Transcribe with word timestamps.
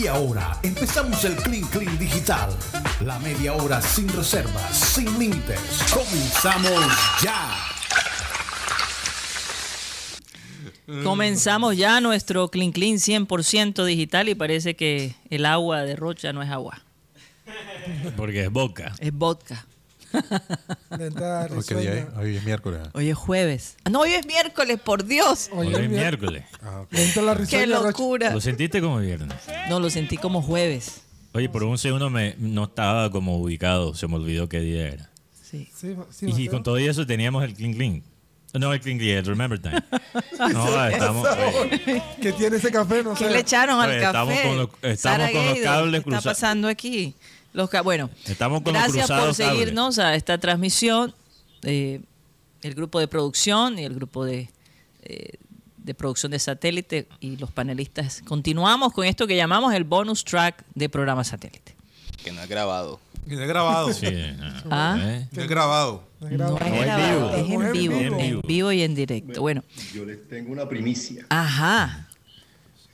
Y 0.00 0.06
ahora 0.06 0.58
empezamos 0.62 1.24
el 1.24 1.36
Clean 1.36 1.64
Clean 1.68 1.98
Digital. 1.98 2.50
La 3.04 3.18
media 3.18 3.52
hora 3.54 3.80
sin 3.80 4.08
reservas, 4.08 4.76
sin 4.76 5.18
límites. 5.18 5.60
Comenzamos 5.92 6.92
ya. 7.22 7.56
Comenzamos 11.02 11.76
ya 11.76 12.00
nuestro 12.00 12.48
Clean 12.50 12.70
Clean 12.72 12.96
100% 12.96 13.84
digital 13.84 14.28
y 14.28 14.34
parece 14.34 14.76
que 14.76 15.14
el 15.30 15.46
agua 15.46 15.82
de 15.82 15.96
Rocha 15.96 16.32
no 16.32 16.42
es 16.42 16.50
agua, 16.50 16.82
Porque 18.16 18.44
es 18.44 18.50
boca. 18.50 18.92
es 18.98 19.12
vodka. 19.12 19.66
Lenta 20.98 21.48
Hoy, 21.50 21.62
qué 21.66 21.74
día 21.74 21.92
es? 21.94 22.04
risueña. 22.04 22.20
Hoy 22.20 22.36
es 22.36 22.44
miércoles. 22.44 22.80
Hoy 22.92 23.08
es 23.10 23.16
jueves. 23.16 23.76
Ah, 23.84 23.90
No, 23.90 24.00
hoy 24.00 24.12
es 24.12 24.26
miércoles, 24.26 24.80
por 24.80 25.04
Dios. 25.04 25.50
Hoy 25.52 25.74
Hoy 25.74 25.84
es 25.84 25.90
miércoles. 25.90 26.44
Ah, 26.62 26.84
la 26.90 27.46
Qué 27.48 27.66
locura. 27.66 28.30
Lo 28.30 28.40
sentiste 28.40 28.80
como 28.80 28.98
viernes. 28.98 29.36
No, 29.68 29.80
lo 29.80 29.90
sentí 29.90 30.16
como 30.16 30.42
jueves. 30.42 31.02
Oye, 31.32 31.48
por 31.48 31.64
un 31.64 31.78
segundo 31.78 32.10
me, 32.10 32.36
no 32.38 32.64
estaba 32.64 33.10
como 33.10 33.38
ubicado. 33.38 33.94
Se 33.94 34.06
me 34.06 34.16
olvidó 34.16 34.48
qué 34.48 34.60
día 34.60 34.88
era. 34.88 35.10
Sí. 35.42 35.68
Sí, 35.74 35.94
sí, 36.10 36.26
Y 36.36 36.48
con 36.48 36.62
todo 36.62 36.76
eso 36.78 37.06
teníamos 37.06 37.44
el 37.44 37.54
clean 37.54 37.74
clean. 37.74 38.02
No, 38.54 38.72
el 38.72 38.80
clean 38.80 38.98
clean, 38.98 39.18
el 39.18 39.24
remember 39.26 39.58
time. 39.60 39.82
No, 40.52 40.86
estamos... 40.86 41.26
¿Qué 42.20 42.32
tiene 42.32 42.56
ese 42.56 42.70
café? 42.70 43.02
No 43.02 43.14
¿Qué 43.14 43.24
sé. 43.24 43.30
le 43.30 43.40
echaron 43.40 43.80
al 43.80 43.90
Oye, 43.90 44.00
café? 44.00 44.06
estamos 44.32 44.40
con 44.40 44.56
los- 44.58 44.68
estamos 44.92 45.30
con 45.30 45.46
los 45.46 45.58
cables 45.58 45.90
¿Qué 45.90 45.96
está 45.98 46.02
cruzados. 46.02 46.24
pasando 46.24 46.68
aquí? 46.68 47.14
Los 47.54 47.70
bueno, 47.84 48.10
Estamos 48.26 48.60
con 48.62 48.74
los 48.74 48.82
gracias 48.82 49.06
por 49.08 49.16
cables. 49.16 49.36
seguirnos 49.36 49.98
a 49.98 50.14
esta 50.14 50.36
transmisión. 50.38 51.14
eh, 51.62 52.00
el 52.62 52.74
grupo 52.74 52.98
de 53.00 53.08
producción 53.08 53.78
y 53.78 53.84
el 53.84 53.94
grupo 53.94 54.24
de, 54.24 54.48
eh, 55.02 55.34
de 55.76 55.94
producción 55.94 56.32
de 56.32 56.38
satélite 56.38 57.06
y 57.20 57.36
los 57.36 57.50
panelistas. 57.52 58.22
Continuamos 58.26 58.92
con 58.92 59.04
esto 59.06 59.26
que 59.26 59.36
llamamos 59.36 59.72
el 59.74 59.84
bonus 59.84 60.24
track 60.24 60.64
de 60.74 60.88
programa 60.88 61.24
satélite. 61.24 61.74
Que 62.24 62.32
no 62.32 62.42
he 62.42 62.46
grabado. 62.46 63.00
Y 63.26 63.34
no 63.36 63.42
he 63.42 63.46
grabado. 63.46 63.92
Sí, 63.92 64.06
ah, 64.40 64.62
Ah. 64.70 64.98
¿eh? 65.00 65.28
No 65.32 65.42
he 65.42 65.46
grabado. 65.46 66.04
No 66.20 66.28
No 66.30 66.56
es 66.58 66.62
en 66.66 66.80
grabado, 66.82 67.30
vivo. 67.30 67.30
es 67.30 67.66
en 67.66 67.72
vivo, 67.72 67.98
vivo. 67.98 68.18
en 68.20 68.40
vivo 68.46 68.72
y 68.72 68.82
en 68.82 68.94
directo. 68.94 69.40
Bueno, 69.42 69.62
Yo 69.94 70.04
les 70.06 70.26
tengo 70.28 70.50
una 70.52 70.66
primicia. 70.68 71.26
ajá. 71.28 72.08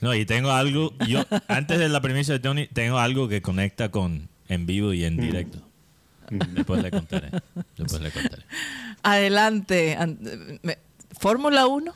No, 0.01 0.13
y 0.15 0.25
tengo 0.25 0.49
algo, 0.51 0.93
yo 1.07 1.23
antes 1.47 1.77
de 1.79 1.87
la 1.87 2.01
premisa 2.01 2.33
de 2.33 2.39
Tony, 2.39 2.67
tengo 2.67 2.97
algo 2.97 3.27
que 3.29 3.41
conecta 3.43 3.89
con 3.89 4.27
en 4.51 4.65
vivo 4.65 4.93
y 4.93 5.05
en 5.05 5.17
directo. 5.17 5.59
Después 6.29 6.81
le 6.83 6.91
contaré. 6.91 7.29
Después 7.77 8.01
le 8.01 8.11
contaré. 8.11 8.43
Adelante. 9.03 9.97
Fórmula 11.19 11.67
1. 11.67 11.93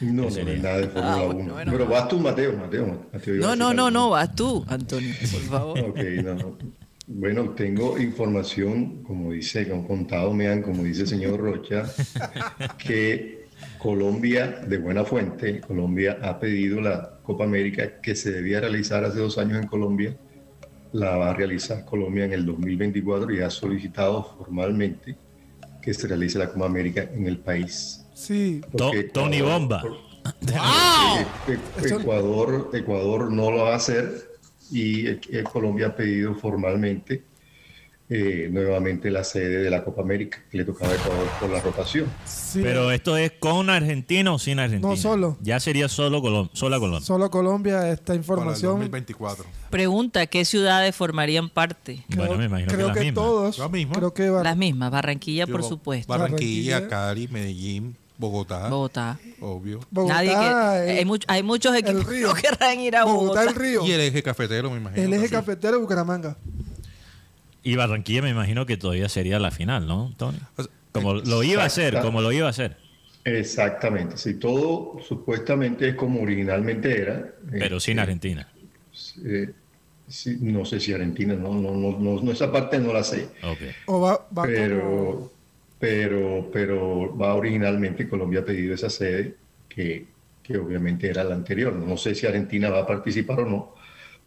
No, 0.00 0.22
no, 0.22 0.28
es 0.28 0.62
nada 0.62 0.78
de 0.78 0.88
Fórmula 0.88 1.12
Ah, 1.14 1.22
1. 1.22 1.32
bueno, 1.34 1.52
bueno. 1.54 1.72
Pero 1.72 1.86
vas 1.86 2.08
tú, 2.08 2.20
Mateo, 2.20 2.52
Mateo. 2.56 3.08
No, 3.40 3.56
no, 3.56 3.74
no, 3.74 3.90
no, 3.90 4.10
vas 4.10 4.34
tú, 4.34 4.64
Antonio, 4.68 5.12
por 5.32 5.40
favor. 5.42 5.78
Ok, 5.88 5.98
no, 6.22 6.34
no. 6.34 6.58
Bueno, 7.08 7.50
tengo 7.50 7.98
información, 7.98 9.02
como 9.02 9.32
dice, 9.32 9.64
que 9.66 9.72
han 9.72 9.84
contado, 9.84 10.32
me 10.34 10.46
han, 10.48 10.62
como 10.62 10.82
dice 10.84 11.02
el 11.02 11.08
señor 11.08 11.40
Rocha, 11.40 11.84
que 12.76 13.46
Colombia, 13.78 14.60
de 14.68 14.76
buena 14.78 15.04
fuente, 15.04 15.60
Colombia 15.60 16.18
ha 16.22 16.38
pedido 16.38 16.80
la 16.82 17.18
Copa 17.22 17.44
América 17.44 18.00
que 18.02 18.14
se 18.14 18.30
debía 18.30 18.60
realizar 18.60 19.04
hace 19.04 19.18
dos 19.20 19.38
años 19.38 19.58
en 19.58 19.66
Colombia, 19.66 20.16
la 20.92 21.16
va 21.16 21.30
a 21.30 21.34
realizar 21.34 21.84
Colombia 21.84 22.24
en 22.24 22.32
el 22.32 22.46
2024 22.46 23.32
y 23.32 23.40
ha 23.40 23.50
solicitado 23.50 24.22
formalmente 24.22 25.16
que 25.82 25.94
se 25.94 26.08
realice 26.08 26.38
la 26.38 26.48
Copa 26.50 26.66
América 26.66 27.08
en 27.12 27.26
el 27.26 27.38
país. 27.38 28.04
Sí, 28.14 28.60
Porque 28.72 29.04
Tony 29.04 29.38
Ecuador- 29.38 29.60
Bomba. 29.60 29.82
Eh, 30.46 31.26
eh, 31.48 31.58
Ecuador, 31.90 32.70
Ecuador 32.72 33.32
no 33.32 33.50
lo 33.50 33.58
va 33.64 33.72
a 33.72 33.76
hacer 33.76 34.30
y 34.70 35.06
eh, 35.06 35.20
Colombia 35.50 35.88
ha 35.88 35.96
pedido 35.96 36.34
formalmente 36.34 37.24
eh, 38.10 38.48
nuevamente 38.50 39.10
la 39.10 39.22
sede 39.22 39.58
de 39.62 39.68
la 39.70 39.84
Copa 39.84 40.00
América 40.02 40.38
que 40.50 40.56
le 40.56 40.64
tocaba 40.64 40.90
a 40.92 40.94
Ecuador 40.94 41.28
por 41.40 41.50
la 41.50 41.60
rotación. 41.60 42.06
sí. 42.24 42.60
Pero 42.62 42.90
esto 42.90 43.16
es 43.18 43.32
con 43.38 43.68
Argentina 43.68 44.32
o 44.32 44.38
sin 44.38 44.58
Argentina. 44.58 44.88
No, 44.90 44.96
solo. 44.96 45.36
Ya 45.42 45.60
sería 45.60 45.88
solo 45.88 46.22
Colom 46.22 46.48
sola 46.54 46.78
Colombia. 46.78 47.06
Solo 47.06 47.30
Colombia 47.30 47.90
esta 47.90 48.04
Para 48.06 48.14
el 48.14 48.20
información. 48.20 48.70
2024. 48.72 49.44
Pregunta, 49.68 50.26
¿qué 50.26 50.44
ciudades 50.46 50.96
formarían 50.96 51.50
parte? 51.50 52.04
Creo, 52.08 52.24
bueno, 52.26 52.38
me 52.38 52.46
imagino 52.46 52.68
creo 52.72 52.88
que 52.88 52.94
las 52.94 53.04
mismas. 53.04 53.24
todos. 53.24 53.58
Las 53.58 53.70
mismas. 53.70 53.98
Creo 53.98 54.14
que 54.14 54.30
va- 54.30 54.42
Las 54.42 54.56
mismas, 54.56 54.90
Barranquilla, 54.90 55.46
por 55.46 55.60
Yo- 55.60 55.68
supuesto. 55.68 56.10
Barranquilla, 56.10 56.76
Barranquilla. 56.80 56.88
Cali, 56.88 57.28
Medellín, 57.28 57.96
Bogotá. 58.16 58.68
Bogotá. 58.68 59.18
Obvio. 59.40 59.80
Bogotá, 59.90 60.14
Nadie 60.14 60.30
que, 60.30 60.92
eh, 60.94 60.98
hay, 61.00 61.04
much- 61.04 61.24
hay 61.28 61.42
muchos 61.42 61.76
equipos 61.76 62.08
que 62.08 62.20
no 62.22 62.32
querrán 62.34 62.80
ir 62.80 62.96
a 62.96 63.04
Bogotá, 63.04 63.42
Bogotá. 63.42 63.42
el 63.44 63.54
río. 63.54 63.86
Y 63.86 63.92
el 63.92 64.00
eje 64.00 64.22
cafetero, 64.22 64.70
me 64.70 64.78
imagino. 64.78 65.02
El 65.02 65.12
eje 65.12 65.22
también. 65.28 65.40
cafetero 65.42 65.74
de 65.74 65.82
Bucaramanga. 65.82 66.36
Y 67.62 67.76
Barranquilla 67.76 68.22
me 68.22 68.30
imagino 68.30 68.66
que 68.66 68.76
todavía 68.76 69.08
sería 69.08 69.38
la 69.38 69.50
final, 69.50 69.86
¿no, 69.86 70.14
Tony? 70.16 70.38
Como 70.92 71.14
lo 71.14 71.42
iba 71.42 71.62
a 71.64 71.66
hacer, 71.66 71.98
como 71.98 72.20
lo 72.22 72.32
iba 72.32 72.46
a 72.46 72.50
hacer. 72.50 72.78
Exactamente, 73.24 74.16
si 74.16 74.38
todo 74.38 74.98
supuestamente 75.00 75.88
es 75.90 75.94
como 75.96 76.22
originalmente 76.22 76.98
era. 77.02 77.34
Pero 77.56 77.76
eh, 77.76 77.80
sin 77.80 77.98
Argentina. 77.98 78.48
eh, 79.24 79.54
sí, 80.06 80.38
no 80.40 80.64
sé 80.64 80.80
si 80.80 80.92
Argentina, 80.92 81.34
no, 81.34 81.54
no, 81.54 81.72
no, 81.76 81.98
no, 81.98 82.20
no, 82.22 82.32
esa 82.32 82.50
parte 82.52 82.78
no 82.78 82.92
la 82.92 83.04
sé. 83.04 83.28
Ok. 83.42 83.62
O 83.86 84.00
va, 84.00 84.28
va 84.36 84.52
como- 84.52 85.28
pero, 85.28 85.32
pero, 85.78 86.50
pero 86.52 87.16
va 87.16 87.34
originalmente 87.34 88.08
Colombia 88.08 88.40
ha 88.40 88.44
pedido 88.44 88.74
esa 88.74 88.90
sede 88.90 89.42
que, 89.68 90.16
que 90.42 90.56
obviamente 90.58 91.08
era 91.10 91.24
la 91.24 91.34
anterior. 91.34 91.74
No 91.74 91.96
sé 91.96 92.14
si 92.14 92.26
Argentina 92.26 92.70
va 92.70 92.80
a 92.80 92.86
participar 92.86 93.40
o 93.40 93.46
no, 93.46 93.74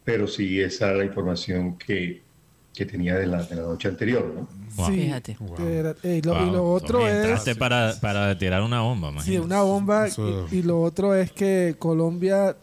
pero 0.04 0.28
sí 0.28 0.62
esa 0.62 0.90
era 0.90 0.98
la 1.00 1.06
información 1.06 1.78
que, 1.78 2.31
que 2.74 2.86
tenía 2.86 3.16
de 3.16 3.28
la, 3.28 3.44
de 3.44 3.56
la 3.56 3.64
noche 3.64 3.88
anterior. 3.90 4.26
¿no? 4.34 4.48
Wow. 4.76 4.88
Sí, 4.88 4.94
Fíjate. 5.02 5.38
era- 5.60 5.96
eh, 6.04 6.18
y, 6.18 6.22
lo, 6.22 6.34
y 6.42 6.46
Wow, 6.46 6.54
lo 6.54 6.72
otro 6.74 7.08
es. 7.08 7.16
entraste 7.16 7.56
para, 7.56 7.94
para 8.00 8.38
tirar 8.38 8.62
una 8.64 8.82
bomba, 8.82 9.10
Sí, 9.10 9.14
imagínate. 9.34 9.46
una 9.46 9.62
bomba. 9.62 10.08
Eso- 10.08 10.48
Y, 10.52 10.58
y 10.58 10.64
lo 10.64 10.82
otro 10.82 11.14
es 11.16 11.32
que 11.32 11.76
Colombia 11.78 12.56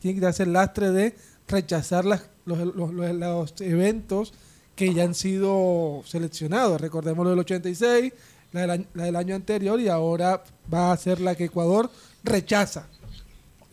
tiene 0.00 0.20
que 0.20 0.26
hacer 0.26 0.48
lastre 0.48 0.90
de 0.90 1.14
rechazar 1.48 2.04
las- 2.04 2.28
los, 2.46 2.58
los- 2.58 2.92
los- 2.94 3.14
los 3.14 3.60
eventos 3.60 4.32
que 4.74 4.94
ya 4.94 5.04
han 5.04 5.14
sido 5.14 6.02
seleccionados. 6.06 6.80
Recordemos 6.80 7.24
lo 7.24 7.30
del 7.30 7.40
86, 7.40 8.12
la 8.52 8.60
del, 8.62 8.70
año, 8.70 8.84
la 8.94 9.04
del 9.04 9.16
año 9.16 9.34
anterior 9.34 9.78
y 9.80 9.88
ahora 9.88 10.42
va 10.72 10.92
a 10.92 10.96
ser 10.96 11.20
la 11.20 11.34
que 11.34 11.44
Ecuador 11.44 11.90
rechaza 12.24 12.86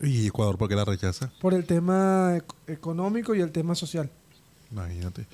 ¿Y 0.02 0.26
Ecuador 0.26 0.56
por 0.58 0.68
qué 0.68 0.74
la 0.74 0.84
rechaza? 0.84 1.30
por 1.40 1.52
el 1.54 1.64
tema 1.66 2.36
ec- 2.36 2.54
económico 2.72 3.34
y 3.34 3.40
el 3.40 3.50
tema 3.52 3.74
social. 3.74 4.08
Imagínate. 4.70 5.26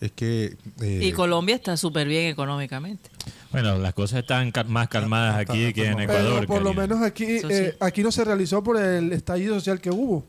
Es 0.00 0.12
que. 0.12 0.56
eh, 0.82 1.00
Y 1.02 1.12
Colombia 1.12 1.54
está 1.54 1.76
súper 1.76 2.06
bien 2.06 2.26
económicamente. 2.26 3.08
Bueno, 3.50 3.78
las 3.78 3.94
cosas 3.94 4.20
están 4.20 4.52
más 4.68 4.88
calmadas 4.88 5.40
Está- 5.40 5.52
aquí 5.54 5.62
está- 5.64 5.74
que 5.82 5.88
en 5.88 6.00
Ecuador. 6.00 6.34
Pero 6.40 6.46
por 6.46 6.62
lo 6.62 6.74
menos 6.74 7.00
aquí, 7.02 7.24
eh, 7.24 7.70
sí. 7.72 7.76
aquí 7.80 8.02
no 8.02 8.12
se 8.12 8.24
realizó 8.24 8.62
por 8.62 8.76
el 8.76 9.12
estallido 9.12 9.54
social 9.54 9.80
que 9.80 9.90
hubo. 9.90 10.24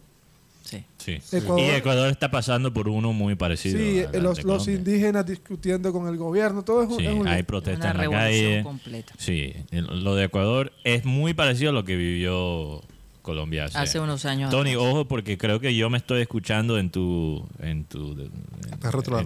Sí. 0.63 0.83
Sí. 0.97 1.17
Ecuador- 1.31 1.59
Y 1.61 1.69
Ecuador 1.75 2.09
está 2.09 2.29
pasando 2.29 2.73
por 2.73 2.89
uno 2.89 3.13
muy 3.13 3.35
parecido. 3.35 3.77
Sí, 3.79 3.99
eh, 3.99 4.19
los, 4.19 4.67
indígenas 4.67 5.25
discutiendo 5.25 5.93
con 5.93 6.07
el 6.09 6.17
gobierno, 6.17 6.61
todo 6.63 6.83
es 6.83 6.89
Sí, 6.97 7.05
es 7.05 7.13
un 7.13 7.25
hay 7.27 7.43
protestas 7.43 7.85
Una 7.85 7.91
en 7.91 7.97
la 7.97 8.03
revolución 8.03 8.51
calle. 8.51 8.63
completa. 8.63 9.13
Sí, 9.17 9.53
lo 9.71 10.15
de 10.15 10.25
Ecuador 10.25 10.73
es 10.83 11.05
muy 11.05 11.33
parecido 11.33 11.69
a 11.69 11.73
lo 11.73 11.85
que 11.85 11.95
vivió 11.95 12.81
Colombia 13.27 13.65
hace, 13.65 13.77
Hace 13.77 13.99
unos 13.99 14.23
años 14.23 14.49
Tony, 14.49 14.71
atrás. 14.71 14.85
ojo, 14.87 15.05
porque 15.07 15.37
creo 15.37 15.59
que 15.59 15.75
yo 15.75 15.89
me 15.89 15.97
estoy 15.97 16.21
escuchando 16.21 16.77
en 16.79 16.89
tu. 16.89 17.45
En 17.59 17.83
tu, 17.83 18.13
en- 18.13 18.31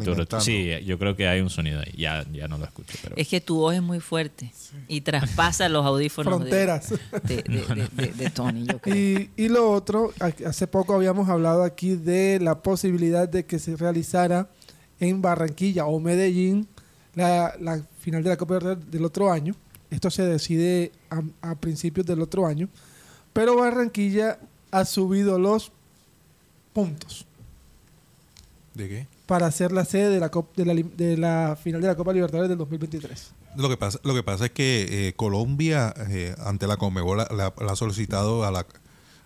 tu 0.03 0.39
Sí, 0.41 0.69
yo 0.83 0.97
creo 0.97 1.15
que 1.15 1.27
hay 1.27 1.39
un 1.39 1.51
sonido 1.51 1.79
ahí. 1.81 1.93
Ya, 1.95 2.25
ya 2.33 2.47
no 2.47 2.57
lo 2.57 2.65
escucho. 2.65 2.97
Pero... 3.03 3.15
Es 3.15 3.27
que 3.27 3.39
tu 3.41 3.57
voz 3.57 3.75
es 3.75 3.81
muy 3.83 3.99
fuerte 3.99 4.51
y 4.87 5.01
traspasa 5.01 5.69
los 5.69 5.85
audífonos 5.85 6.33
de- 6.33 6.37
Fronteras. 6.39 6.89
de, 7.23 7.35
de- 7.43 7.43
de- 7.43 7.87
de- 8.07 8.13
de 8.13 8.29
Tony, 8.31 8.65
yo 8.65 8.79
creo. 8.79 8.95
Y, 8.95 9.29
y 9.37 9.49
lo 9.49 9.71
otro, 9.71 10.11
hace 10.45 10.65
poco 10.65 10.95
habíamos 10.95 11.29
hablado 11.29 11.63
aquí 11.63 11.95
de 11.95 12.39
la 12.41 12.63
posibilidad 12.63 13.29
de 13.29 13.45
que 13.45 13.59
se 13.59 13.75
realizara 13.75 14.49
en 14.99 15.21
Barranquilla 15.21 15.85
o 15.85 15.99
Medellín 15.99 16.67
la, 17.13 17.53
la 17.59 17.83
final 17.99 18.23
de 18.23 18.29
la 18.29 18.37
Copa 18.37 18.57
del 18.59 19.05
otro 19.05 19.31
año. 19.31 19.53
Esto 19.91 20.09
se 20.09 20.23
decide 20.23 20.91
a, 21.09 21.21
a 21.51 21.55
principios 21.59 22.05
del 22.07 22.21
otro 22.21 22.47
año. 22.47 22.67
Pero 23.33 23.55
Barranquilla 23.57 24.39
ha 24.71 24.85
subido 24.85 25.39
los 25.39 25.71
puntos 26.73 27.25
¿De 28.73 28.87
qué? 28.87 29.07
para 29.25 29.49
ser 29.51 29.71
la 29.71 29.85
sede 29.85 30.09
de 30.09 30.19
la, 30.19 30.31
Cop- 30.31 30.53
de 30.55 30.65
la, 30.65 30.73
li- 30.73 30.83
de 30.97 31.17
la 31.17 31.57
final 31.61 31.81
de 31.81 31.87
la 31.87 31.95
Copa 31.95 32.13
Libertadores 32.13 32.49
del 32.49 32.57
2023. 32.57 33.31
Lo 33.57 33.67
que 33.69 33.77
pasa, 33.77 33.99
lo 34.03 34.13
que 34.13 34.23
pasa 34.23 34.45
es 34.45 34.51
que 34.51 35.07
eh, 35.09 35.13
Colombia, 35.13 35.93
eh, 36.09 36.35
ante 36.45 36.67
la 36.67 36.77
Conmebol, 36.77 37.17
la, 37.17 37.27
la- 37.31 37.53
la 37.65 37.71
ha 37.71 37.75
solicitado 37.75 38.43
a, 38.45 38.51
la, 38.51 38.65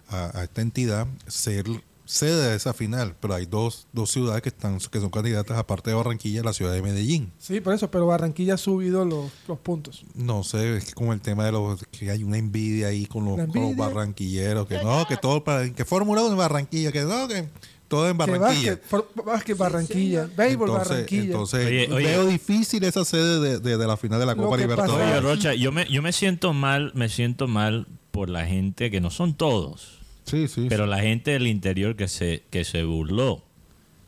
a, 0.10 0.40
a 0.40 0.44
esta 0.44 0.62
entidad 0.62 1.08
ser 1.28 1.66
sede 2.06 2.50
de 2.52 2.56
esa 2.56 2.74
final, 2.74 3.16
pero 3.20 3.34
hay 3.34 3.46
dos, 3.46 3.88
dos 3.92 4.12
ciudades 4.12 4.42
que 4.42 4.50
están 4.50 4.78
que 4.80 5.00
son 5.00 5.10
candidatas 5.10 5.58
aparte 5.58 5.90
de 5.90 5.96
Barranquilla, 5.96 6.44
la 6.44 6.54
ciudad 6.54 6.72
de 6.74 6.82
Medellín. 6.82 7.32
Sí, 7.40 7.60
por 7.62 7.74
eso, 7.74 7.90
pero 7.92 8.06
Barranquilla 8.08 8.54
ha 8.54 8.58
subido 8.58 9.04
los, 9.06 9.32
los 9.48 9.60
puntos. 9.60 10.06
No 10.14 10.44
sé, 10.44 10.78
es 10.78 10.86
que 10.86 10.94
con 10.94 11.08
el 11.10 11.22
tema 11.22 11.46
de 11.46 11.52
los 11.52 11.84
que 11.92 12.12
hay 12.12 12.24
una 12.24 12.38
envidia 12.38 12.88
ahí 12.88 13.06
con 13.06 13.26
los, 13.26 13.48
con 13.50 13.76
barranquilleros, 13.76 14.68
que 14.68 14.82
no, 14.84 15.06
que 15.08 15.18
todo 15.18 15.44
para 15.44 15.70
que 15.72 15.86
Fórmula 15.86 16.22
1 16.22 16.32
en 16.32 16.38
Barranquilla, 16.38 16.92
que 16.92 17.02
no, 17.02 17.28
que 17.28 17.48
todo 17.88 18.08
en 18.10 18.18
Que 18.18 18.26
Barranquilla. 18.26 18.80
for- 18.88 19.08
básquet 19.26 19.58
Barranquilla, 19.58 20.28
béisbol 20.36 20.70
entonces, 20.70 20.90
Barranquilla. 20.90 21.24
entonces 21.24 21.66
Oye, 21.68 21.90
oye. 21.94 22.06
veo 22.08 22.26
difícil 22.28 22.84
esa 22.84 23.06
sede 23.06 23.40
de, 23.40 23.60
de- 23.60 23.78
de 23.78 23.88
la 23.88 23.98
final 23.98 24.20
de 24.20 24.26
la 24.26 24.34
Lo 24.36 24.44
Copa 24.44 24.58
que 24.58 24.64
Libertadores. 24.64 25.08
Oye, 25.12 25.20
Rocha, 25.22 25.54
yo 25.54 25.72
me, 25.72 25.86
yo 25.90 26.02
me 26.02 26.12
siento 26.12 26.54
mal, 26.54 26.92
me 26.96 27.10
siento 27.10 27.48
mal 27.48 27.88
por 28.12 28.30
la 28.30 28.46
gente, 28.46 28.90
que 28.92 29.02
no 29.02 29.10
son 29.12 29.34
todos, 29.36 30.00
Sí, 30.26 30.48
sí. 30.48 30.66
pero 30.70 30.86
la 30.88 31.00
gente 31.00 31.32
del 31.32 31.48
interior 31.48 31.96
que 31.96 32.08
se, 32.08 32.44
que 32.50 32.64
se 32.64 32.84
burló 32.84 33.44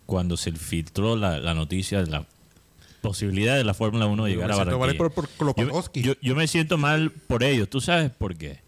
cuando 0.05 0.35
se 0.37 0.51
filtró 0.51 1.15
la, 1.15 1.39
la 1.39 1.53
noticia 1.53 2.03
de 2.03 2.09
la 2.09 2.25
posibilidad 3.01 3.55
de 3.55 3.63
la 3.63 3.73
Fórmula 3.73 4.05
1 4.07 4.25
de 4.25 4.31
Yo 4.31 4.35
llegar 4.35 4.49
me 4.49 4.55
a 4.55 4.57
Barranquilla. 4.65 4.97
por- 4.97 5.11
por 5.13 5.29
Klopotowski. 5.29 6.01
yo, 6.01 6.13
yo- 6.13 6.19
yo 6.21 6.35
me 6.35 6.47
siento 6.47 6.77
mal 6.77 7.11
por 7.11 7.43
ellos. 7.43 7.69
¿Tú 7.69 7.79
sabes 7.81 8.09
por 8.11 8.35
qué? 8.35 8.59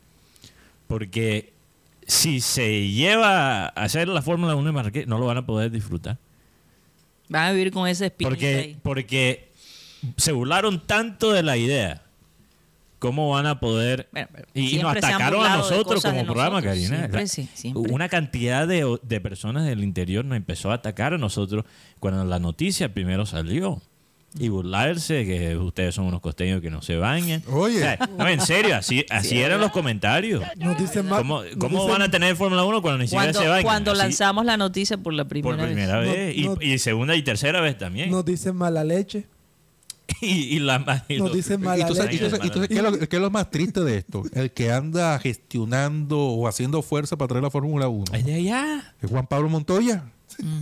Porque 0.88 1.54
si 2.08 2.40
se 2.42 2.88
lleva 2.90 3.66
a 3.66 3.68
hacer 3.70 4.08
la 4.08 4.22
Fórmula 4.22 4.56
1 4.56 4.70
en 4.70 4.76
Barranquilla, 4.76 5.06
no 5.08 5.18
lo 5.20 5.26
van 5.26 5.38
a 5.38 5.46
poder 5.46 5.72
disfrutar. 5.72 6.18
Van 7.30 7.46
a 7.48 7.52
vivir 7.52 7.72
con 7.72 7.88
ese 7.88 8.08
espíritu 8.08 8.30
Porque, 8.32 8.56
ahí. 8.56 8.78
porque 8.82 9.50
se 10.18 10.32
burlaron 10.32 10.86
tanto 10.86 11.32
de 11.32 11.44
la 11.44 11.58
idea. 11.58 12.02
¿Cómo 13.00 13.30
van 13.30 13.46
a 13.46 13.60
poder? 13.62 14.10
Bueno, 14.12 14.28
y, 14.54 14.78
nos 14.78 14.96
atacaron 14.96 15.46
a 15.46 15.58
nosotros 15.58 16.04
como 16.04 16.24
programa, 16.26 16.62
nosotros. 16.62 16.74
Karina. 16.74 16.98
Siempre 16.98 17.22
La- 17.22 17.28
sí, 17.28 17.50
siempre. 17.54 17.92
Una 17.94 18.10
cantidad 18.10 18.68
de, 18.68 18.98
de 19.02 19.22
personas 19.22 19.66
del 19.66 19.84
interior 19.84 20.26
nos 20.26 20.36
empezó 20.36 20.72
a 20.72 20.76
atacar 20.76 21.14
a 21.14 21.18
nosotros 21.18 21.64
cuando 22.00 22.24
la 22.26 22.40
noticia 22.40 22.94
primero 22.94 23.26
salió. 23.26 23.82
Y 24.38 24.48
burlarse 24.50 25.26
que 25.26 25.58
ustedes 25.58 25.96
son 25.96 26.06
unos 26.06 26.22
costeños 26.22 26.62
que 26.62 26.70
no 26.70 26.84
se 26.84 26.98
bañan. 26.98 27.42
Oye. 27.52 27.78
O 27.78 27.80
sea, 27.80 28.10
no, 28.16 28.28
en 28.28 28.40
serio, 28.42 28.76
así, 28.76 29.04
así 29.10 29.40
eran 29.40 29.60
los 29.60 29.72
comentarios. 29.72 30.44
Nos 30.58 30.78
dicen 30.78 31.08
más. 31.08 31.18
¿Cómo, 31.18 31.42
nos 31.42 31.56
cómo 31.56 31.78
dicen- 31.80 31.92
van 31.94 32.02
a 32.04 32.12
tener 32.12 32.36
Fórmula 32.36 32.64
1 32.64 32.80
cuando 32.84 33.00
ni 33.00 33.08
siquiera 33.08 33.34
se 33.34 33.48
bañan? 33.48 33.64
cuando 33.64 33.92
Así, 33.94 34.02
lanzamos 34.02 34.46
la 34.46 34.56
noticia 34.56 34.98
por 34.98 35.14
la 35.14 35.24
por 35.24 35.30
primera, 35.30 35.64
primera 35.66 36.00
vez. 36.00 36.14
vez. 36.36 36.38
No, 36.46 36.56
no. 36.56 36.62
y, 36.62 36.74
y 36.74 36.78
segunda 36.78 37.16
y 37.16 37.24
tercera 37.24 37.60
vez 37.60 37.76
también. 37.80 38.12
Nos 38.12 38.24
dicen 38.24 38.56
mala 38.56 38.84
leche. 38.84 39.26
y, 40.22 40.56
y 40.56 40.60
la 40.60 41.06
y 41.08 41.18
Nos 41.18 41.34
dicen 41.34 41.62
mala 41.62 41.84
y 41.84 41.88
tú 41.88 41.96
sabes 41.96 42.20
qué 42.20 42.26
es 42.76 42.82
lo, 42.84 42.98
qué 43.00 43.16
es 43.16 43.22
lo 43.22 43.30
más 43.32 43.50
triste 43.52 43.82
de 43.82 43.98
esto? 43.98 44.24
El 44.34 44.52
que 44.52 44.72
anda 44.72 45.18
gestionando 45.20 46.20
o 46.20 46.48
haciendo 46.48 46.82
fuerza 46.82 47.18
para 47.18 47.28
traer 47.30 47.44
la 47.44 47.52
Fórmula 47.52 47.88
1 47.88 48.06
Es 48.14 48.26
de 48.26 48.34
allá. 48.36 48.94
es 49.02 49.10
Juan 49.10 49.28
Pablo 49.28 49.50
Montoya. 49.50 50.04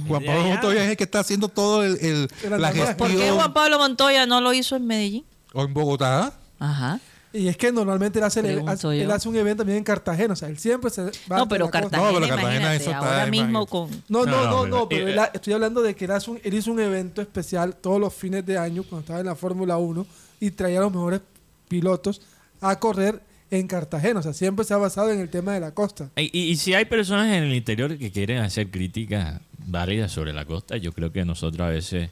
Juan 0.07 0.23
Pablo. 0.23 0.43
Montoya 0.47 0.83
es 0.83 0.89
el 0.91 0.97
que 0.97 1.03
está 1.03 1.19
haciendo 1.19 1.49
todo 1.49 1.83
el, 1.83 1.97
el- 2.01 2.29
la 2.49 2.71
normal. 2.71 2.95
¿Por 2.95 3.07
qué 3.07 3.13
gestión 3.15 3.35
Juan 3.35 3.53
Pablo 3.53 3.77
Montoya 3.77 4.25
no 4.25 4.41
lo 4.41 4.53
hizo 4.53 4.75
en 4.75 4.85
Medellín? 4.87 5.25
o 5.53 5.63
en 5.63 5.73
Bogotá. 5.73 6.33
Ajá. 6.59 6.99
Y 7.37 7.47
es 7.47 7.57
que 7.57 7.71
normalmente 7.71 8.19
él 8.19 8.25
hace, 8.25 8.39
el- 8.39 8.45
Pregunto 8.47 8.91
él 8.91 9.07
yo. 9.07 9.13
hace 9.13 9.29
un 9.29 9.35
evento 9.35 9.61
también 9.63 9.77
en 9.79 9.83
Cartagena. 9.83 10.33
O 10.33 10.35
sea, 10.35 10.47
él 10.49 10.57
siempre 10.57 10.89
se 10.89 11.03
va 11.31 11.37
No, 11.37 11.47
pero. 11.47 11.69
Cartagena, 11.69 12.11
No, 12.11 12.19
pero 12.19 12.27
Cartagena, 12.27 12.75
eso 12.75 12.91
está, 12.91 12.97
ahora 12.99 13.25
mismo 13.27 13.65
con... 13.67 13.89
No, 14.09 14.25
no, 14.25 14.43
No, 14.45 14.65
no, 14.67 14.89
pero- 14.89 15.07
eh, 15.07 15.11
él, 15.13 15.19
ha- 15.19 15.31
estoy 15.33 15.53
hablando 15.53 15.81
de 15.81 15.95
que 15.95 16.05
él, 16.05 16.11
hace 16.11 16.31
un- 16.31 16.39
él 16.43 16.53
hizo 16.53 16.71
un 16.71 16.79
evento 16.79 17.21
especial 17.21 17.75
todos 17.75 17.99
los 17.99 18.13
fines 18.13 18.45
de 18.45 18.57
año 18.57 18.83
cuando 18.83 19.01
estaba 19.01 19.19
en 19.19 19.25
la 19.27 19.35
Fórmula 19.35 19.77
1 19.77 20.05
y 20.39 20.51
traía 20.51 20.79
a 20.79 20.81
los 20.81 20.91
mejores 20.91 21.21
pilotos 21.67 22.21
a 22.61 22.79
correr 22.79 23.21
en 23.51 23.67
Cartagena. 23.67 24.19
O 24.19 24.23
sea, 24.23 24.33
siempre 24.33 24.65
se 24.65 24.73
ha 24.73 24.77
basado 24.77 25.11
en 25.11 25.19
el 25.19 25.29
tema 25.29 25.53
de 25.53 25.59
la 25.59 25.71
costa. 25.73 26.09
Y, 26.15 26.29
y- 26.37 26.49
y 26.51 26.55
si 26.57 26.73
hay 26.73 26.85
personas 26.85 27.27
en 27.27 27.43
el 27.43 27.53
interior 27.53 27.97
que 27.97 28.11
quieren 28.11 28.39
hacer 28.39 28.69
críticas 28.71 29.39
válidas 29.65 30.11
sobre 30.11 30.33
la 30.33 30.45
costa, 30.45 30.77
yo 30.77 30.91
creo 30.93 31.11
que 31.11 31.23
nosotros 31.25 31.65
a 31.67 31.69
veces, 31.69 32.09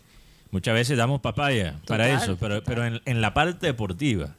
muchas 0.52 0.74
veces 0.74 0.98
damos 0.98 1.22
papaya 1.22 1.80
para 1.88 2.10
eso, 2.10 2.38
pero, 2.40 2.64
pero 2.64 2.86
en, 2.86 3.02
en 3.06 3.22
la 3.22 3.34
parte 3.34 3.68
deportiva, 3.68 4.36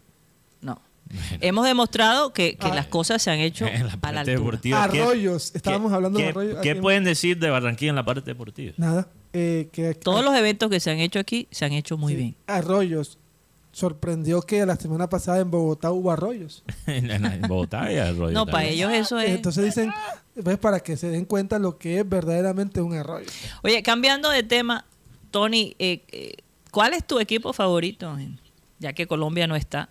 Hemos 1.40 1.64
demostrado 1.66 2.32
que, 2.32 2.56
que 2.56 2.66
Ah. 2.68 2.74
las 2.74 2.86
cosas 2.86 3.22
se 3.22 3.30
han 3.30 3.38
hecho 3.38 3.66
en 3.66 3.86
la 3.86 3.92
a 3.92 3.94
la 3.94 4.00
parte 4.00 4.18
altura. 4.18 4.34
deportiva. 4.38 4.88
¿qué- 4.90 5.00
Arroyos, 5.02 5.54
estábamos 5.54 5.92
hablando 5.92 6.18
de 6.18 6.28
arroyos. 6.28 6.58
¿Qué 6.62 6.74
pueden 6.76 7.04
decir 7.04 7.38
de 7.38 7.50
Barranquilla 7.50 7.90
en 7.90 7.96
la 7.96 8.04
parte 8.04 8.22
deportiva? 8.22 8.72
Nada. 8.76 9.08
eh, 9.32 9.68
que, 9.72 9.94
Todos 9.94 10.24
los 10.24 10.34
eventos 10.34 10.70
que 10.70 10.80
se 10.80 10.90
han 10.90 10.98
hecho 10.98 11.18
aquí 11.18 11.46
se 11.50 11.64
han 11.64 11.72
hecho 11.72 11.96
muy 11.96 12.12
sí, 12.14 12.18
bien. 12.18 12.36
Arroyos. 12.46 13.18
Sorprendió 13.72 14.40
que 14.40 14.64
la 14.64 14.76
semana 14.76 15.06
pasada 15.10 15.38
en 15.40 15.50
Bogotá 15.50 15.92
hubo 15.92 16.10
arroyos. 16.10 16.64
en, 16.86 17.42
Bogotá 17.46 17.92
y 17.92 17.98
Arroyo 17.98 18.32
No, 18.32 18.46
para 18.46 18.64
ellos 18.64 18.90
eso 18.90 19.20
es... 19.20 19.30
Entonces 19.30 19.66
dicen, 19.66 19.92
pues 20.42 20.56
para 20.56 20.80
que 20.80 20.96
se 20.96 21.10
den 21.10 21.26
cuenta 21.26 21.58
lo 21.58 21.76
que 21.76 22.00
es 22.00 22.08
verdaderamente 22.08 22.80
un 22.80 22.94
arroyo. 22.94 23.26
Oye, 23.62 23.82
cambiando 23.82 24.30
de 24.30 24.42
tema, 24.42 24.86
Tony, 25.30 25.76
eh, 25.78 26.02
eh, 26.08 26.36
¿cuál 26.70 26.94
es 26.94 27.06
tu 27.06 27.20
equipo 27.20 27.52
favorito? 27.52 28.16
Ya 28.78 28.94
que 28.94 29.06
Colombia 29.06 29.46
no 29.46 29.56
está 29.56 29.90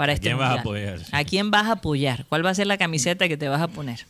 para 0.00 0.12
¿A 0.12 0.14
este 0.14 0.28
quién 0.28 0.38
vas 0.38 0.58
a 0.58 0.64
mundial? 0.64 0.94
apoyar? 0.94 1.08
¿A 1.20 1.24
quién 1.24 1.50
vas 1.50 1.66
a 1.66 1.72
apoyar? 1.72 2.24
¿Cuál 2.26 2.46
va 2.46 2.48
a 2.48 2.54
ser 2.54 2.66
la 2.66 2.78
camiseta 2.78 3.28
que 3.28 3.36
te 3.36 3.50
vas 3.50 3.60
a 3.60 3.68
poner? 3.68 4.06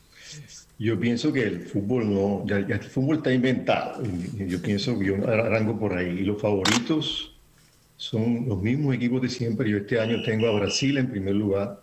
Yo 0.79 1.01
pienso 1.01 1.33
que 1.33 1.43
el 1.43 1.63
fútbol 1.63 2.15
no, 2.15 2.45
ya, 2.47 2.65
ya 2.65 2.77
el 2.77 2.85
fútbol 2.85 3.17
está 3.17 3.33
inventado. 3.35 4.01
Yo 4.37 4.63
pienso 4.63 4.97
que 4.97 5.07
yo 5.07 5.17
arranco 5.29 5.77
por 5.77 5.99
ahí. 5.99 6.11
Y 6.21 6.23
los 6.23 6.41
favoritos 6.41 7.33
son 7.97 8.49
los 8.49 8.63
mismos 8.63 8.95
equipos 8.95 9.21
de 9.21 9.29
siempre. 9.29 9.69
Yo 9.69 9.79
este 9.79 9.99
año 9.99 10.23
tengo 10.23 10.47
a 10.47 10.53
Brasil 10.53 10.97
en 10.97 11.11
primer 11.11 11.35
lugar. 11.35 11.81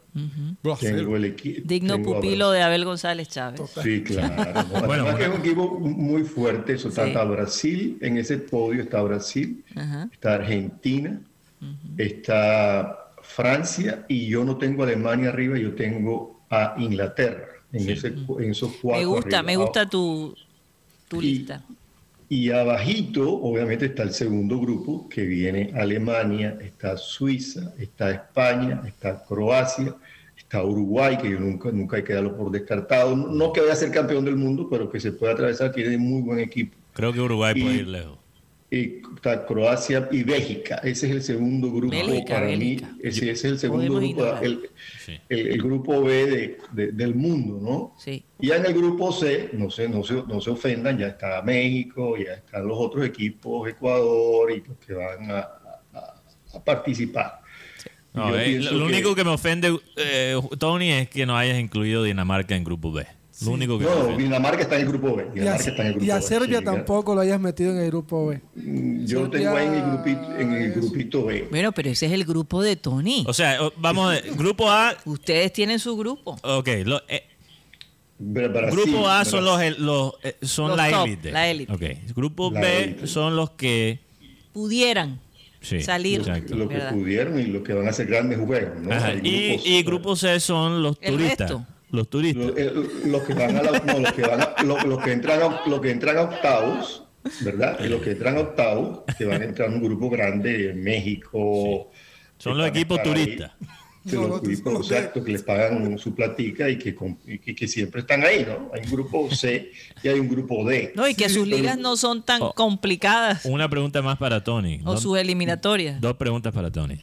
Tengo 0.80 1.18
el 1.18 1.26
equipo. 1.26 1.62
Digno 1.66 2.02
pupilo 2.02 2.50
de 2.52 2.62
Abel 2.62 2.86
González 2.86 3.28
Chávez. 3.28 3.60
Sí, 3.84 4.04
claro. 4.04 4.64
¿no? 4.72 4.80
Bueno, 4.88 5.04
Además 5.04 5.16
que 5.16 5.24
es 5.24 5.30
bueno. 5.30 5.36
un 5.36 5.42
equipo 5.42 5.80
muy 5.80 6.24
fuerte. 6.24 6.76
Eso 6.76 6.90
Sí. 6.90 7.02
está 7.02 7.26
Brasil, 7.26 7.98
en 8.00 8.18
ese 8.18 8.38
podio 8.38 8.84
está 8.84 9.02
Brasil, 9.02 9.66
Ajá. 9.76 10.08
está 10.14 10.36
Argentina, 10.36 11.20
está 11.98 13.07
Francia 13.28 14.06
y 14.08 14.28
yo 14.28 14.44
no 14.44 14.58
tengo 14.58 14.84
Alemania 14.84 15.30
arriba, 15.30 15.58
yo 15.58 15.76
tengo 15.76 16.42
a 16.50 16.76
Inglaterra 16.80 17.46
en, 17.74 17.90
ese, 17.90 18.08
en 18.08 18.52
esos 18.52 18.72
cuatro. 18.82 19.00
Me 19.02 19.06
gusta, 19.06 19.28
arriba. 19.40 19.44
me 19.44 19.56
gusta 19.58 19.90
tu, 19.90 20.36
tu 21.08 21.22
Y- 21.22 21.26
lista. 21.38 21.64
Y 22.30 22.52
abajito, 22.52 23.24
obviamente, 23.42 23.86
está 23.86 24.04
el 24.04 24.14
segundo 24.14 24.60
grupo, 24.60 25.08
que 25.08 25.22
viene 25.22 25.72
Alemania, 25.76 26.58
está 26.62 26.98
Suiza, 26.98 27.74
está 27.80 28.12
España, 28.12 28.82
está 28.86 29.24
Croacia, 29.24 29.96
está 30.38 30.62
Uruguay, 30.62 31.18
que 31.18 31.30
yo 31.30 31.40
nunca, 31.40 31.70
nunca 31.72 31.96
hay 31.96 32.04
que 32.04 32.14
darlo 32.14 32.36
por 32.36 32.52
descartado. 32.52 33.16
No, 33.16 33.28
no 33.28 33.54
que 33.54 33.62
vaya 33.62 33.72
a 33.72 33.78
ser 33.78 33.92
campeón 33.92 34.26
del 34.26 34.36
mundo, 34.36 34.68
pero 34.70 34.90
que 34.92 35.00
se 35.00 35.14
puede 35.14 35.32
atravesar, 35.34 35.72
tiene 35.72 35.98
muy 35.98 36.22
buen 36.22 36.40
equipo. 36.40 36.76
Creo 36.94 37.14
que 37.14 37.22
Uruguay 37.22 37.54
Y- 37.56 37.62
puede 37.62 37.76
ir 37.78 37.88
lejos. 37.88 38.17
Y 38.70 39.02
está 39.16 39.46
Croacia 39.46 40.10
y 40.12 40.24
Bélgica. 40.24 40.76
Ese 40.84 41.08
es 41.08 41.12
el 41.14 41.22
segundo 41.24 41.72
grupo 41.72 41.92
Bélgica, 41.96 42.34
para 42.34 42.48
Bélgica. 42.48 42.88
mí. 42.88 43.00
Ese, 43.02 43.32
es 43.32 43.46
el 43.46 43.58
segundo 43.60 43.96
grupo, 43.96 44.26
el, 44.42 44.70
Sí. 45.06 45.14
el- 45.30 45.48
el 45.48 45.62
grupo 45.62 46.02
B 46.04 46.26
de- 46.26 46.58
de- 46.74 46.92
del 46.92 47.16
mundo, 47.16 47.60
¿no? 47.62 47.96
Sí. 47.98 48.26
Y 48.42 48.48
ya 48.48 48.58
en 48.58 48.66
el 48.66 48.74
grupo 48.74 49.14
C, 49.14 49.52
no 49.54 49.70
se, 49.70 49.88
no, 49.88 50.04
se, 50.04 50.16
no 50.16 50.42
se 50.42 50.50
ofendan, 50.50 50.98
ya 50.98 51.08
está 51.08 51.42
México, 51.44 52.18
ya 52.18 52.34
están 52.34 52.68
los 52.68 52.78
otros 52.78 53.06
equipos, 53.06 53.70
Ecuador 53.70 54.52
y 54.52 54.62
los 54.68 54.78
que 54.86 54.94
van 54.94 55.32
a, 55.32 55.40
a- 55.94 56.22
a 56.56 56.64
participar. 56.66 57.40
No, 58.14 58.36
eh, 58.38 58.60
lo 58.60 58.86
único 58.86 59.16
que 59.16 59.24
me 59.24 59.30
ofende, 59.30 59.80
eh, 59.96 60.36
Tony, 60.60 60.92
es 60.92 61.10
que 61.10 61.26
no 61.26 61.38
hayas 61.38 61.58
incluido 61.60 62.04
Dinamarca 62.04 62.56
en 62.56 62.64
grupo 62.66 62.92
B. 62.92 63.06
Lo 63.46 63.52
único 63.52 63.78
que 63.78 63.86
No. 63.86 64.18
Dinamarca 64.18 64.62
está 64.64 64.76
en 64.76 64.82
el 64.82 64.88
grupo 64.88 65.16
B. 65.16 65.28
Y 65.36 65.40
a, 65.42 65.56
está 65.56 65.82
en 65.82 65.88
el 65.88 65.94
grupo 65.94 66.06
y 66.06 66.10
a 66.12 66.16
B, 66.16 66.22
Serbia 66.22 66.60
sí, 66.60 66.66
tampoco 66.66 67.14
lo 67.14 67.22
hayas 67.22 67.40
metido 67.40 67.72
en 67.72 67.78
el 67.80 67.88
grupo 67.88 68.28
B. 68.28 68.42
ya. 68.56 69.06
Yo 69.06 69.20
lo 69.26 69.32
Serbia 69.32 69.40
tengo 69.52 69.56
ahí 69.58 69.68
en 69.68 69.74
el 69.76 69.92
grupito, 69.92 70.36
en 70.40 70.54
el 70.54 70.72
grupito 70.74 71.26
B. 71.26 71.48
Bueno, 71.52 71.72
pero 71.72 71.90
ese 71.90 72.08
es 72.08 72.12
el 72.14 72.26
grupo 72.26 72.62
de 72.64 72.76
Tony. 72.78 73.24
O 73.28 73.34
sea, 73.34 73.60
vamos 73.78 74.12
a 74.16 74.20
grupo 74.36 74.70
A. 74.72 74.96
Ustedes 75.06 75.54
tienen 75.54 75.78
su 75.80 75.96
grupo. 75.98 76.38
Ok, 76.42 76.68
lo- 76.86 77.02
eh, 77.08 77.24
Brasil, 78.20 78.72
grupo 78.72 79.08
A 79.08 79.24
son 79.26 79.46
los, 79.46 79.62
los, 79.80 80.14
eh, 80.24 80.36
son 80.42 80.70
Los 80.70 80.78
la 80.78 80.90
top, 80.90 81.06
élite. 81.06 81.32
la 81.32 81.48
élite. 81.48 81.72
Ok, 81.74 82.16
grupo 82.16 82.50
La 82.52 82.62
B 82.62 82.84
élite. 82.84 83.08
son 83.08 83.36
los 83.36 83.52
que 83.52 84.00
Pudieran 84.52 85.20
sí, 85.62 85.82
salir. 85.82 86.22
exacto. 86.22 86.56
Lo 86.56 86.68
que 86.68 86.80
pudieron 86.92 87.40
y 87.40 87.44
lo 87.46 87.62
que 87.62 87.74
van 87.74 87.86
a 87.86 87.92
hacer 87.92 88.08
grandes 88.08 88.40
juegos. 88.40 88.72
¿no? 88.82 88.90
Y, 89.22 89.50
grupo 89.52 89.64
y 89.68 89.78
C. 89.78 89.84
grupo 89.84 90.16
C 90.16 90.40
son 90.40 90.82
los 90.82 90.98
El 91.02 91.12
turistas. 91.14 91.52
resto. 91.52 91.66
Los 91.92 92.10
turistas. 92.10 92.46
Lo- 92.48 92.58
eh, 92.58 92.74
Los 93.06 93.24
que 93.24 93.34
van 93.34 93.56
a 93.58 93.64
la- 93.64 93.80
no, 93.80 94.00
los 94.00 94.12
que 94.14 94.22
van 94.24 94.42
a- 94.42 94.64
lo- 94.64 94.82
los 94.84 95.04
que 95.04 95.12
entran 95.14 95.42
a, 95.42 95.62
los 95.68 95.80
que 95.82 95.92
entran 95.92 96.18
a 96.18 96.22
octavos, 96.24 97.04
¿verdad? 97.42 97.80
Y 97.84 97.88
los 97.88 98.02
que 98.02 98.12
entran 98.12 98.38
a 98.38 98.42
octavos, 98.42 99.00
que 99.18 99.26
van 99.26 99.42
a 99.42 99.46
entrar 99.46 99.70
en 99.70 99.76
un 99.76 99.84
grupo 99.84 100.10
grande 100.10 100.70
en 100.72 100.84
México. 100.84 101.90
Son 102.38 102.58
los 102.58 102.68
equipos 102.68 103.02
turistas. 103.04 103.52
No, 104.04 104.22
los 104.28 104.42
no, 104.42 104.50
equipos, 104.50 104.72
no, 104.74 104.80
exacto, 104.80 105.22
que 105.22 105.34
les 105.34 105.44
pagan 105.44 105.98
su 105.98 106.16
platica 106.16 106.70
y 106.70 106.78
que, 106.78 106.96
com- 106.96 107.18
y 107.28 107.40
que, 107.40 107.54
que 107.54 107.68
siempre 107.68 108.00
están 108.02 108.24
ahí, 108.24 108.46
¿no? 108.48 108.72
Hay 108.74 108.84
un 108.86 108.92
grupo 108.92 109.30
C 109.30 109.70
y 110.02 110.08
hay 110.08 110.18
un 110.18 110.30
grupo 110.30 110.64
D. 110.64 110.94
No, 110.96 111.06
y 111.10 111.14
que 111.14 111.28
sus 111.28 111.46
ligas 111.46 111.78
no 111.78 111.98
son 111.98 112.24
tan 112.24 112.42
Oh. 112.42 112.54
complicadas. 112.54 113.44
Una 113.44 113.68
pregunta 113.70 114.02
más 114.02 114.18
para 114.18 114.42
Tony. 114.46 114.80
O 114.86 114.92
Dos- 114.94 115.02
sus 115.02 115.18
eliminatorias. 115.18 116.00
Dos 116.00 116.16
preguntas 116.16 116.54
para 116.54 116.72
Tony. 116.72 117.02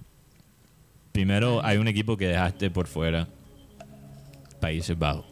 Primero, 1.12 1.64
hay 1.64 1.76
un 1.76 1.88
equipo 1.88 2.17
que 2.17 2.26
dejaste 2.29 2.71
por 2.71 2.87
fuera, 2.87 3.29
Países 4.64 4.99
Bajos. 4.99 5.26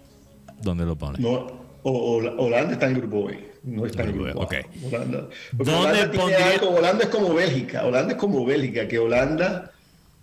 ¿Dónde 0.62 0.84
lo 0.84 0.96
pones? 0.96 1.20
No, 1.20 1.60
O- 1.84 2.22
Holanda 2.38 2.74
está 2.74 2.86
en 2.86 2.94
grupo 2.94 3.24
B, 3.24 3.50
no 3.64 3.84
está 3.86 4.04
en 4.04 4.12
Grupo 4.12 4.40
A. 4.40 4.44
ok. 4.44 4.54
Holanda, 4.86 5.28
¿Dónde 5.52 5.72
Holanda, 5.72 5.92
tiene 6.10 6.16
pondría- 6.18 6.50
algo- 6.50 6.70
Holanda 6.70 7.04
es 7.04 7.10
como 7.10 7.34
Bélgica, 7.34 7.84
Holanda 7.84 8.12
es 8.12 8.18
como 8.18 8.44
Bélgica, 8.44 8.86
que 8.86 8.98
Holanda, 9.00 9.72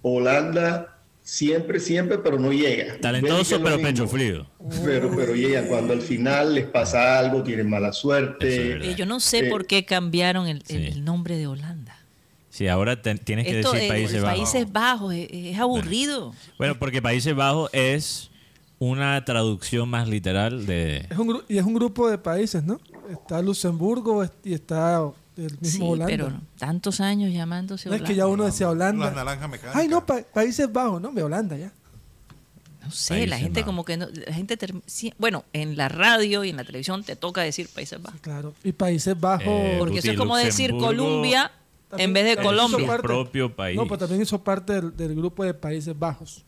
Holanda 0.02 0.96
siempre, 1.22 1.80
siempre, 1.82 2.18
pero 2.20 2.40
no 2.40 2.52
llega. 2.54 2.98
Talentoso, 3.02 3.58
pero 3.62 3.76
mismo. 3.76 3.90
pecho 3.90 4.08
frío. 4.08 4.48
Pero, 4.86 5.12
pero 5.16 5.36
llega 5.36 5.64
cuando 5.68 5.92
al 5.94 6.02
final 6.02 6.56
les 6.56 6.66
pasa 6.66 7.20
algo, 7.20 7.44
tienen 7.44 7.70
mala 7.70 7.90
es 7.90 7.98
suerte. 7.98 8.92
Eh, 8.92 8.96
yo 8.96 9.06
no 9.06 9.20
sé 9.20 9.40
Eh, 9.48 9.50
por 9.50 9.66
qué 9.68 9.84
cambiaron 9.86 10.48
el, 10.48 10.58
el- 10.58 10.64
Sí. 10.66 10.76
el 10.94 11.04
nombre 11.04 11.36
de 11.38 11.48
Holanda. 11.48 11.98
Sí, 12.50 12.68
ahora 12.68 13.02
te- 13.02 13.16
tienes 13.16 13.46
que 13.46 13.58
decir 13.58 13.80
eh, 13.82 13.88
Países 13.88 14.22
Bajos. 14.24 14.38
Países 14.40 14.72
Bajos 14.72 15.14
es, 15.14 15.28
es 15.32 15.60
aburrido. 15.60 16.34
Bueno, 16.58 16.76
porque 16.80 17.02
Países 17.02 17.36
Bajos 17.36 17.70
es 17.74 18.32
una 18.80 19.24
traducción 19.26 19.90
más 19.90 20.08
literal 20.08 20.66
de... 20.66 21.06
Es 21.10 21.18
un 21.18 21.42
y 21.48 21.58
es 21.58 21.64
un 21.66 21.74
grupo 21.74 22.10
de 22.10 22.18
países, 22.18 22.64
¿no? 22.64 22.80
Está 23.12 23.42
Luxemburgo 23.42 24.24
y 24.44 24.54
está 24.54 25.02
el 25.36 25.58
mismo 25.60 25.70
Sí, 25.70 25.82
Holanda. 25.82 26.06
pero 26.08 26.32
tantos 26.58 27.00
años 27.02 27.32
llamándose 27.34 27.90
No 27.90 27.96
es 27.96 28.02
que 28.02 28.16
ya 28.16 28.28
uno 28.28 28.46
decía 28.46 28.70
Holanda. 28.70 29.12
naranjas 29.12 29.50
mecánicas. 29.50 29.76
Ay, 29.76 29.88
no, 29.88 30.06
pa- 30.06 30.22
Países 30.34 30.72
Bajos, 30.72 31.02
no, 31.02 31.12
me 31.12 31.22
Holanda 31.24 31.58
ya. 31.58 31.72
No 32.84 32.92
sé, 32.92 33.14
Países 33.16 33.30
la 33.30 33.38
gente 33.38 33.60
Bajos. 33.62 33.66
como 33.72 33.86
que 33.86 33.98
no, 33.98 34.08
la 34.28 34.34
gente 34.34 34.58
sí, 34.86 35.14
bueno, 35.18 35.44
en 35.54 35.76
la 35.76 35.90
radio 35.90 36.44
y 36.46 36.50
en 36.50 36.56
la 36.58 36.64
televisión 36.64 37.04
te 37.04 37.16
toca 37.16 37.42
decir 37.42 37.68
Países 37.74 38.02
Bajos. 38.02 38.20
Claro. 38.22 38.54
Y 38.64 38.72
Países 38.72 39.20
Bajos. 39.20 39.46
Eh, 39.48 39.76
Porque 39.78 40.00
eso 40.00 40.12
es 40.12 40.18
como 40.18 40.38
decir 40.38 40.72
Colombia 40.72 41.52
También- 41.90 42.10
en 42.10 42.14
vez 42.14 42.26
de 42.38 42.42
Colombia. 42.44 42.88
parte- 42.88 43.04
propio 43.08 43.54
país. 43.56 43.76
No, 43.76 43.84
pero 43.86 43.98
también 43.98 44.22
hizo 44.22 44.42
parte 44.44 44.74
del, 44.74 44.96
del 44.96 45.16
grupo 45.16 45.44
de 45.44 45.54
Países 45.54 45.98
Bajos. 45.98 46.46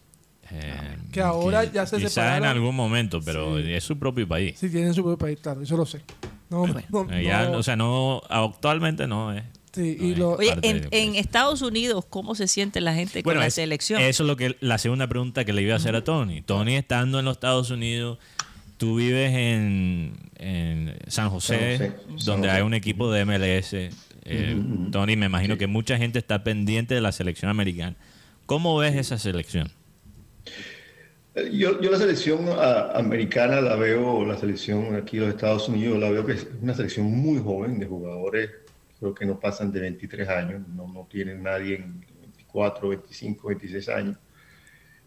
Eh, 0.53 0.97
Que 1.11 1.21
ahora 1.21 1.63
ya 1.65 1.85
se 1.85 1.97
Quizás 1.97 2.03
en 2.03 2.09
separaron. 2.09 2.47
algún 2.47 2.75
momento, 2.75 3.21
pero 3.23 3.57
es 3.59 3.83
su 3.83 3.97
propio 3.97 4.27
país. 4.27 4.57
Sí, 4.59 4.69
tienen 4.69 4.93
su 4.93 5.01
propio 5.03 5.17
país, 5.17 5.39
claro, 5.41 5.61
eso 5.61 5.77
lo 5.77 5.85
sé. 5.85 6.01
No, 6.49 6.65
no, 6.67 7.11
Eh, 7.11 7.23
ya, 7.23 7.45
no. 7.49 7.57
O 7.59 7.63
sea, 7.63 7.75
no, 7.75 8.21
actualmente 8.29 9.07
no 9.07 9.33
es. 9.33 9.43
Sí, 9.73 9.95
no 9.99 10.05
y 10.07 10.11
es 10.11 10.17
lo- 10.17 10.31
Oye, 10.33 10.53
en, 10.63 11.15
Estados 11.15 11.61
Unidos, 11.61 12.05
¿cómo 12.09 12.35
se 12.35 12.47
siente 12.49 12.81
la 12.81 12.93
gente 12.93 13.23
con 13.23 13.37
la 13.37 13.47
es- 13.47 13.53
selección? 13.53 14.01
Eso 14.01 14.23
es 14.23 14.27
lo 14.27 14.35
que 14.35 14.57
la 14.59 14.77
segunda 14.77 15.07
pregunta 15.07 15.45
que 15.45 15.53
le 15.53 15.61
iba 15.61 15.73
a 15.73 15.77
hacer 15.77 15.95
a 15.95 16.03
Tony. 16.03 16.41
Tony 16.41 16.75
estando 16.75 17.19
en 17.19 17.25
los 17.25 17.37
Estados 17.37 17.69
Unidos, 17.71 18.17
tú 18.77 18.95
vives 18.97 19.31
en, 19.33 20.13
en 20.35 20.97
San 21.07 21.29
José, 21.29 21.77
San 21.77 21.91
José, 21.91 22.25
donde 22.25 22.47
San 22.49 22.57
hay 22.57 22.61
un 22.63 22.73
equipo 22.73 23.09
de 23.13 23.21
MLS. 23.25 23.73
Eh, 24.25 24.61
Tony, 24.91 25.15
me 25.15 25.27
imagino 25.27 25.57
que 25.57 25.67
mucha 25.67 25.97
gente 25.97 26.19
está 26.19 26.43
pendiente 26.43 26.93
de 26.93 26.99
la 27.01 27.13
selección 27.13 27.49
americana. 27.49 27.95
¿Cómo 28.45 28.75
ves 28.77 28.95
esa 28.97 29.17
selección? 29.17 29.71
Yo, 31.33 31.79
yo 31.79 31.89
la 31.89 31.97
selección 31.97 32.45
americana 32.93 33.61
la 33.61 33.77
veo, 33.77 34.25
la 34.25 34.37
selección 34.37 34.95
aquí 34.95 35.15
los 35.15 35.29
Estados 35.29 35.69
Unidos, 35.69 35.97
la 35.97 36.11
veo 36.11 36.25
que 36.25 36.33
es 36.33 36.45
una 36.61 36.73
selección 36.73 37.05
muy 37.05 37.39
joven 37.39 37.79
de 37.79 37.85
jugadores, 37.85 38.49
creo 38.99 39.13
que 39.13 39.25
no 39.25 39.39
pasan 39.39 39.71
de 39.71 39.79
23 39.79 40.27
años, 40.27 40.67
no, 40.67 40.89
no 40.89 41.07
tienen 41.09 41.41
nadie 41.41 41.75
en 41.75 42.01
24, 42.01 42.89
25, 42.89 43.47
26 43.47 43.89
años. 43.89 44.17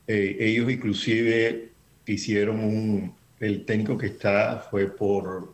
Eh, 0.06 0.36
ellos 0.40 0.70
inclusive 0.70 1.72
hicieron 2.06 2.58
un, 2.60 3.14
el 3.38 3.66
técnico 3.66 3.98
que 3.98 4.06
está 4.06 4.66
fue 4.70 4.86
por, 4.86 5.52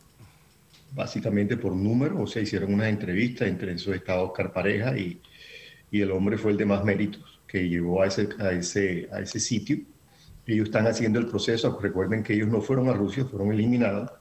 básicamente 0.93 1.57
por 1.57 1.75
número, 1.75 2.21
o 2.21 2.27
sea, 2.27 2.41
hicieron 2.41 2.73
unas 2.73 2.87
entrevistas, 2.87 3.49
entre 3.49 3.73
esos 3.73 3.93
estaba 3.93 4.23
Oscar 4.23 4.53
Pareja 4.53 4.97
y, 4.97 5.19
y 5.91 5.99
el 5.99 6.11
hombre 6.11 6.37
fue 6.37 6.51
el 6.51 6.57
de 6.57 6.65
más 6.65 6.85
méritos 6.85 7.41
que 7.45 7.67
llegó 7.67 8.01
a 8.01 8.07
ese, 8.07 8.29
a 8.39 8.51
ese, 8.53 9.09
a 9.11 9.19
ese 9.19 9.37
sitio. 9.37 9.79
Ellos 10.51 10.65
están 10.65 10.85
haciendo 10.85 11.17
el 11.17 11.27
proceso, 11.27 11.79
recuerden 11.81 12.23
que 12.23 12.33
ellos 12.33 12.49
no 12.49 12.59
fueron 12.59 12.89
a 12.89 12.93
Rusia, 12.93 13.23
fueron 13.23 13.53
eliminados 13.53 14.11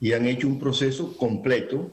y 0.00 0.12
han 0.12 0.26
hecho 0.26 0.48
un 0.48 0.58
proceso 0.58 1.16
completo. 1.16 1.92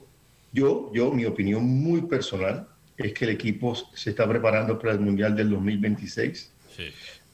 Yo, 0.51 0.91
yo, 0.91 1.11
mi 1.11 1.25
opinión 1.25 1.63
muy 1.63 2.01
personal 2.01 2.67
es 2.97 3.13
que 3.13 3.25
el 3.25 3.31
equipo 3.31 3.75
se 3.75 4.09
está 4.09 4.27
preparando 4.27 4.79
para 4.79 4.93
el 4.93 5.01
Mundial 5.01 5.35
del 5.35 5.51
2026. 5.51 6.51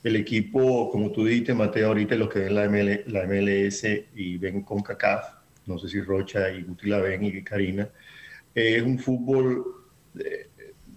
El 0.03 0.15
equipo, 0.17 0.89
como 0.89 1.11
tú 1.13 1.23
dijiste, 1.25 1.53
Mateo, 1.53 1.87
ahorita 1.87 2.15
los 2.15 2.27
que 2.29 2.39
ven 2.39 2.55
la, 2.55 2.65
ML, 2.65 3.03
la 3.07 3.23
MLS 3.23 3.83
y 4.15 4.37
ven 4.37 4.63
con 4.63 4.81
CACAF, 4.81 5.23
no 5.67 5.77
sé 5.79 5.87
si 5.87 6.01
Rocha 6.01 6.51
y 6.51 6.63
Guti 6.63 6.87
la 6.89 6.99
ven 6.99 7.23
y 7.23 7.41
Karina, 7.43 7.87
eh, 8.53 8.75
es 8.77 8.83
un 8.83 8.99
fútbol 8.99 9.63
de, 10.13 10.49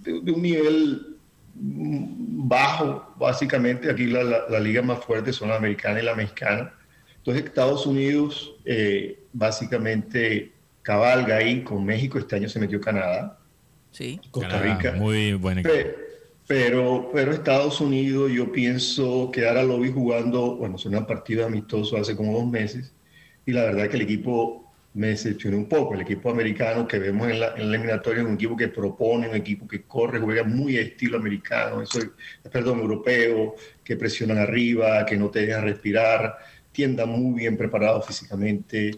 de- 0.03 0.21
de 0.21 0.33
un 0.33 0.43
nivel 0.43 1.14
bajo, 1.55 3.15
básicamente. 3.17 3.91
Aquí 3.91 4.07
la, 4.07 4.23
la, 4.25 4.39
la 4.49 4.61
liga 4.61 4.83
más 4.83 5.05
fuerte 5.05 5.33
son 5.33 5.49
la 5.49 5.57
americana 5.57 6.01
y 6.01 6.05
la 6.05 6.15
mexicana. 6.15 6.73
Entonces 7.17 7.45
Estados 7.45 7.87
Unidos 7.87 8.55
eh, 8.65 9.21
básicamente 9.33 10.53
cabalga 10.83 11.37
ahí 11.37 11.63
con 11.63 11.85
México. 11.85 12.19
Este 12.19 12.37
año 12.37 12.49
se 12.49 12.61
metió 12.61 12.81
Canadá, 12.81 13.39
Sí. 13.91 14.21
Costa 14.31 14.49
Canadá, 14.59 14.75
Rica. 14.77 14.93
Muy 14.93 15.35
buen 15.35 15.59
equipo. 15.59 15.73
Pe- 15.75 15.97
Pero, 16.47 17.11
pero 17.15 17.33
Estados 17.33 17.81
Unidos, 17.81 18.31
yo 18.31 18.53
pienso 18.53 19.31
que 19.33 19.49
ahora 19.49 19.63
lo 19.63 19.79
vi 19.81 19.91
jugando, 19.91 20.57
bueno, 20.57 20.77
es 20.77 20.85
una 20.85 21.07
partida 21.07 21.47
amistoso 21.47 21.97
hace 21.97 22.15
como 22.15 22.35
dos 22.39 22.47
meses, 22.47 22.93
y 23.47 23.53
la 23.53 23.65
verdad 23.65 23.89
que 23.89 23.97
el 23.97 24.03
equipo 24.03 24.64
me 24.95 25.09
decepcionó 25.09 25.57
un 25.59 25.69
poco. 25.69 25.95
El 25.95 26.03
equipo 26.03 26.31
americano 26.31 26.87
que 26.87 26.99
vemos 26.99 27.29
en 27.29 27.41
la, 27.41 27.55
en 27.57 27.71
la 27.71 27.77
eliminatoria 27.77 28.23
es 28.23 28.29
un 28.29 28.35
equipo 28.35 28.57
que 28.57 28.69
propone, 28.69 29.29
un 29.29 29.35
equipo 29.35 29.67
que 29.69 29.83
corre, 29.83 30.21
juega 30.21 30.45
muy 30.45 30.77
estilo 30.77 31.19
americano, 31.19 31.83
eso, 31.83 31.99
perdón, 32.51 32.81
europeo, 32.81 33.57
que 33.83 33.97
presionan 33.97 34.39
arriba, 34.39 35.05
que 35.05 35.17
no 35.17 35.31
te 35.31 35.47
dejan 35.47 35.65
respirar, 35.65 36.37
tiendan 36.73 37.09
muy 37.09 37.41
bien 37.41 37.57
preparados 37.57 38.07
físicamente. 38.07 38.93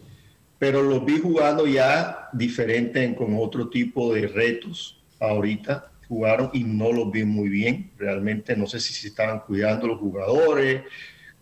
Pero 0.59 0.83
los 0.83 1.05
vi 1.05 1.19
jugando 1.19 1.67
ya 1.67 2.29
diferente 2.33 3.15
con 3.15 3.35
otro 3.39 3.69
tipo 3.69 4.15
de 4.15 4.27
retos 4.27 5.03
ahorita. 5.19 5.93
Jugaron 6.09 6.51
y 6.53 6.63
no 6.65 6.93
los 6.93 7.11
vi 7.11 7.25
muy 7.25 7.49
bien. 7.49 7.91
Realmente 7.99 8.57
no 8.57 8.67
sé 8.67 8.81
si 8.81 8.93
se 8.95 9.09
estaban 9.09 9.41
cuidando 9.41 9.87
los 9.87 9.99
jugadores. 9.99 10.83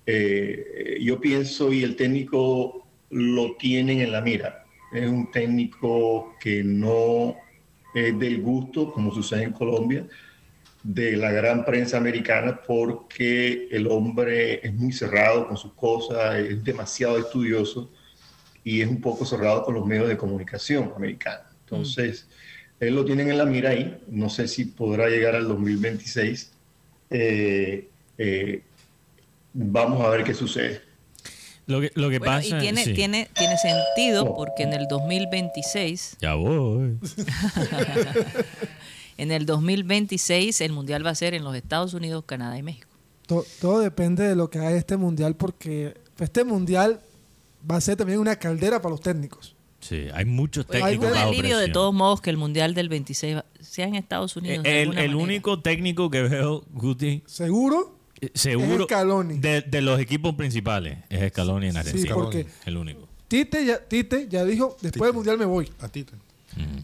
Eh, 0.06 0.98
yo 1.00 1.20
pienso 1.20 1.72
y 1.72 1.82
el 1.82 1.96
técnico 1.96 2.83
lo 3.14 3.54
tienen 3.56 4.00
en 4.00 4.10
la 4.10 4.20
mira 4.20 4.64
es 4.92 5.08
un 5.08 5.30
técnico 5.30 6.34
que 6.40 6.64
no 6.64 7.36
es 7.94 8.18
del 8.18 8.42
gusto 8.42 8.92
como 8.92 9.14
sucede 9.14 9.44
en 9.44 9.52
Colombia 9.52 10.06
de 10.82 11.16
la 11.16 11.30
gran 11.30 11.64
prensa 11.64 11.96
americana 11.96 12.60
porque 12.60 13.68
el 13.70 13.86
hombre 13.86 14.66
es 14.66 14.74
muy 14.74 14.92
cerrado 14.92 15.46
con 15.48 15.56
sus 15.56 15.72
cosas, 15.72 16.36
es 16.36 16.62
demasiado 16.62 17.18
estudioso 17.18 17.90
y 18.62 18.80
es 18.80 18.88
un 18.88 19.00
poco 19.00 19.24
cerrado 19.24 19.64
con 19.64 19.74
los 19.74 19.86
medios 19.86 20.08
de 20.08 20.16
comunicación 20.16 20.92
americanos. 20.94 21.46
Entonces, 21.60 22.28
él 22.80 22.94
lo 22.94 23.04
tienen 23.04 23.30
en 23.30 23.38
la 23.38 23.46
mira 23.46 23.70
ahí, 23.70 23.98
no 24.08 24.28
sé 24.28 24.46
si 24.46 24.66
podrá 24.66 25.08
llegar 25.08 25.34
al 25.34 25.48
2026. 25.48 26.52
Eh, 27.10 27.88
eh, 28.18 28.62
vamos 29.54 30.04
a 30.04 30.10
ver 30.10 30.24
qué 30.24 30.34
sucede. 30.34 30.83
Lo 31.66 31.80
que, 31.80 31.90
lo 31.94 32.10
que 32.10 32.18
Bueno, 32.18 32.34
pasa 32.36 32.58
y 32.58 32.60
tiene, 32.60 32.84
sí. 32.84 32.92
tiene, 32.92 33.28
tiene 33.34 33.56
sentido 33.56 34.24
Oh. 34.24 34.36
porque 34.36 34.64
en 34.64 34.74
el 34.74 34.86
2026, 34.88 36.18
Ya 36.20 36.34
voy. 36.34 36.98
en 39.18 39.30
el 39.32 39.46
2026 39.46 40.60
el 40.60 40.72
mundial 40.72 41.06
va 41.06 41.10
a 41.10 41.14
ser 41.14 41.34
en 41.34 41.44
los 41.44 41.54
Estados 41.54 41.94
Unidos, 41.94 42.24
Canadá 42.26 42.58
y 42.58 42.62
México. 42.62 42.88
to- 43.26 43.46
todo 43.60 43.80
depende 43.80 44.24
de 44.24 44.36
lo 44.36 44.50
que 44.50 44.58
haga 44.58 44.72
este 44.72 44.96
mundial, 44.96 45.36
porque 45.36 45.94
este 46.18 46.44
mundial 46.44 47.00
va 47.70 47.76
a 47.76 47.80
ser 47.80 47.96
también 47.96 48.18
una 48.18 48.36
caldera 48.36 48.82
para 48.82 48.90
los 48.90 49.00
técnicos. 49.00 49.54
Sí, 49.80 50.06
hay 50.14 50.24
muchos 50.24 50.64
Pues, 50.66 50.82
técnicos 50.82 51.06
un 51.08 51.12
bajo 51.14 51.28
alivio 51.30 51.58
de 51.58 51.68
todos 51.68 51.92
modos 51.94 52.20
que 52.20 52.30
el 52.30 52.36
mundial 52.38 52.74
del 52.74 52.88
26 52.88 53.36
va- 53.36 53.44
sea 53.60 53.86
en 53.86 53.94
Estados 53.94 54.36
Unidos. 54.36 54.64
de 54.64 54.70
El, 54.82 54.88
alguna 54.88 55.00
el 55.02 55.08
manera. 55.10 55.24
único 55.24 55.60
técnico 55.60 56.10
que 56.10 56.22
veo, 56.22 56.64
Guti, 56.72 57.22
¿Seguro? 57.26 57.93
Eh, 58.20 58.30
seguro 58.34 58.84
Scaloni. 58.84 59.38
de, 59.38 59.62
de 59.62 59.82
los 59.82 59.98
equipos 60.00 60.34
principales 60.34 60.98
es 61.08 61.30
Scaloni 61.30 61.68
en 61.68 61.76
Argentina. 61.76 62.14
porque- 62.14 62.46
el 62.64 62.76
único. 62.76 63.08
Tite 63.28 63.64
ya, 63.64 63.78
Tite 63.78 64.28
ya 64.28 64.44
dijo, 64.44 64.76
después 64.80 65.08
del 65.08 65.14
mundial 65.14 65.38
me 65.38 65.44
voy. 65.46 65.70
A 65.80 65.88
ti. 65.88 66.04
te- 66.04 66.12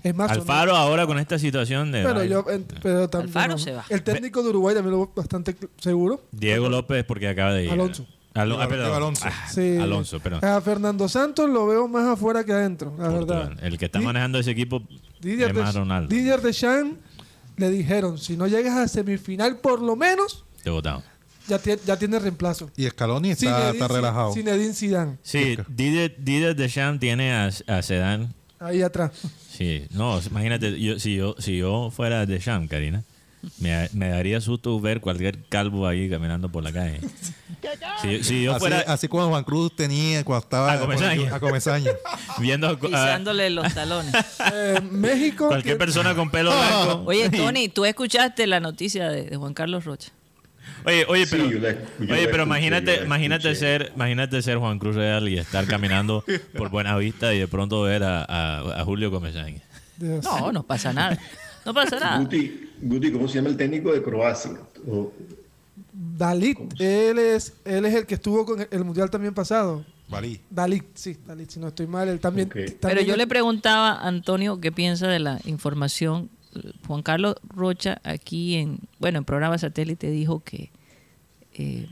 Es 0.03 0.15
más, 0.17 0.31
Alfaro 0.33 0.75
ahora 0.75 1.07
con 1.07 1.19
esta 1.21 1.39
situación 1.39 1.93
de 1.93 2.03
Pero 2.03 2.25
yo, 2.25 2.45
en- 2.51 2.67
pero 2.83 3.09
también, 3.09 3.37
Alfaro 3.37 3.59
se 3.59 3.73
va. 3.73 3.85
El 3.89 4.03
técnico 4.03 4.43
de 4.43 4.49
Uruguay 4.49 4.75
también 4.75 4.93
lo 4.93 4.99
veo 4.99 5.13
bastante 5.15 5.55
seguro. 5.79 6.23
Diego 6.33 6.69
López 6.69 7.05
porque 7.05 7.29
acaba 7.29 7.53
de 7.53 7.67
ir. 7.67 7.71
Alonso. 7.71 8.05
Alo- 8.35 8.61
ah, 8.61 8.69
perdón. 8.69 8.93
Alonso. 8.95 9.25
Ah, 9.27 9.49
Sí. 9.53 9.77
Alonso, 9.77 10.19
perdón. 10.21 10.45
A 10.45 10.61
Fernando 10.61 11.09
Santos 11.09 11.49
lo 11.51 11.67
veo 11.67 11.87
más 11.89 12.07
afuera 12.07 12.43
que 12.45 12.53
adentro, 12.53 12.95
la 12.99 13.11
Portugal. 13.11 13.49
verdad. 13.51 13.65
El 13.65 13.79
que 13.79 13.85
está 13.87 13.99
Di- 14.01 14.05
manejando 14.05 14.39
ese 14.39 14.51
equipo 14.53 14.83
Didier, 15.21 15.51
es 15.51 15.57
más 15.57 15.75
Ronaldo. 15.75 16.09
Didier 16.09 16.41
Deschamps 16.41 16.97
le 17.57 17.71
dijeron, 17.71 18.19
si 18.19 18.37
no 18.37 18.47
llegas 18.49 18.77
a 18.77 18.89
semifinal 18.89 19.59
por 19.59 19.83
lo 19.83 19.95
menos, 19.95 20.45
Te 20.65 20.71
votamos. 20.71 21.05
Ya, 21.51 21.63
tie- 21.63 21.79
ya 21.85 21.99
tiene 21.99 22.19
reemplazo. 22.19 22.71
Y 22.77 22.87
Scaloni 22.89 23.31
está, 23.33 23.47
Zinedine 23.47 23.71
está 23.73 23.89
relajado. 23.89 24.33
Zinedine 24.33 24.73
Zidane, 24.75 25.19
Sí, 25.23 25.57
Didier, 25.69 26.15
Didier 26.19 26.57
Deschamps 26.57 27.01
tiene 27.01 27.33
a, 27.33 27.51
a 27.67 27.83
Zidane. 27.83 28.29
ahí 28.59 28.81
atrás. 28.83 29.11
Sí, 29.51 29.87
no, 29.91 30.21
imagínate, 30.23 30.81
yo, 30.81 30.99
si, 30.99 31.17
yo, 31.17 31.35
si 31.39 31.59
yo 31.59 31.91
fuera 31.91 32.25
Deschamps, 32.25 32.71
Karina, 32.71 33.03
Me, 33.59 33.89
me 33.95 34.09
daría 34.11 34.39
susto 34.43 34.79
ver 34.81 35.01
cualquier 35.01 35.43
calvo 35.49 35.87
ahí 35.87 36.11
caminando 36.11 36.51
por 36.51 36.63
la 36.63 36.73
calle. 36.73 37.01
Si, 38.03 38.23
si 38.23 38.43
yo 38.45 38.53
así, 38.53 38.61
fuera 38.61 38.81
así 38.87 39.09
como 39.09 39.29
Juan 39.29 39.45
Cruz 39.45 39.75
tenía 39.77 40.23
cuando 40.25 40.45
estaba 40.45 40.73
A 40.73 40.79
Comesaña. 40.81 41.35
a 41.35 41.41
Comesaña. 41.41 41.91
viendo 42.39 42.67
a- 42.69 42.73
a 42.73 42.77
Pisándole 42.79 43.49
los 43.51 43.73
talones. 43.75 44.15
Eh, 44.53 44.81
México. 44.91 45.49
cualquier 45.49 45.77
que- 45.77 45.79
persona 45.79 46.15
con 46.15 46.31
pelo 46.31 46.51
blanco. 46.51 47.03
Oye, 47.07 47.29
Tony, 47.31 47.69
tú 47.69 47.85
escuchaste 47.85 48.47
la 48.47 48.61
noticia 48.61 49.09
de, 49.09 49.25
de 49.25 49.37
Juan 49.37 49.55
Carlos 49.55 49.85
Rocha. 49.85 50.11
Oye, 50.85 51.05
oye, 51.09 51.27
pero, 51.27 51.45
la- 51.45 51.77
oye, 52.15 52.43
imagínate, 52.45 53.03
imagínate 53.05 53.55
ser, 53.55 53.93
imagínate 53.95 54.41
ser 54.43 54.59
Juan 54.59 54.79
Cruz 54.79 54.97
Real 54.97 55.29
y 55.29 55.39
estar 55.39 55.67
caminando 55.67 56.25
por 56.57 56.71
Buena 56.71 56.97
Vista 56.97 57.35
y 57.35 57.39
de 57.39 57.49
pronto 57.49 57.83
ver 57.83 58.03
a, 58.03 58.23
a- 58.25 58.81
a 58.81 58.85
Julio 58.85 59.11
Comesaña. 59.11 59.61
No, 59.99 60.51
no 60.53 60.63
pasa 60.63 60.93
nada. 60.93 61.19
No 61.67 61.75
pasa 61.75 62.01
nada. 62.01 62.19
Guti, 62.21 62.71
Guti, 62.81 63.13
¿cómo 63.13 63.29
se 63.29 63.35
llama 63.35 63.51
el 63.51 63.57
técnico 63.57 63.93
de 63.93 64.03
Croacia? 64.03 64.53
O- 64.89 65.13
Dalit, 65.93 66.59
él 66.79 67.19
es, 67.19 67.55
él 67.65 67.85
es 67.85 67.95
el 67.95 68.07
que 68.07 68.15
estuvo 68.15 68.45
con 68.47 68.67
el 68.71 68.85
mundial 68.85 69.11
también 69.11 69.35
pasado. 69.35 69.85
Valí. 70.09 70.41
Dalit, 70.51 70.85
sí, 70.95 71.17
Dalit, 71.27 71.51
si 71.51 71.61
no 71.61 71.69
estoy 71.69 71.87
mal, 71.87 72.09
él 72.09 72.19
también. 72.21 72.49
Ok. 72.49 72.55
Pero 72.55 72.79
también 72.79 73.07
yo 73.07 73.17
le 73.17 73.27
preguntaba 73.27 73.93
a 73.93 74.09
Antonio 74.09 74.61
qué 74.61 74.73
piensa 74.73 75.07
de 75.09 75.19
la 75.19 75.39
información. 75.45 76.31
Juan 76.87 77.03
Carlos 77.03 77.37
Rocha 77.49 78.01
aquí 78.05 78.57
en, 78.57 78.79
bueno, 78.99 79.19
en 79.19 79.25
programa 79.25 79.57
satélite 79.59 80.11
dijo 80.11 80.41
que 80.41 80.71
eh, 81.55 81.87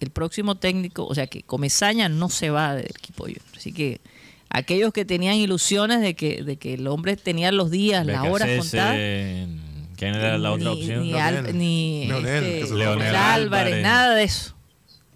el 0.00 0.10
próximo 0.10 0.54
técnico, 0.56 1.06
o 1.06 1.14
sea 1.14 1.26
que 1.26 1.42
Comesaña 1.42 2.08
no 2.08 2.28
se 2.30 2.50
va 2.50 2.74
del 2.74 2.86
equipo 2.86 3.24
Junior. 3.24 3.42
Así 3.56 3.72
que 3.72 4.00
aquellos 4.48 4.92
que 4.92 5.04
tenían 5.04 5.34
ilusiones 5.36 6.00
de 6.00 6.14
que, 6.14 6.42
de 6.42 6.56
que 6.56 6.74
el 6.74 6.86
hombre 6.86 7.16
tenía 7.16 7.52
los 7.52 7.70
días, 7.70 8.06
las 8.06 8.26
horas 8.26 8.48
contadas, 8.58 8.94
¿Quién 8.94 10.14
era 10.14 10.38
la 10.38 10.52
otra 10.52 10.70
ni, 10.70 10.80
opción? 10.80 11.02
Ni, 11.02 11.10
Leonel. 11.12 11.46
Al- 11.46 11.58
ni 11.58 12.04
Leonel, 12.06 12.44
este, 12.44 12.74
Leonel 12.74 13.14
Álvarez, 13.14 13.74
Álvarez. 13.74 13.82
nada 13.82 14.14
de 14.14 14.24
eso. 14.24 14.54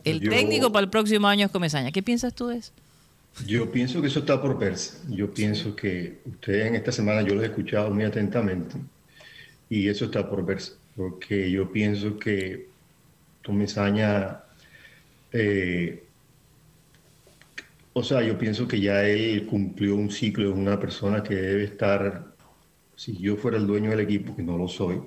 El 0.04 0.20
Yo- 0.20 0.30
técnico 0.30 0.70
para 0.70 0.84
el 0.84 0.90
próximo 0.90 1.26
año 1.26 1.46
es 1.46 1.50
Comesaña. 1.52 1.90
¿Qué 1.90 2.02
piensas 2.02 2.34
tú 2.34 2.48
de 2.48 2.58
eso? 2.58 2.72
Yo 3.46 3.70
pienso 3.70 4.00
que 4.00 4.06
eso 4.06 4.20
está 4.20 4.40
por 4.40 4.58
verse. 4.58 4.98
Yo 5.08 5.32
pienso 5.32 5.74
que 5.74 6.20
ustedes 6.24 6.66
en 6.66 6.76
esta 6.76 6.92
semana 6.92 7.22
yo 7.22 7.34
lo 7.34 7.42
he 7.42 7.46
escuchado 7.46 7.90
muy 7.90 8.04
atentamente 8.04 8.76
y 9.68 9.88
eso 9.88 10.06
está 10.06 10.28
por 10.28 10.44
verse. 10.44 10.72
Porque 10.96 11.50
yo 11.50 11.70
pienso 11.70 12.16
que 12.18 12.68
Tomesaña, 13.42 14.40
eh, 15.32 16.04
o 17.92 18.02
sea, 18.02 18.22
yo 18.22 18.38
pienso 18.38 18.66
que 18.68 18.80
ya 18.80 19.04
él 19.04 19.46
cumplió 19.46 19.96
un 19.96 20.10
ciclo, 20.10 20.50
es 20.50 20.56
una 20.56 20.78
persona 20.78 21.22
que 21.22 21.34
debe 21.34 21.64
estar, 21.64 22.34
si 22.96 23.16
yo 23.18 23.36
fuera 23.36 23.58
el 23.58 23.66
dueño 23.66 23.90
del 23.90 24.00
equipo, 24.00 24.34
que 24.34 24.42
no 24.42 24.56
lo 24.56 24.68
soy, 24.68 25.02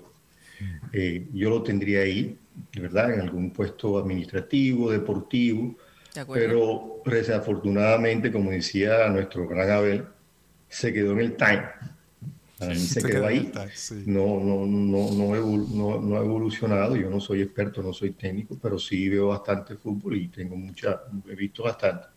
eh, 0.91 1.27
yo 1.33 1.49
lo 1.49 1.63
tendría 1.63 2.01
ahí, 2.01 2.37
¿verdad? 2.79 3.13
En 3.13 3.21
algún 3.21 3.51
puesto 3.51 3.97
administrativo, 3.97 4.91
deportivo. 4.91 5.77
Pero 6.25 7.01
desafortunadamente, 7.05 8.31
como 8.31 8.51
decía 8.51 9.07
nuestro 9.09 9.47
gran 9.47 9.69
Abel, 9.69 10.05
se 10.69 10.93
quedó 10.93 11.13
en 11.13 11.19
el 11.19 11.35
time. 11.35 11.63
Para 12.57 12.73
mí 12.73 12.79
se, 12.79 13.03
quedó 13.03 13.27
ahí. 13.27 13.51
No, 14.07 14.39
no, 14.39 14.65
no, 14.65 15.11
no, 15.11 16.01
no, 16.01 16.15
ha 16.17 16.19
evolucionado. 16.19 16.95
Yo 16.95 17.09
no 17.09 17.19
soy 17.19 17.41
experto, 17.41 17.83
no 17.83 17.93
soy 17.93 18.11
técnico, 18.11 18.57
pero 18.59 18.79
sí 18.79 19.09
veo 19.09 19.27
bastante 19.27 19.75
fútbol 19.75 20.17
y 20.17 20.27
tengo 20.29 20.55
mucha, 20.55 21.01
he 21.29 21.35
visto 21.35 21.63
bastante. 21.63 22.07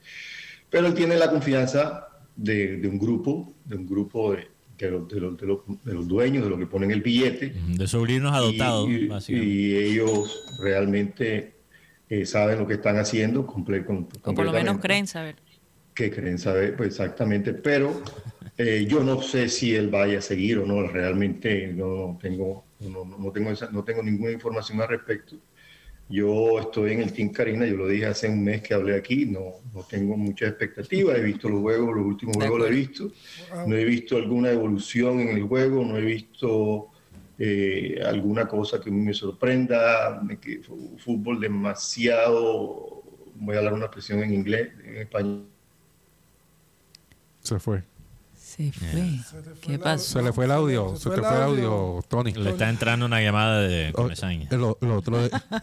Pero 0.71 0.87
él 0.87 0.95
tiene 0.95 1.17
la 1.17 1.31
confianza 1.31 2.09
de, 2.35 2.79
de 2.79 2.89
un 2.89 2.99
grupo, 2.99 3.53
de 3.67 3.77
un 3.77 3.87
grupo 3.87 4.33
de, 4.33 4.49
de 4.79 4.91
los, 4.91 5.09
de, 5.09 5.21
los, 5.21 5.37
de, 5.37 5.47
los, 5.47 5.59
de 5.85 5.95
los 5.95 6.09
dueños, 6.09 6.45
de 6.45 6.51
los 6.51 6.59
que 6.59 6.67
ponen 6.67 6.91
el 6.91 7.03
billete. 7.03 7.53
De 7.77 7.87
sobrinos 7.87 8.33
adoptados, 8.33 8.89
Y, 9.29 9.35
y 9.35 9.77
ellos 9.77 10.57
realmente 10.59 11.60
eh, 12.11 12.27
saben 12.27 12.59
lo 12.59 12.67
que 12.67 12.75
están 12.75 12.99
haciendo, 12.99 13.47
comple- 13.47 13.85
con- 13.85 14.09
O 14.25 14.35
por 14.35 14.45
lo 14.45 14.53
menos 14.53 14.79
creen 14.81 15.07
saber. 15.07 15.37
Que 15.95 16.11
creen 16.11 16.39
saber, 16.39 16.77
pues 16.77 16.89
exactamente. 16.91 17.55
Pero 17.55 18.03
eh, 18.59 18.85
yo 18.89 19.03
no 19.05 19.23
sé 19.23 19.49
si 19.49 19.75
él 19.77 19.89
vaya 19.89 20.19
a 20.19 20.23
seguir 20.23 20.59
o 20.59 20.67
no. 20.67 20.87
Realmente 20.89 21.69
no, 21.69 22.19
tengo, 22.21 22.65
no, 22.81 23.05
no- 23.05 23.31
tengo 23.33 23.51
esa- 23.53 23.71
no 23.71 23.85
tengo 23.85 24.03
ninguna 24.03 24.33
información 24.33 24.81
al 24.81 24.89
respecto. 24.89 25.37
Yo 26.09 26.59
estoy 26.59 26.95
en 26.95 27.03
el 27.03 27.13
Team 27.13 27.29
Karina, 27.31 27.65
yo 27.65 27.77
lo 27.77 27.87
dije 27.87 28.07
hace 28.07 28.29
un 28.29 28.43
mes 28.43 28.63
que 28.63 28.75
hablé 28.75 28.97
aquí, 28.97 29.27
no, 29.27 29.45
no 29.73 29.83
tengo 29.85 30.17
mucha 30.17 30.49
expectativa, 30.49 31.17
he 31.17 31.23
visto 31.23 31.49
los 31.49 31.61
juegos, 31.61 31.95
los 31.95 32.05
últimos 32.05 32.35
juegos 32.35 32.59
lo 32.59 32.67
he 32.67 32.71
visto, 32.71 33.13
no 33.67 33.77
he 33.77 33.85
visto 33.85 34.17
alguna 34.17 34.51
evolución 34.51 35.21
en 35.21 35.29
el 35.29 35.45
juego, 35.45 35.85
no 35.85 35.97
he 35.97 36.01
visto 36.01 36.89
eh, 37.43 37.99
alguna 38.07 38.47
cosa 38.47 38.81
que 38.81 38.91
me 38.91 39.15
sorprenda, 39.15 40.21
que 40.43 40.61
fútbol 40.99 41.41
demasiado, 41.41 43.03
voy 43.37 43.55
a 43.55 43.59
hablar 43.59 43.73
una 43.73 43.87
expresión 43.87 44.23
en 44.23 44.35
inglés, 44.35 44.69
en 44.85 44.97
español, 44.99 45.47
Se 47.43 47.59
fue. 47.59 47.83
Se 48.37 48.71
fue. 48.73 48.89
fue 49.31 49.43
¿Qué 49.63 49.79
pasó? 49.79 50.19
Se 50.19 50.23
le 50.23 50.33
fue 50.35 50.45
el 50.45 50.51
audio. 50.51 50.91
Se 50.97 51.05
Se 51.05 51.09
fue 51.09 51.13
te 51.17 51.21
el 51.23 51.27
fue 51.27 51.37
el 51.37 51.43
audio. 51.45 51.73
audio, 51.73 52.03
Tony. 52.09 52.33
Le 52.35 52.51
está 52.51 52.69
entrando 52.69 53.07
una 53.07 53.23
llamada 53.23 53.61
de 53.63 53.91
Oh, 53.95 54.03
Comesaña. 54.03 54.49
lo- 54.51 54.77
lo 54.81 54.97
otro- 54.97 55.17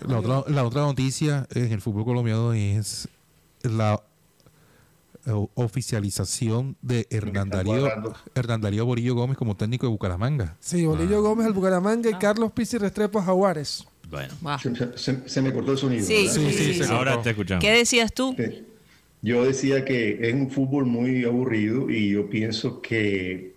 la, 0.07 0.19
otra, 0.19 0.43
la 0.51 0.63
otra 0.63 0.81
noticia 0.81 1.45
en 1.53 1.71
el 1.73 1.81
fútbol 1.81 2.05
colombiano 2.05 2.53
es 2.53 3.07
la 3.61 3.95
eh, 3.95 4.06
oficialización 5.35 6.77
de 6.81 7.07
Hernán 7.09 7.49
Darío. 7.49 7.87
Hernán 8.35 8.61
Darío 8.61 8.85
Borillo 8.85 9.15
Gómez 9.15 9.37
como 9.37 9.55
técnico 9.55 9.85
de 9.85 9.91
Bucaramanga. 9.91 10.55
Sí, 10.59 10.85
Bolillo 10.85 11.21
Gómez 11.21 11.47
al 11.47 11.53
Bucaramanga 11.53 12.09
y 12.09 12.13
Carlos 12.15 12.51
Pizzi 12.51 12.77
Restrepo 12.77 13.19
a 13.19 13.23
Jaguares. 13.23 13.85
Bueno, 14.09 14.33
Wow. 14.41 14.57
se, 14.59 14.97
se- 14.97 15.27
se 15.29 15.41
me 15.41 15.51
cortó 15.51 15.73
el 15.73 15.77
sonido. 15.77 16.05
Sí. 16.05 16.27
Sí, 16.29 16.73
sí, 16.73 16.81
ahora 16.89 17.21
te 17.21 17.31
escuchamos. 17.31 17.61
¿Qué 17.63 17.71
decías 17.71 18.13
tú? 18.13 18.35
Yo 19.21 19.43
decía 19.43 19.83
que 19.83 20.17
es 20.29 20.33
un 20.33 20.49
fútbol 20.49 20.85
muy 20.85 21.25
aburrido 21.25 21.89
y 21.89 22.11
yo 22.11 22.29
pienso 22.29 22.81
que 22.81 23.53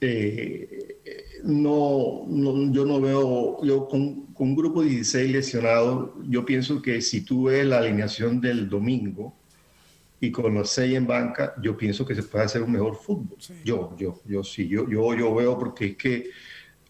eh, 0.00 0.96
no, 1.44 2.24
no- 2.28 2.72
yo 2.72 2.84
no 2.84 3.00
veo, 3.00 3.62
yo 3.64 3.88
con, 3.88 4.26
con 4.34 4.48
un 4.50 4.56
grupo 4.56 4.82
de 4.82 4.90
16 4.90 5.30
lesionados, 5.32 6.10
yo 6.28 6.44
pienso 6.44 6.80
que 6.80 7.00
si 7.02 7.20
tú 7.22 7.44
ves 7.44 7.66
la 7.66 7.78
alineación 7.78 8.40
del 8.40 8.68
domingo 8.68 9.34
y 10.20 10.30
con 10.32 10.52
los 10.54 10.70
seis 10.70 10.94
en 10.96 11.06
banca, 11.06 11.54
yo 11.62 11.76
pienso 11.76 12.04
que 12.04 12.14
se 12.14 12.22
puede 12.22 12.44
hacer 12.44 12.62
un 12.62 12.72
mejor 12.72 12.96
fútbol. 12.96 13.38
Yo, 13.64 13.94
yo, 13.98 14.20
yo 14.26 14.42
sí, 14.42 14.66
yo, 14.68 14.88
yo, 14.88 15.14
yo 15.14 15.34
veo 15.34 15.58
porque 15.58 15.86
es 15.86 15.96
que, 15.96 16.30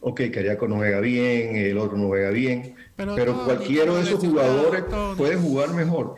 ok, 0.00 0.22
Cariaco 0.32 0.66
no 0.66 0.76
juega 0.76 1.00
bien, 1.00 1.56
el 1.56 1.76
otro 1.78 1.96
no 1.98 2.06
juega 2.06 2.30
bien, 2.30 2.74
Pero 2.96 3.44
cualquiera 3.44 3.94
de 3.94 4.02
esos 4.02 4.20
jugadores 4.20 4.84
puede 5.16 5.36
jugar 5.36 5.74
mejor, 5.74 6.16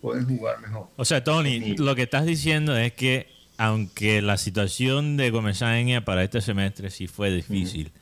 pueden 0.00 0.26
jugar 0.26 0.60
mejor. 0.60 0.86
O 0.96 1.04
sea, 1.04 1.24
Tony, 1.24 1.60
Sí. 1.60 1.76
lo 1.78 1.94
que 1.94 2.02
estás 2.02 2.24
diciendo 2.26 2.76
es 2.76 2.92
que 2.92 3.26
aunque 3.58 4.22
la 4.22 4.38
situación 4.38 5.16
de 5.16 5.30
Comesaña 5.30 6.04
para 6.04 6.24
este 6.24 6.40
semestre 6.40 6.90
sí 6.90 7.06
fue 7.06 7.30
difícil, 7.30 7.92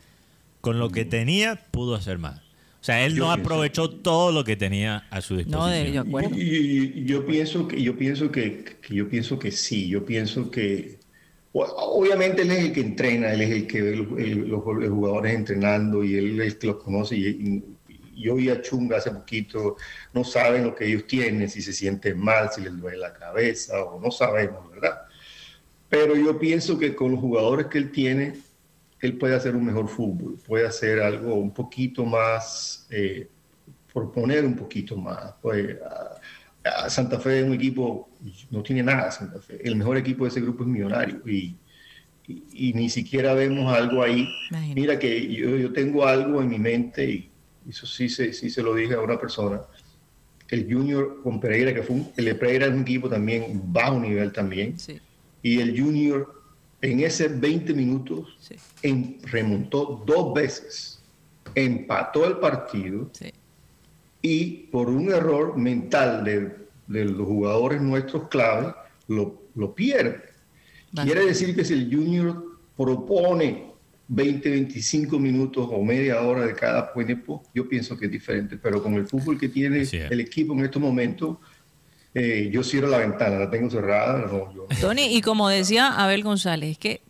con 0.60 0.78
lo 0.78 0.90
que 0.90 1.04
tenía 1.04 1.56
pudo 1.70 1.94
hacer 1.94 2.18
más. 2.18 2.40
O 2.80 2.84
sea, 2.84 3.04
él 3.04 3.14
Yo 3.14 3.24
no 3.26 3.34
pienso- 3.34 3.42
aprovechó 3.52 3.90
todo 3.90 4.32
lo 4.32 4.42
que 4.42 4.56
tenía 4.56 5.06
a 5.10 5.20
su 5.20 5.34
No, 5.34 5.38
disposición. 5.38 5.70
de, 5.84 5.90
de 5.92 5.98
acuerdo. 5.98 6.30
Y- 6.36 7.04
yo 7.04 7.26
pienso 7.26 7.68
que 7.68 7.82
yo 7.82 7.96
pienso 7.96 8.30
que, 8.32 8.64
que 8.80 8.94
yo 8.94 9.08
pienso 9.08 9.38
que 9.38 9.50
sí, 9.52 9.88
yo 9.88 10.04
pienso 10.04 10.50
que 10.50 10.98
obviamente 11.52 12.42
él 12.42 12.50
es 12.52 12.58
el 12.64 12.72
que 12.72 12.80
entrena, 12.80 13.32
él 13.32 13.40
es 13.42 13.50
el 13.50 13.66
que 13.66 13.82
ve 13.82 13.92
el- 13.94 14.08
el- 14.18 14.48
los, 14.48 14.64
los 14.64 14.88
jugadores 14.90 15.34
entrenando 15.34 16.04
y 16.04 16.14
él 16.14 16.40
es 16.40 16.46
el 16.54 16.58
que 16.58 16.66
los 16.68 16.76
conoce 16.82 17.16
y 17.16 17.64
yo 18.16 18.34
vi 18.34 18.50
a 18.50 18.60
Chunga 18.60 18.98
hace 18.98 19.10
poquito, 19.10 19.76
no 20.12 20.24
saben 20.24 20.64
lo 20.64 20.74
que 20.74 20.86
ellos 20.86 21.06
tienen, 21.06 21.48
si 21.48 21.62
se 21.62 21.72
sienten 21.72 22.18
mal, 22.18 22.50
si 22.54 22.60
les 22.60 22.76
duele 22.78 22.98
la 22.98 23.14
cabeza 23.14 23.82
o 23.82 23.98
no 24.00 24.10
sabemos, 24.10 24.70
¿verdad? 24.70 25.00
Pero 25.88 26.14
yo 26.14 26.38
pienso 26.38 26.78
que 26.78 26.94
con 26.94 27.12
los 27.12 27.20
jugadores 27.20 27.66
que 27.66 27.78
él 27.78 27.90
tiene, 27.90 28.34
él 29.00 29.16
puede 29.18 29.34
hacer 29.34 29.56
un 29.56 29.64
mejor 29.64 29.88
fútbol, 29.88 30.38
puede 30.46 30.66
hacer 30.66 31.00
algo 31.00 31.34
un 31.34 31.52
poquito 31.52 32.04
más, 32.04 32.86
eh, 32.90 33.28
proponer 33.92 34.44
un 34.44 34.54
poquito 34.56 34.96
más. 34.96 35.34
Pues, 35.40 35.76
a- 35.82 36.84
a 36.84 36.90
Santa 36.90 37.18
Fe 37.18 37.40
es 37.40 37.46
un 37.46 37.54
equipo, 37.54 38.10
no 38.50 38.62
tiene 38.62 38.82
nada 38.82 39.10
Santa 39.10 39.40
Fe. 39.40 39.58
El 39.66 39.76
mejor 39.76 39.96
equipo 39.96 40.24
de 40.24 40.28
ese 40.30 40.40
grupo 40.42 40.62
es 40.62 40.68
Millonario 40.68 41.22
y, 41.26 41.56
y- 42.28 42.68
y 42.68 42.72
ni 42.74 42.90
siquiera 42.90 43.32
vemos 43.34 43.72
algo 43.74 44.02
ahí. 44.02 44.28
Imagínate. 44.50 44.80
Mira 44.80 44.98
que 44.98 45.32
yo, 45.34 45.56
yo 45.56 45.72
tengo 45.72 46.06
algo 46.06 46.42
en 46.42 46.48
mi 46.50 46.58
mente 46.58 47.04
y 47.10 47.30
eso 47.68 47.86
sí 47.86 48.08
se, 48.08 48.32
sí 48.34 48.50
se 48.50 48.62
lo 48.62 48.74
dije 48.74 48.94
a 48.94 49.00
una 49.00 49.18
persona. 49.18 49.62
El 50.48 50.72
Junior 50.72 51.22
con 51.22 51.40
Pereira, 51.40 51.72
que 51.72 51.82
fue 51.82 51.96
un, 51.96 52.12
el 52.16 52.36
Pereira 52.36 52.66
es 52.66 52.72
un 52.72 52.82
equipo 52.82 53.08
también 53.08 53.62
bajo 53.72 53.98
nivel 53.98 54.32
también. 54.32 54.78
Sí, 54.78 55.00
Y 55.42 55.60
el 55.60 55.80
Junior 55.80 56.39
en 56.82 57.00
ese 57.00 57.28
20 57.28 57.74
minutos 57.74 58.36
sí, 58.40 58.56
en- 58.82 59.18
remontó 59.24 60.02
dos 60.06 60.32
veces, 60.34 61.02
empató 61.54 62.26
el 62.26 62.38
partido 62.38 63.10
sí. 63.12 63.32
y 64.22 64.46
por 64.70 64.88
un 64.88 65.10
error 65.10 65.56
mental 65.56 66.24
de, 66.24 66.56
de 66.86 67.04
los 67.04 67.26
jugadores 67.26 67.80
nuestros 67.80 68.28
clave, 68.28 68.74
lo, 69.08 69.42
lo 69.54 69.74
pierde. 69.74 70.20
Vale. 70.92 71.10
Quiere 71.10 71.26
decir 71.26 71.54
que 71.54 71.64
si 71.64 71.74
el 71.74 71.94
Junior 71.94 72.44
propone 72.76 73.70
20, 74.08 74.50
25 74.50 75.18
minutos 75.20 75.68
o 75.70 75.84
media 75.84 76.20
hora 76.22 76.44
de 76.44 76.54
cada 76.54 76.92
tiempo, 76.92 77.42
yo 77.54 77.68
pienso 77.68 77.96
que 77.96 78.06
es 78.06 78.10
diferente. 78.10 78.56
Pero 78.56 78.82
con 78.82 78.94
el 78.94 79.06
fútbol 79.06 79.38
que 79.38 79.48
tiene 79.48 79.82
el 79.92 80.20
equipo 80.20 80.52
en 80.52 80.64
estos 80.64 80.82
momentos, 80.82 81.36
eh, 82.14 82.48
yo 82.52 82.62
cierro 82.64 82.88
la 82.88 82.98
ventana, 82.98 83.38
la 83.38 83.50
tengo 83.50 83.70
cerrada. 83.70 84.18
no, 84.26 84.52
yo- 84.54 84.66
Tony, 84.80 85.14
y 85.16 85.20
como 85.22 85.48
decía 85.48 85.88
Abel 85.88 86.22
González, 86.22 86.72
es 86.72 86.78
que 86.78 87.00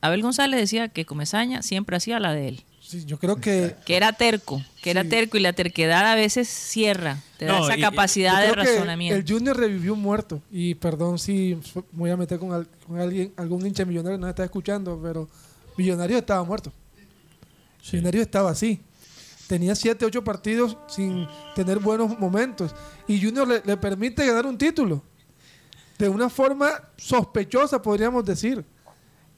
Abel 0.00 0.22
González 0.22 0.60
decía 0.60 0.88
que 0.88 1.04
Comesaña 1.04 1.62
siempre 1.62 1.96
hacía 1.96 2.18
la 2.20 2.32
de 2.32 2.48
él, 2.48 2.62
Sí, 2.80 3.04
yo 3.04 3.18
creo 3.18 3.36
que 3.40 3.74
que 3.84 3.96
era 3.96 4.12
terco, 4.12 4.62
que 4.80 4.92
era 4.92 5.02
terco 5.02 5.36
y 5.36 5.40
la 5.40 5.52
terquedad 5.54 6.06
a 6.06 6.14
veces 6.14 6.46
cierra, 6.48 7.18
te 7.36 7.44
da 7.46 7.58
No, 7.58 7.64
esa 7.64 7.76
y- 7.76 7.80
capacidad 7.80 8.40
de 8.40 8.52
razonamiento. 8.52 9.18
el 9.18 9.28
Junior 9.28 9.56
revivió 9.58 9.94
un 9.94 10.02
muerto. 10.02 10.40
Y 10.52 10.76
perdón 10.76 11.18
si 11.18 11.58
me 11.74 11.82
voy 11.90 12.10
a 12.10 12.16
meter 12.16 12.38
con, 12.38 12.52
al- 12.52 12.68
con 12.86 13.00
alguien, 13.00 13.32
algún 13.36 13.66
hincha 13.66 13.84
millonario 13.84 14.16
que 14.18 14.20
nos 14.20 14.30
está 14.30 14.44
escuchando, 14.44 15.00
pero 15.02 15.28
Millonario 15.76 16.16
estaba 16.16 16.44
muerto. 16.44 16.72
Millonario 17.92 18.22
estaba 18.22 18.50
así. 18.50 18.80
Tenía 19.48 19.74
7, 19.74 20.04
8 20.04 20.24
partidos 20.24 20.76
sin 20.88 21.26
tener 21.54 21.78
buenos 21.78 22.18
momentos. 22.18 22.74
Y 23.06 23.20
Junior 23.22 23.46
le, 23.46 23.62
le 23.64 23.76
permite 23.76 24.26
ganar 24.26 24.46
un 24.46 24.58
título. 24.58 25.02
De 25.98 26.08
una 26.08 26.28
forma 26.28 26.68
sospechosa, 26.96 27.80
podríamos 27.80 28.24
decir. 28.24 28.64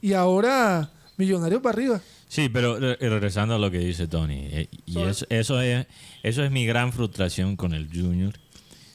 Y 0.01 0.13
ahora 0.13 0.91
Millonario 1.17 1.61
para 1.61 1.73
arriba. 1.75 2.01
Sí, 2.29 2.47
pero 2.47 2.79
re- 2.79 2.95
regresando 2.97 3.55
a 3.55 3.59
lo 3.59 3.69
que 3.69 3.79
dice 3.79 4.07
Tony, 4.07 4.47
eh, 4.51 4.69
y 4.85 4.99
eso, 5.01 5.25
eso, 5.29 5.61
es, 5.61 5.85
eso 6.23 6.43
es 6.45 6.49
mi 6.51 6.65
gran 6.65 6.93
frustración 6.93 7.57
con 7.57 7.73
el 7.73 7.89
Junior. 7.89 8.33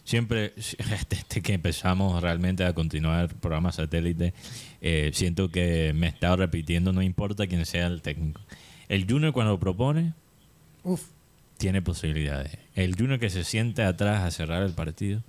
Siempre, 0.04 0.54
desde 1.10 1.42
que 1.42 1.52
empezamos 1.52 2.22
realmente 2.22 2.64
a 2.64 2.72
continuar 2.74 3.30
el 3.30 3.36
programa 3.36 3.72
satélite, 3.72 4.32
eh, 4.80 5.10
siento 5.12 5.50
que 5.50 5.92
me 5.94 6.06
he 6.06 6.08
estado 6.08 6.36
repitiendo, 6.36 6.94
no 6.94 7.02
importa 7.02 7.46
quién 7.46 7.66
sea 7.66 7.88
el 7.88 8.00
técnico. 8.00 8.40
El 8.88 9.06
Junior 9.06 9.32
cuando 9.34 9.60
propone, 9.60 10.14
Uf. 10.84 11.02
tiene 11.58 11.82
posibilidades. 11.82 12.58
El 12.74 12.94
Junior 12.96 13.18
que 13.18 13.30
se 13.30 13.42
siente 13.44 13.82
atrás 13.82 14.22
a 14.22 14.30
cerrar 14.30 14.62
el 14.62 14.72
partido, 14.72 15.22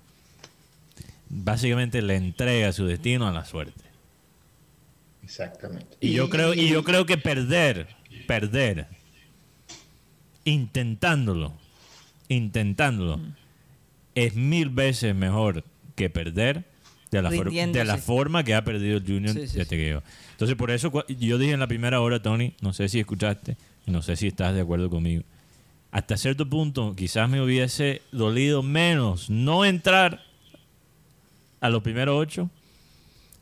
básicamente 1.30 2.02
le 2.02 2.16
entrega 2.16 2.72
su 2.74 2.86
destino 2.86 3.28
a 3.28 3.32
la 3.32 3.46
suerte. 3.46 3.84
Exactamente. 5.24 5.98
Y 6.02 6.12
yo 6.14 6.30
creo, 6.30 6.54
y 6.54 6.68
yo 6.70 6.84
creo 6.84 7.06
que 7.06 7.18
perder, 7.18 7.88
perder, 8.28 8.88
intentándolo, 10.44 11.54
intentándolo, 12.30 13.20
es 14.14 14.36
mil 14.36 14.70
veces 14.70 15.16
mejor 15.16 15.64
que 15.96 16.10
perder 16.10 16.66
de 17.12 17.22
la, 17.22 17.32
for- 17.32 17.46
Rindiéndose. 17.46 17.80
de 17.80 17.86
la 17.86 17.98
forma 17.98 18.44
que 18.44 18.54
ha 18.56 18.64
perdido 18.64 18.98
el 18.98 19.04
Junior 19.06 19.34
Sí, 19.34 19.48
sí, 19.48 19.58
desde 19.58 19.78
que 19.78 19.84
llegó. 19.86 20.04
Entonces, 20.32 20.56
por 20.58 20.72
eso 20.72 20.92
yo 21.08 21.38
dije 21.38 21.54
en 21.54 21.60
la 21.60 21.68
primera 21.68 22.02
hora, 22.02 22.22
Tony, 22.22 22.54
no 22.62 22.74
sé 22.74 22.90
si 22.90 23.00
escuchaste, 23.00 23.58
no 23.86 24.02
sé 24.02 24.16
si 24.16 24.28
estás 24.28 24.54
de 24.54 24.62
acuerdo 24.62 24.90
conmigo. 24.90 25.24
Hasta 25.96 26.18
cierto 26.18 26.46
punto, 26.50 26.94
quizás 26.94 27.30
me 27.30 27.42
hubiese 27.42 28.02
dolido 28.12 28.62
menos 28.62 29.30
no 29.30 29.64
entrar 29.64 30.26
a 31.62 31.70
los 31.70 31.82
primeros 31.84 32.18
ocho 32.20 32.50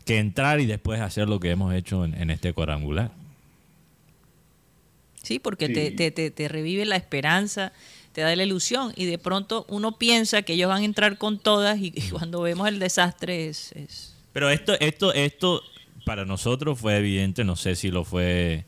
que 0.06 0.20
entrar 0.20 0.60
y 0.60 0.68
después 0.68 1.02
hacer 1.02 1.28
lo 1.28 1.39
que 1.39 1.50
hemos 1.50 1.74
hecho 1.74 2.06
en, 2.06 2.13
en 2.13 2.30
este 2.30 2.54
cuadrangular. 2.54 3.10
Sí, 5.24 5.39
porque 5.39 5.66
Sí. 5.66 5.74
Te, 5.74 5.92
te, 5.92 6.12
te, 6.12 6.30
te 6.30 6.48
revive 6.48 6.86
la 6.86 6.96
esperanza, 6.96 7.74
te 8.12 8.22
da 8.22 8.36
la 8.36 8.44
ilusión 8.44 8.94
y 8.96 9.06
de 9.06 9.18
pronto 9.18 9.66
uno 9.68 9.98
piensa 9.98 10.44
que 10.44 10.54
ellos 10.54 10.70
van 10.70 10.84
a 10.84 10.86
entrar 10.86 11.18
con 11.18 11.39
todas 11.39 11.80
y, 11.80 11.92
y 11.96 12.10
cuando 12.12 12.42
vemos 12.42 12.68
el 12.68 12.78
desastre 12.78 13.48
es... 13.48 13.72
es- 13.72 14.16
Pero 14.32 14.52
esto, 14.52 14.80
esto, 14.80 15.12
esto 15.12 15.63
para 16.06 16.24
nosotros 16.24 16.78
fue 16.80 16.98
evidente, 16.98 17.44
no 17.46 17.56
sé 17.56 17.76
si 17.76 17.89
lo 17.89 18.04
fue 18.04 18.66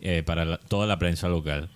eh, 0.00 0.24
para 0.26 0.44
la- 0.44 0.58
toda 0.58 0.88
la 0.88 0.98
prensa 0.98 1.28
local, 1.28 1.68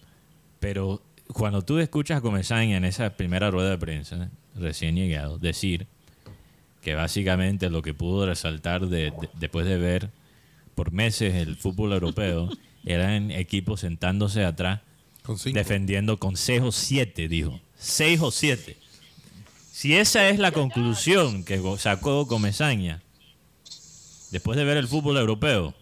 pero 0.59 1.01
cuando 1.33 1.63
tú 1.63 1.79
escuchas 1.79 2.19
a 2.19 2.21
Comesaña 2.21 2.77
en 2.77 2.85
esa 2.85 3.11
primera 3.17 3.51
rueda 3.51 3.71
de 3.71 3.79
prensa, 3.79 4.31
recién 4.55 4.95
llegado, 4.97 5.39
decir 5.39 5.87
que 6.83 6.95
básicamente 6.95 7.69
lo 7.71 7.83
que 7.83 7.95
pudo 7.95 8.27
resaltar 8.27 8.87
de- 8.87 9.11
de- 9.11 9.29
después 9.35 9.67
de 9.67 9.77
ver 9.77 10.11
por 10.75 10.93
meses 10.93 11.35
el 11.35 11.57
fútbol 11.57 11.93
europeo 11.93 12.49
eran 12.85 13.31
equipos 13.33 13.81
sentándose 13.81 14.45
atrás 14.45 14.81
Con 15.23 15.37
defendiendo 15.53 16.19
con 16.19 16.37
6 16.37 16.63
o 16.63 16.73
7, 16.73 17.29
dijo. 17.29 17.59
6 17.77 18.21
o 18.21 18.31
7. 18.31 18.77
Si 19.73 19.95
esa 19.95 20.29
es 20.29 20.39
la 20.39 20.53
conclusión 20.53 21.45
que 21.45 21.61
sacó 21.79 22.27
Comesaña 22.27 23.03
después 24.31 24.57
de 24.57 24.65
ver 24.65 24.77
el 24.77 24.89
fútbol 24.89 25.17
europeo, 25.19 25.75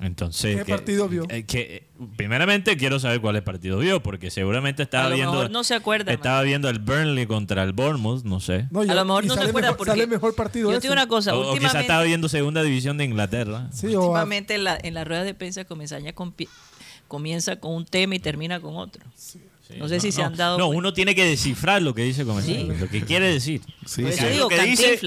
entonces... 0.00 0.56
¿Qué 0.58 0.64
que- 0.64 0.72
partido 0.72 1.08
vio? 1.08 1.24
eh, 1.28 1.44
que, 1.44 1.60
eh, 1.60 1.86
primeramente 2.16 2.76
quiero 2.76 2.98
saber 3.00 3.20
cuáles 3.20 3.42
partidos 3.42 3.80
vio, 3.82 4.02
porque 4.02 4.30
seguramente 4.30 4.82
estaba 4.82 5.06
A 5.06 5.08
lo 5.10 5.14
viendo... 5.16 5.32
mejor 5.32 5.50
no 5.50 5.64
se 5.64 5.74
acuerda, 5.74 6.12
Estaba 6.12 6.42
viendo 6.42 6.68
el 6.68 6.78
Burnley 6.78 7.26
contra 7.26 7.62
el 7.62 7.72
Bournemouth, 7.72 8.24
no 8.24 8.40
sé. 8.40 8.66
No, 8.70 8.84
y- 8.84 8.88
a 8.90 8.94
lo 8.94 9.04
mejor 9.04 9.24
no 9.26 9.34
se 9.34 9.40
acuerda 9.40 9.60
mejor, 9.68 9.76
porque... 9.76 9.90
sale 9.92 10.06
mejor 10.06 10.34
partido 10.34 10.70
Yo 10.72 10.80
digo 10.80 10.92
una 10.92 11.06
cosa, 11.08 11.34
O, 11.34 11.38
o 11.38 11.40
quizás 11.42 11.52
últimamente... 11.54 11.80
estaba 11.80 12.02
viendo 12.04 12.28
segunda 12.28 12.62
división 12.62 12.98
de 12.98 13.04
Inglaterra. 13.04 13.68
Sí, 13.72 13.94
o 13.94 14.00
a- 14.02 14.06
Últimamente 14.08 14.54
en 14.54 14.64
la, 14.64 14.78
en 14.82 14.94
la 14.94 15.04
rueda 15.04 15.24
de 15.24 15.34
prensa 15.34 15.64
Comesaña 15.64 16.14
compi- 16.14 16.48
comienza 17.08 17.56
con 17.56 17.72
un 17.74 17.84
tema 17.86 18.14
y 18.14 18.18
termina 18.18 18.60
con 18.60 18.76
otro. 18.76 19.02
No 19.78 19.86
sé 19.88 20.00
si 20.00 20.12
se 20.12 20.22
han 20.22 20.34
dado 20.34 20.56
No, 20.56 20.66
cuenta. 20.66 20.78
uno 20.78 20.92
tiene 20.94 21.14
que 21.14 21.24
descifrar 21.26 21.82
lo 21.82 21.94
que 21.94 22.02
dice 22.02 22.24
Comesaña, 22.24 22.72
lo 22.74 22.88
que 22.88 23.02
quiere 23.02 23.30
decir. 23.30 23.60
Sí, 23.84 24.00
Por 24.02 24.12
sí. 24.12 24.18
eso 24.18 24.26
Hay 24.26 24.32
digo, 24.32 24.44
lo 24.44 24.48
que 24.48 24.62
dice-. 24.62 24.98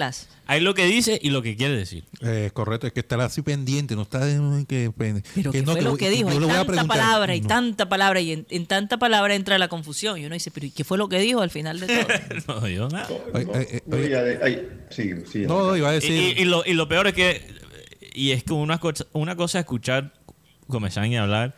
Hay 0.51 0.59
lo 0.59 0.73
que 0.73 0.85
dice 0.85 1.17
y 1.21 1.29
lo 1.29 1.41
que 1.41 1.55
quiere 1.55 1.75
decir. 1.77 2.03
Eh, 2.21 2.49
correcto, 2.53 2.85
es 2.85 2.91
que 2.91 2.99
estar 2.99 3.21
así 3.21 3.41
pendiente, 3.41 3.95
no 3.95 4.01
está 4.01 4.19
de- 4.25 4.65
que, 4.67 4.91
Pero 4.97 5.51
que 5.51 5.59
que 5.59 5.65
no, 5.65 5.71
fue 5.71 5.75
te 5.75 5.81
lo 5.81 5.95
que 5.95 6.09
dijo, 6.09 6.27
yo 6.29 6.33
hay 6.35 6.39
le 6.41 6.45
voy 6.47 6.55
a 6.55 6.65
tanta 6.65 6.83
palabra 6.85 7.35
y 7.35 7.41
No. 7.41 7.47
tanta 7.47 7.87
palabra 7.87 8.19
y 8.19 8.33
en, 8.33 8.45
en 8.49 8.65
tanta 8.65 8.97
palabra 8.99 9.33
entra 9.35 9.57
la 9.57 9.69
confusión 9.69 10.17
y 10.19 10.25
uno 10.25 10.33
dice, 10.33 10.51
pero 10.51 10.65
¿y 10.65 10.71
qué 10.71 10.83
fue 10.83 10.97
lo 10.97 11.07
que 11.07 11.19
dijo 11.19 11.39
al 11.41 11.51
final 11.51 11.79
de 11.79 11.87
todo? 11.87 12.07
No, 12.61 12.67
yo 12.67 12.89
nada. 12.89 13.07
No, 15.47 15.75
iba 15.77 15.89
a 15.89 15.91
Y, 15.93 15.95
decir. 15.95 16.11
y- 16.37 16.41
y 16.41 16.45
lo, 16.45 16.63
y 16.65 16.73
lo 16.73 16.87
peor 16.87 17.07
es 17.07 17.13
que, 17.13 17.41
y 18.13 18.31
es 18.31 18.43
que 18.43 18.53
una 18.53 18.77
cosa, 18.79 19.05
una 19.13 19.35
cosa 19.35 19.59
es 19.59 19.63
escuchar 19.63 20.13
Comesaña 20.67 21.23
hablar, 21.23 21.55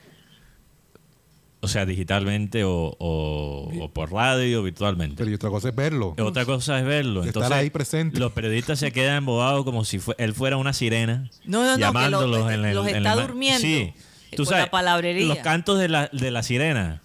o 1.63 1.67
sea, 1.67 1.86
digitalmente 1.86 2.63
o, 2.63 2.95
o- 2.99 3.71
o 3.82 3.89
por 3.89 4.12
radio 4.12 4.60
o 4.60 4.63
virtualmente. 4.63 5.15
pero 5.17 5.32
y 5.32 5.34
otra 5.34 5.49
cosa 5.49 5.69
es 5.69 5.76
verlo. 5.76 6.13
Otra 6.19 6.45
cosa 6.45 6.78
es 6.80 6.86
verlo. 6.86 7.21
Estar 7.23 7.28
Entonces, 7.43 7.52
ahí 7.54 7.69
presente. 7.69 8.19
Los 8.19 8.32
periodistas 8.34 8.78
se 8.80 8.91
quedan 8.91 9.17
embobados 9.17 9.63
como 9.63 9.86
si 9.86 9.99
fue- 9.99 10.15
él 10.17 10.34
fuera 10.34 10.58
una 10.58 10.73
sirena. 10.73 11.30
No, 11.45 11.63
no, 11.63 11.69
no, 11.71 11.76
que 11.76 11.82
llamándolos 11.82 12.30
lo- 12.41 12.52
en 12.52 12.65
el, 12.65 12.76
los 12.76 12.88
en 12.88 12.97
está 12.97 13.13
el 13.13 13.28
durmiendo, 13.28 13.60
Sí. 13.62 13.73
eh, 13.76 13.95
Tú 14.36 14.45
sabes, 14.45 14.65
la 14.65 14.71
palabrería. 14.71 15.26
los 15.28 15.38
cantos 15.39 15.80
de 15.80 15.88
la, 15.89 16.10
de 16.12 16.32
la 16.32 16.43
sirena, 16.43 17.02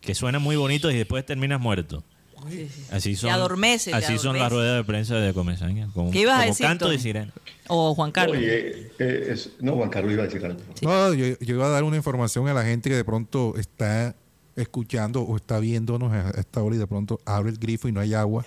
que 0.00 0.14
suenan 0.14 0.42
muy 0.42 0.56
bonitos 0.56 0.92
y 0.92 0.96
después 0.96 1.24
terminas 1.26 1.60
muerto. 1.60 2.04
Sí, 2.50 2.68
sí. 2.74 2.82
Así 2.90 3.16
son, 3.16 3.30
adormece, 3.30 3.90
te 3.90 3.96
así 3.96 4.18
son 4.18 4.38
las 4.38 4.50
ruedas 4.52 4.76
de 4.78 4.84
prensa 4.84 5.16
de 5.16 5.32
Comesaña. 5.34 5.88
Como, 5.94 6.10
¿Qué 6.10 6.20
ibas 6.20 6.40
a 6.42 6.46
decir, 6.46 6.66
canto 6.66 6.86
de 6.88 6.92
Tony? 6.96 7.02
sirena. 7.02 7.32
O 7.68 7.94
Juan 7.94 8.12
Carlos. 8.12 8.36
Oye, 8.38 8.90
eh, 8.98 9.28
es- 9.32 9.50
no, 9.60 9.74
Juan 9.74 9.90
Carlos 9.90 10.12
iba 10.12 10.22
a 10.22 10.26
decir 10.26 10.44
algo. 10.44 10.60
No, 10.82 11.14
yo, 11.14 11.26
yo 11.40 11.54
iba 11.54 11.66
a 11.66 11.70
dar 11.70 11.84
una 11.84 11.96
información 11.96 12.46
a 12.48 12.54
la 12.54 12.64
gente 12.64 12.88
que 12.90 12.96
de 12.96 13.04
pronto 13.04 13.54
está 13.58 14.14
escuchando 14.56 15.20
o 15.22 15.36
está 15.36 15.58
viéndonos 15.58 16.12
a 16.12 16.30
esta 16.40 16.62
hora 16.62 16.76
y 16.76 16.78
de 16.78 16.86
pronto 16.86 17.20
abre 17.26 17.50
el 17.50 17.58
grifo 17.58 17.88
y 17.88 17.92
no 17.92 18.00
hay 18.00 18.14
agua. 18.14 18.44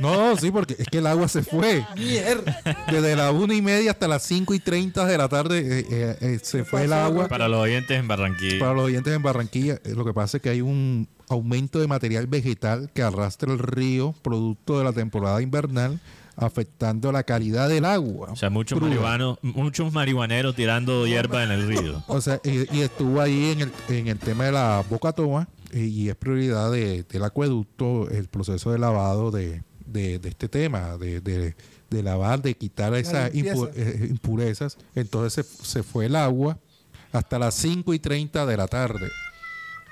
No, 0.00 0.36
sí, 0.36 0.50
porque 0.50 0.76
es 0.78 0.86
que 0.88 0.98
el 0.98 1.06
agua 1.06 1.28
se 1.28 1.42
fue. 1.42 1.84
Desde 2.90 3.16
las 3.16 3.32
una 3.32 3.54
y 3.54 3.62
media 3.62 3.92
hasta 3.92 4.08
las 4.08 4.22
cinco 4.22 4.54
y 4.54 4.58
treinta 4.58 5.06
de 5.06 5.18
la 5.18 5.28
tarde 5.28 5.80
eh, 5.80 5.86
eh, 5.90 6.16
eh, 6.20 6.38
se 6.42 6.64
fue 6.64 6.84
el 6.84 6.92
agua. 6.92 7.28
Para 7.28 7.48
los 7.48 7.60
oyentes 7.60 7.98
en 7.98 8.08
Barranquilla. 8.08 8.58
Para 8.58 8.74
los 8.74 8.84
oyentes 8.84 9.14
en 9.14 9.22
Barranquilla, 9.22 9.74
eh, 9.84 9.94
lo 9.94 10.04
que 10.04 10.12
pasa 10.12 10.38
es 10.38 10.42
que 10.42 10.50
hay 10.50 10.60
un 10.60 11.08
aumento 11.28 11.80
de 11.80 11.86
material 11.86 12.26
vegetal 12.26 12.90
que 12.92 13.02
arrastra 13.02 13.52
el 13.52 13.58
río 13.58 14.14
producto 14.22 14.78
de 14.78 14.84
la 14.84 14.92
temporada 14.92 15.40
invernal, 15.40 15.98
afectando 16.36 17.12
la 17.12 17.22
calidad 17.22 17.68
del 17.68 17.84
agua. 17.84 18.30
O 18.32 18.36
sea, 18.36 18.50
muchos 18.50 18.80
marihuanos, 18.80 19.38
muchos 19.42 19.92
marihuaneros 19.92 20.54
tirando 20.54 21.06
hierba 21.06 21.44
en 21.44 21.50
el 21.52 21.66
río. 21.68 22.02
O 22.06 22.20
sea, 22.20 22.40
y, 22.44 22.74
y 22.76 22.80
estuvo 22.80 23.20
ahí 23.20 23.52
en 23.52 23.60
el, 23.62 23.72
en 23.88 24.08
el 24.08 24.18
tema 24.18 24.44
de 24.44 24.52
la 24.52 24.82
boca 24.88 25.12
toma 25.12 25.48
y, 25.72 25.80
y 25.80 26.08
es 26.08 26.16
prioridad 26.16 26.70
de- 26.70 27.02
del 27.04 27.24
acueducto 27.24 28.08
el 28.10 28.28
proceso 28.28 28.70
de 28.72 28.78
lavado 28.78 29.30
de, 29.30 29.62
de- 29.86 30.18
de 30.18 30.28
este 30.28 30.48
tema, 30.48 30.96
de, 30.98 31.20
de- 31.20 31.54
lavar, 32.02 32.40
de 32.40 32.54
quitar 32.54 32.94
esas 32.94 33.30
impu- 33.34 33.70
eh, 33.74 34.06
impurezas. 34.08 34.78
Entonces 34.94 35.46
se, 35.46 35.64
se 35.64 35.82
fue 35.82 36.06
el 36.06 36.16
agua 36.16 36.58
hasta 37.12 37.38
las 37.38 37.54
5 37.54 37.92
y 37.92 37.98
30 37.98 38.46
de 38.46 38.56
la 38.56 38.66
tarde. 38.66 39.08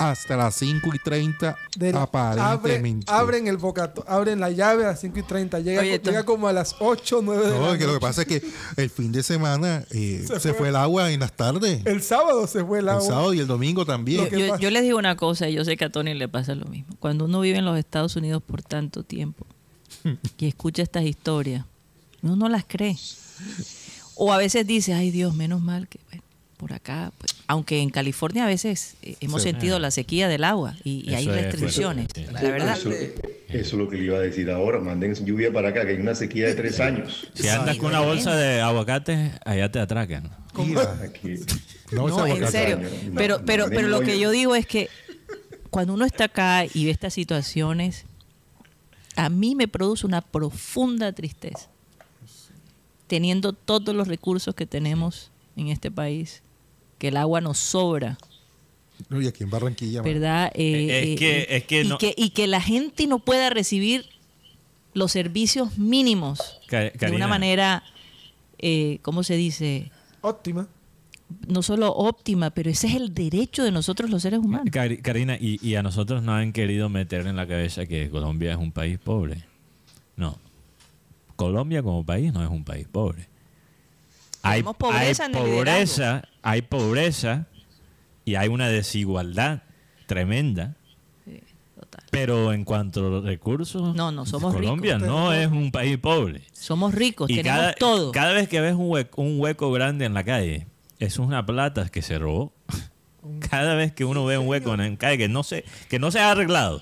Hasta 0.00 0.36
las 0.36 0.54
5 0.56 0.90
y 0.94 0.98
30 0.98 1.56
Del- 1.76 1.94
abre- 1.94 2.40
aparentemente. 2.40 3.06
abren 3.12 3.46
el 3.46 3.56
bocato, 3.58 4.04
abren 4.08 4.40
la 4.40 4.50
llave 4.50 4.84
a 4.84 4.88
las 4.88 5.00
5 5.00 5.18
y 5.18 5.22
30. 5.22 5.60
Llega, 5.60 5.82
Oye, 5.82 5.98
llega 6.02 6.24
como 6.24 6.48
a 6.48 6.52
las 6.52 6.74
8 6.80 7.20
9 7.22 7.46
de 7.48 7.52
No, 7.58 7.66
la 7.66 7.72
es 7.72 7.78
que 7.78 7.84
lo 7.84 7.90
que 7.90 7.94
noche. 7.94 8.00
pasa 8.00 8.22
es 8.22 8.26
que 8.28 8.42
el 8.76 8.90
fin 8.90 9.12
de 9.12 9.22
semana 9.22 9.84
eh, 9.90 10.24
Se 10.26 10.40
se, 10.40 10.48
fue. 10.50 10.58
fue. 10.58 10.68
el 10.70 10.76
agua 10.76 11.10
en 11.12 11.20
las 11.20 11.32
tardes. 11.36 11.84
El 11.84 12.02
sábado 12.02 12.46
se 12.46 12.64
fue 12.64 12.78
el 12.78 12.86
El 12.86 12.88
agua. 12.90 13.02
sábado 13.06 13.34
y 13.34 13.40
el 13.40 13.46
domingo 13.46 13.84
también. 13.84 14.28
Yo, 14.58 14.70
les 14.70 14.82
digo 14.82 14.98
una 14.98 15.16
cosa, 15.16 15.48
y 15.48 15.52
yo 15.54 15.64
sé 15.64 15.76
que 15.76 15.84
a 15.84 15.90
Tony 15.90 16.14
le 16.14 16.28
pasa 16.28 16.54
lo 16.54 16.64
mismo. 16.66 16.94
Cuando 16.98 17.26
uno 17.26 17.40
vive 17.40 17.58
en 17.58 17.64
los 17.66 17.78
Estados 17.78 18.16
Unidos 18.16 18.42
por 18.42 18.62
tanto 18.62 19.02
tiempo 19.04 19.46
y 20.38 20.46
escucha 20.46 20.82
estas 20.82 21.04
historias, 21.04 21.64
uno 22.22 22.36
no 22.36 22.48
las 22.48 22.64
cree. 22.66 22.96
O 24.14 24.32
a 24.32 24.38
veces 24.38 24.66
dice, 24.66 24.92
ay 24.94 25.10
Dios, 25.10 25.34
menos 25.34 25.60
mal 25.62 25.88
que... 25.88 25.98
bueno". 26.10 26.22
Por 26.60 26.74
acá, 26.74 27.10
pues, 27.16 27.34
aunque 27.46 27.80
en 27.80 27.88
California 27.88 28.44
a 28.44 28.46
veces 28.46 28.96
eh, 29.00 29.16
hemos 29.20 29.42
Sí. 29.42 29.48
sentido 29.48 29.78
la 29.78 29.90
sequía 29.90 30.28
del 30.28 30.44
agua 30.44 30.76
y, 30.84 31.08
y 31.10 31.14
hay 31.14 31.22
Eso 31.24 31.34
es 31.34 31.42
restricciones. 31.44 32.06
La 32.32 32.42
verdad. 32.42 32.76
Eso, 32.78 32.90
eso 32.90 33.14
es 33.48 33.72
lo 33.72 33.88
que 33.88 33.96
le 33.96 34.04
iba 34.04 34.18
a 34.18 34.20
decir 34.20 34.50
ahora. 34.50 34.78
Manden 34.78 35.14
lluvia 35.24 35.50
para 35.50 35.70
acá, 35.70 35.86
que 35.86 35.92
hay 35.92 36.00
una 36.00 36.14
sequía 36.14 36.48
de 36.48 36.54
tres 36.54 36.78
años. 36.78 37.28
Si 37.32 37.48
andas 37.48 37.78
con 37.78 37.86
una 37.88 38.00
bolsa 38.00 38.36
de 38.36 38.60
aguacates, 38.60 39.32
allá 39.46 39.72
te 39.72 39.78
atracan. 39.78 40.30
Aquí. 40.52 41.36
no, 41.92 42.08
en 42.08 42.12
aguacate. 42.12 42.52
serio. 42.52 42.78
No, 42.78 43.14
Pero, 43.14 43.42
pero, 43.46 43.66
pero 43.70 43.88
lo 43.88 44.00
que 44.00 44.16
yo- 44.18 44.24
yo 44.24 44.30
digo 44.32 44.54
es 44.54 44.66
que 44.66 44.90
cuando 45.70 45.94
uno 45.94 46.04
está 46.04 46.24
acá 46.24 46.66
y 46.74 46.84
ve 46.84 46.90
estas 46.90 47.14
situaciones, 47.14 48.04
a 49.16 49.30
mí 49.30 49.54
me 49.54 49.66
produce 49.66 50.04
una 50.06 50.20
profunda 50.20 51.12
tristeza. 51.14 51.68
Teniendo 53.06 53.52
todos 53.54 53.94
los 53.94 54.06
recursos 54.08 54.54
que 54.54 54.66
tenemos 54.66 55.30
en 55.56 55.68
este 55.68 55.90
país, 55.90 56.42
que 57.00 57.08
el 57.08 57.16
agua 57.16 57.40
nos 57.40 57.58
sobra, 57.58 58.16
No, 59.08 59.20
y 59.20 59.26
aquí 59.26 59.42
en 59.42 59.50
Barranquilla. 59.50 60.02
¿verdad? 60.02 60.52
Eh, 60.54 61.14
Es 61.14 61.18
que- 61.18 61.46
es 61.56 61.64
que 61.64 61.80
y, 61.82 61.88
no- 61.88 61.98
que, 61.98 62.14
y 62.16 62.30
que 62.30 62.46
la 62.46 62.60
gente 62.60 63.06
no 63.08 63.18
pueda 63.18 63.50
recibir 63.50 64.04
los 64.94 65.10
servicios 65.10 65.78
mínimos 65.78 66.60
de 66.70 66.92
una 67.16 67.26
manera, 67.26 67.82
eh, 68.58 68.98
¿cómo 69.02 69.22
se 69.22 69.36
dice? 69.36 69.90
Óptima. 70.20 70.68
No 71.48 71.62
solo 71.62 71.92
óptima, 71.94 72.50
pero 72.50 72.68
ese 72.70 72.88
es 72.88 72.94
el 72.96 73.14
derecho 73.14 73.62
de 73.64 73.70
nosotros 73.70 74.10
los 74.10 74.20
seres 74.20 74.40
humanos. 74.40 74.66
Cari- 74.72 75.00
Karina, 75.00 75.36
y, 75.40 75.58
y 75.66 75.76
a 75.76 75.82
nosotros 75.82 76.22
nos 76.24 76.34
han 76.34 76.52
querido 76.52 76.88
meter 76.88 77.26
en 77.26 77.36
la 77.36 77.46
cabeza 77.46 77.86
que 77.86 78.10
Colombia 78.10 78.50
es 78.52 78.58
un 78.58 78.72
país 78.72 78.98
pobre. 78.98 79.44
No. 80.16 80.38
Colombia 81.36 81.82
como 81.82 82.04
país 82.04 82.32
no 82.34 82.42
es 82.42 82.50
un 82.50 82.64
país 82.64 82.86
pobre. 82.90 83.28
Hay, 84.42 84.62
pobreza 84.62 85.24
hay 85.24 85.30
en 85.32 85.36
el 85.36 85.42
pobreza, 85.54 86.22
hay 86.42 86.62
pobreza 86.62 87.46
y 88.24 88.34
hay 88.36 88.48
una 88.48 88.68
desigualdad 88.68 89.62
tremenda. 90.06 90.76
Sí, 91.24 91.40
total. 91.78 92.04
Pero 92.10 92.52
en 92.52 92.64
cuanto 92.64 93.06
a 93.06 93.10
los 93.10 93.24
recursos, 93.24 93.94
No, 93.94 94.10
no, 94.12 94.24
somos 94.26 94.54
Colombia 94.54 94.94
ricos. 94.94 95.08
no 95.08 95.32
es 95.32 95.48
un 95.48 95.70
país 95.70 95.98
pobre. 95.98 96.42
Somos 96.52 96.94
ricos, 96.94 97.30
Y 97.30 97.36
tenemos 97.36 97.58
cada, 97.60 97.72
todo. 97.74 98.12
cada 98.12 98.32
vez 98.32 98.48
que 98.48 98.60
ves 98.60 98.74
un 98.74 98.90
hueco, 98.90 99.22
un 99.22 99.38
hueco 99.40 99.70
grande 99.72 100.04
en 100.06 100.14
la 100.14 100.24
calle, 100.24 100.66
es 100.98 101.18
una 101.18 101.44
plata 101.44 101.88
que 101.88 102.02
se 102.02 102.18
robó. 102.18 102.52
Cada 103.50 103.74
vez 103.74 103.92
que 103.92 104.06
uno 104.06 104.24
ve 104.24 104.38
un 104.38 104.48
hueco 104.48 104.72
en 104.72 104.78
la 104.92 104.96
calle 104.96 105.18
que 105.18 105.28
no 105.28 105.42
se, 105.42 105.64
que 105.90 105.98
no 105.98 106.10
se 106.10 106.20
ha 106.20 106.30
arreglado. 106.30 106.78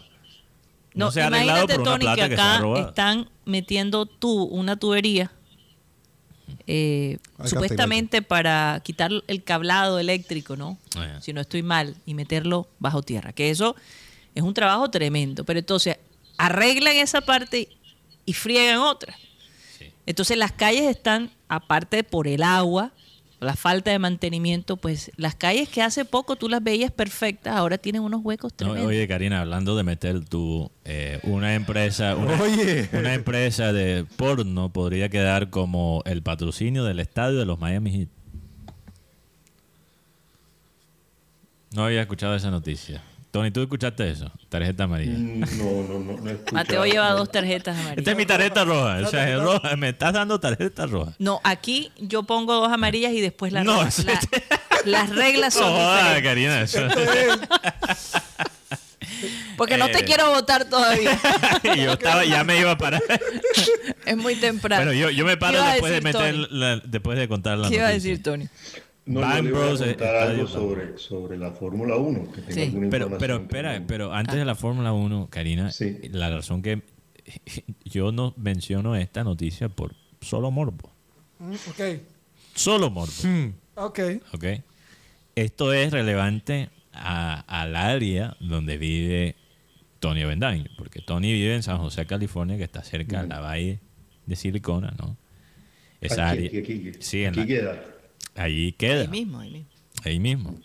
No, 0.94 1.07
No, 1.07 1.11
se 1.11 1.21
ha 1.21 1.27
arreglado 1.27 1.66
por 1.66 1.81
una 1.81 1.85
Tony, 1.90 2.01
plata 2.05 2.23
que 2.23 2.29
que, 2.31 2.37
se 2.37 2.40
ha 2.42 2.53
acá 2.55 2.62
robado. 2.62 2.88
están 2.90 3.29
metiendo 3.44 4.07
tú 4.07 4.44
una 4.44 4.77
tubería 4.77 5.33
eh, 6.70 7.16
supuestamente 7.46 8.20
para 8.20 8.83
quitar 8.85 9.11
el 9.26 9.42
cablado 9.42 9.98
eléctrico, 9.98 10.54
¿no? 10.54 10.76
Ah, 10.96 11.18
Si 11.22 11.33
no 11.33 11.40
estoy 11.40 11.62
mal, 11.62 11.96
y 12.04 12.12
meterlo 12.12 12.68
bajo 12.78 13.00
tierra. 13.02 13.33
Que 13.33 13.48
eso 13.48 13.74
es 14.35 14.42
un 14.42 14.52
trabajo 14.52 14.90
tremendo. 14.90 15.44
Pero 15.44 15.59
entonces 15.59 15.96
arreglan 16.37 16.96
esa 16.96 17.22
parte 17.22 17.68
y 18.26 18.33
friegan 18.35 18.81
otra. 18.81 19.16
Sí. 19.78 19.87
Entonces 20.04 20.37
las 20.37 20.52
calles 20.52 20.83
están, 20.83 21.31
aparte 21.48 22.04
por 22.04 22.28
el 22.28 22.42
agua, 22.42 22.92
la 23.40 23.55
falta 23.55 23.90
de 23.92 23.98
mantenimiento, 24.01 24.77
pues 24.77 25.12
las 25.16 25.35
calles 25.37 25.68
que 25.68 25.81
hace 25.83 26.05
poco 26.05 26.35
tú 26.37 26.48
las 26.48 26.62
veías 26.62 26.90
perfectas, 26.90 27.55
ahora 27.57 27.79
tienen 27.79 28.03
unos 28.03 28.20
huecos 28.24 28.53
No, 28.53 28.57
tremendos. 28.57 28.87
oye, 28.87 29.07
Karina, 29.07 29.40
hablando 29.40 29.77
de 29.77 29.85
meter 29.85 30.24
tú, 30.24 30.70
eh, 30.85 31.20
una 31.22 31.55
empresa, 31.55 32.16
una, 32.16 32.40
Oye. 32.42 32.88
una 32.92 33.14
empresa 33.14 33.72
de 33.72 34.05
porno 34.16 34.72
podría 34.72 35.09
quedar 35.09 35.51
como 35.51 36.03
el 36.05 36.22
patrocinio 36.22 36.83
del 36.85 36.98
estadio 36.98 37.38
de 37.38 37.44
los 37.46 37.61
Miami 37.61 37.90
Heat. 37.92 38.09
No 41.72 41.85
había 41.85 42.01
escuchado 42.03 42.35
esa 42.35 42.51
noticia. 42.51 43.03
Tony, 43.31 43.51
¿tú 43.51 43.61
escuchaste 43.61 44.11
eso? 44.11 44.31
Tarjeta 44.49 44.85
amarilla. 44.85 45.12
Mm, 45.19 45.41
No, 45.59 45.83
no, 45.83 45.99
no. 46.23 46.38
Mateo 46.53 46.85
lleva 46.87 47.11
dos 47.12 47.31
tarjetas 47.31 47.75
amarillas. 47.77 47.99
Esta 47.99 48.11
es 48.12 48.17
mi 48.17 48.25
tarjeta 48.27 48.64
roja. 48.64 48.99
O 49.07 49.11
sea, 49.11 49.29
es 49.29 49.43
roja. 49.43 49.77
Me 49.77 49.91
estás 49.91 50.14
dando 50.14 50.41
tarjeta 50.41 50.87
roja. 50.87 51.12
No, 51.19 51.41
aquí 51.45 51.93
yo 51.99 52.23
pongo 52.23 52.55
dos 52.55 52.73
amarillas 52.73 53.12
y 53.12 53.21
después 53.21 53.53
las 53.53 53.64
No, 53.67 53.83
La- 53.83 53.91
las 54.87 55.11
reglas 55.11 55.53
son 55.55 55.73
No, 55.73 55.95
diferentes. 55.95 56.23
Karina. 56.23 56.61
Eso. 56.62 56.81
Porque 59.57 59.77
no 59.77 59.87
te 59.88 59.99
Eh. 60.01 60.05
quiero 60.05 60.31
votar 60.31 60.64
todavía. 60.67 61.19
Yo 61.64 61.93
estaba, 61.93 62.25
ya 62.25 62.45
me 62.45 62.59
iba 62.61 62.73
a 62.73 62.79
parar. 62.79 63.03
es 64.07 64.17
muy 64.17 64.37
temprano. 64.37 64.85
Bueno, 64.85 64.99
yo, 64.99 65.11
yo 65.11 65.25
me 65.25 65.33
¿Qué 65.33 65.37
paro 65.38 65.62
después 65.62 65.93
de 65.93 66.01
meter, 66.01 66.35
la- 66.53 66.77
después 66.79 67.19
de 67.19 67.27
contar 67.29 67.59
la 67.59 67.69
¿Qué 67.69 67.77
iba 67.77 67.87
a 67.88 67.91
decir, 67.91 68.23
Tony? 68.23 68.49
No, 69.09 69.21
Bang 69.21 69.37
yo 69.38 69.42
le 69.42 69.51
voy 69.53 69.61
a 69.61 69.64
Bros, 69.66 69.79
contar 69.81 69.90
estadio 69.90 70.31
algo 70.31 70.47
sobre, 70.47 70.99
sobre 70.99 71.38
la 71.38 71.51
Fórmula 71.53 71.97
1, 71.97 72.33
que 72.33 72.40
tengo 72.42 72.53
Sí. 72.83 72.88
Pero, 72.90 73.18
pero 73.18 73.37
espera, 73.37 73.68
también. 73.73 73.87
pero 73.87 74.12
antes 74.12 74.35
de 74.37 74.44
la 74.44 74.55
Fórmula 74.55 74.92
1, 74.92 75.29
Karina, 75.31 75.71
Sí. 75.73 75.99
la 76.11 76.31
razón 76.31 76.62
que 76.62 76.83
yo 77.85 78.12
no 78.12 78.35
menciono 78.37 78.97
esta 78.97 79.25
noticia 79.25 79.68
por 79.68 79.94
solo 80.21 80.51
morbo. 80.51 80.90
Mm, 81.38 81.53
ok. 81.53 82.01
Solo 82.55 82.90
morbo. 82.90 83.12
Hmm. 83.23 83.53
Ok. 83.77 84.01
¿ok? 84.35 84.44
Esto 85.37 85.73
es 85.73 85.92
relevante 85.92 86.71
a- 86.92 87.40
al 87.47 87.77
área 87.77 88.37
donde 88.40 88.77
vive 88.77 89.37
Tony 90.01 90.25
Bendaño, 90.25 90.64
porque 90.77 91.01
Tony 91.01 91.33
vive 91.33 91.55
en 91.55 91.62
San 91.62 91.79
José, 91.79 92.07
California, 92.07 92.57
que 92.57 92.64
está 92.64 92.83
cerca 92.83 93.23
de 93.23 93.29
la 93.29 93.40
bahía 93.40 93.79
de 94.27 94.37
Silicona, 94.37 94.92
¿no? 94.99 95.16
Esa 96.01 96.29
Aquí, 96.31 96.47
área. 96.47 96.49
aquí, 96.49 96.59
aquí, 96.59 96.88
aquí. 96.88 96.99
Sí, 97.01 97.25
en 97.25 97.37
la- 97.37 97.85
Allí 98.38 98.72
queda. 98.72 99.03
Ahí 99.03 99.09
mismo, 99.09 99.38
ahí 99.40 99.51
mismo. 99.51 99.68
Ahí 100.05 100.18
mismo. 100.20 100.59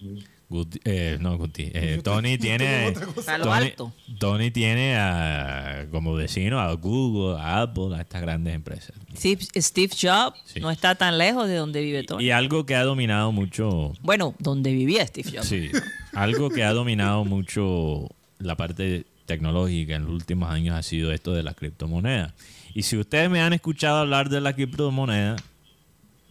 Guti- 0.50 0.80
eh, 0.86 1.18
no, 1.20 1.36
Guti. 1.38 1.72
eh, 1.74 2.00
Tony 2.04 2.38
tiene. 2.38 2.92
Tony, 2.92 3.50
Alto. 3.52 3.92
Tony 4.20 4.52
tiene 4.52 4.96
a, 4.98 5.88
como 5.90 6.14
vecino 6.14 6.60
a 6.60 6.72
Google, 6.74 7.42
a 7.42 7.62
Apple, 7.64 7.96
a 7.96 8.02
estas 8.02 8.22
grandes 8.22 8.54
empresas. 8.54 8.92
Steve, 9.16 9.42
Steve 9.56 9.92
Jobs 10.00 10.40
Sí. 10.46 10.60
no 10.60 10.70
está 10.70 10.94
tan 10.94 11.18
lejos 11.18 11.48
de 11.48 11.56
donde 11.56 11.82
vive 11.82 12.04
Tony. 12.04 12.26
Y 12.26 12.30
algo 12.32 12.68
que 12.68 12.76
ha 12.76 12.84
dominado 12.84 13.32
mucho. 13.32 13.94
Bueno, 14.04 14.36
donde 14.38 14.72
vivía 14.74 15.08
Steve 15.08 15.32
Jobs. 15.38 15.48
Sí, 15.48 15.72
algo 16.14 16.52
que 16.52 16.64
ha 16.64 16.72
dominado 16.74 17.26
mucho 17.26 18.10
la 18.38 18.56
parte 18.56 19.06
tecnológica 19.26 19.96
en 19.96 20.04
los 20.04 20.12
últimos 20.12 20.52
años 20.52 20.76
ha 20.78 20.84
sido 20.84 21.12
esto 21.14 21.32
de 21.34 21.42
las 21.42 21.56
criptomonedas. 21.56 22.34
Y 22.76 22.84
si 22.84 22.98
ustedes 22.98 23.30
me 23.30 23.42
han 23.42 23.54
escuchado 23.54 23.98
hablar 23.98 24.30
de 24.30 24.42
la 24.42 24.54
criptomoneda, 24.54 25.38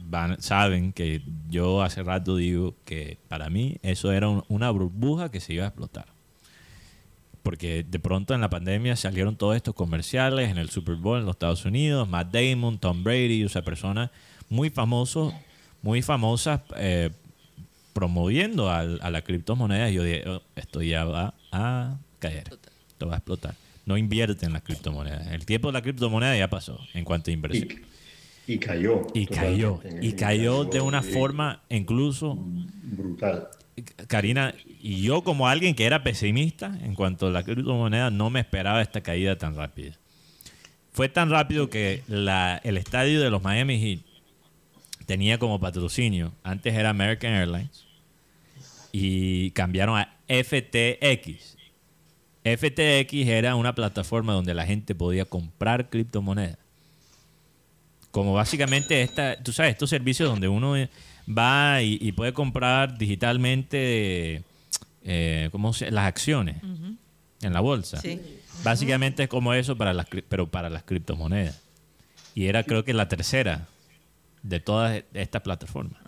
van, 0.08 0.40
saben 0.42 0.92
que 0.92 1.22
yo 1.50 1.82
hace 1.82 2.02
rato 2.02 2.36
digo 2.36 2.74
que 2.84 3.18
para 3.28 3.48
mí 3.50 3.76
eso 3.82 4.12
era 4.12 4.28
un- 4.28 4.44
una 4.48 4.70
burbuja 4.70 5.30
que 5.30 5.40
se 5.40 5.54
iba 5.54 5.64
a 5.64 5.68
explotar. 5.68 6.06
Porque 7.42 7.82
de 7.82 7.98
pronto 7.98 8.34
en 8.34 8.40
la 8.40 8.50
pandemia 8.50 8.94
salieron 8.94 9.34
todos 9.36 9.56
estos 9.56 9.74
comerciales 9.74 10.48
en 10.50 10.58
el 10.58 10.70
Super 10.70 10.94
Bowl 10.94 11.18
en 11.18 11.24
los 11.26 11.34
Estados 11.34 11.64
Unidos, 11.64 12.08
Matt 12.08 12.32
Damon, 12.32 12.78
Tom 12.78 13.02
Brady, 13.02 13.44
o 13.44 13.48
sea, 13.48 13.62
personas 13.62 14.10
muy 14.48 14.70
famosos, 14.70 15.34
muy 15.82 16.02
famosas 16.02 16.60
eh, 16.76 17.10
promoviendo 17.92 18.70
al- 18.70 19.00
a, 19.02 19.10
la 19.10 19.22
criptomoneda. 19.22 19.90
Y 19.90 19.94
yo 19.94 20.04
dije, 20.04 20.28
"Oh, 20.28 20.40
esto 20.54 20.82
ya 20.82 21.04
va 21.04 21.34
a 21.50 21.96
caer, 22.20 22.44
esto 22.88 23.08
va 23.08 23.14
a 23.14 23.16
explotar. 23.18 23.54
No 23.86 23.96
invierte 23.96 24.46
en 24.46 24.52
las 24.52 24.62
criptomonedas. 24.62 25.26
El 25.32 25.44
tiempo 25.44 25.66
de 25.68 25.72
la 25.72 25.82
criptomoneda 25.82 26.36
ya 26.36 26.48
pasó 26.48 26.78
en 26.94 27.04
cuanto 27.04 27.30
a 27.30 27.34
inversión. 27.34 27.68
Y, 28.46 28.59
cayó. 28.59 29.07
Y 29.14 29.26
cayó, 29.26 29.81
y 30.00 30.12
cayó 30.14 30.64
de 30.64 30.81
una 30.81 31.02
forma 31.02 31.62
incluso 31.68 32.37
Brutal. 32.37 33.48
Karina, 34.09 34.55
y 34.81 35.00
yo 35.02 35.22
como 35.22 35.48
alguien 35.48 35.74
que 35.74 35.85
era 35.87 36.02
pesimista 36.02 36.76
en 36.83 36.94
cuanto 36.94 37.28
a 37.28 37.31
la 37.31 37.42
criptomoneda, 37.42 38.11
no 38.11 38.31
me 38.31 38.40
esperaba 38.40 38.83
esta 38.83 39.00
caída 39.00 39.38
tan 39.38 39.57
rápida. 39.57 39.96
Fue 40.92 41.09
tan 41.09 41.31
rápido 41.31 41.70
que 41.70 42.02
la- 42.07 42.61
el 42.64 42.76
estadio 42.76 43.20
de 43.20 43.31
los 43.31 43.42
Miami 43.42 43.78
Heat 43.81 44.00
tenía 45.07 45.38
como 45.38 45.59
patrocinio, 45.59 46.33
antes 46.42 46.74
era 46.74 46.90
American 46.90 47.33
Airlines, 47.33 47.87
y 48.92 49.50
cambiaron 49.52 49.98
a 49.98 50.14
FTX. 50.28 51.57
FTX 52.44 53.12
era 53.28 53.55
una 53.55 53.74
plataforma 53.74 54.33
donde 54.35 54.52
la 54.52 54.66
gente 54.66 54.94
podía 54.94 55.24
comprar 55.24 55.88
criptomonedas. 55.88 56.59
Como 58.12 58.33
básicamente 58.35 59.03
esta, 59.03 59.37
tú 59.42 59.53
sabes, 59.53 59.72
estos 59.72 59.90
servicios 59.90 60.29
donde 60.29 60.46
uno 60.46 60.77
eh, 60.77 60.88
va 61.29 61.83
y, 61.83 61.98
y 62.01 62.12
puede 62.12 62.33
comprar 62.33 62.96
digitalmente 62.98 64.42
eh, 65.05 65.48
¿cómo 65.51 65.72
se- 65.72 65.90
las 65.90 66.07
acciones 66.07 66.57
en 67.42 67.53
la 67.53 67.61
bolsa. 67.61 67.96
Sí. 68.01 68.20
Básicamente 68.62 69.25
es 69.25 69.29
como 69.29 69.53
eso, 69.55 69.77
para 69.77 69.92
las, 69.92 70.07
pero 70.29 70.46
para 70.48 70.70
las 70.70 70.85
criptomonedas. 70.85 71.61
Y 72.35 72.46
era 72.46 72.62
creo 72.62 72.85
que 72.85 72.94
la 72.94 73.09
tercera 73.09 73.66
de 74.42 74.61
todas 74.61 75.03
estas 75.14 75.42
plataformas. 75.42 76.01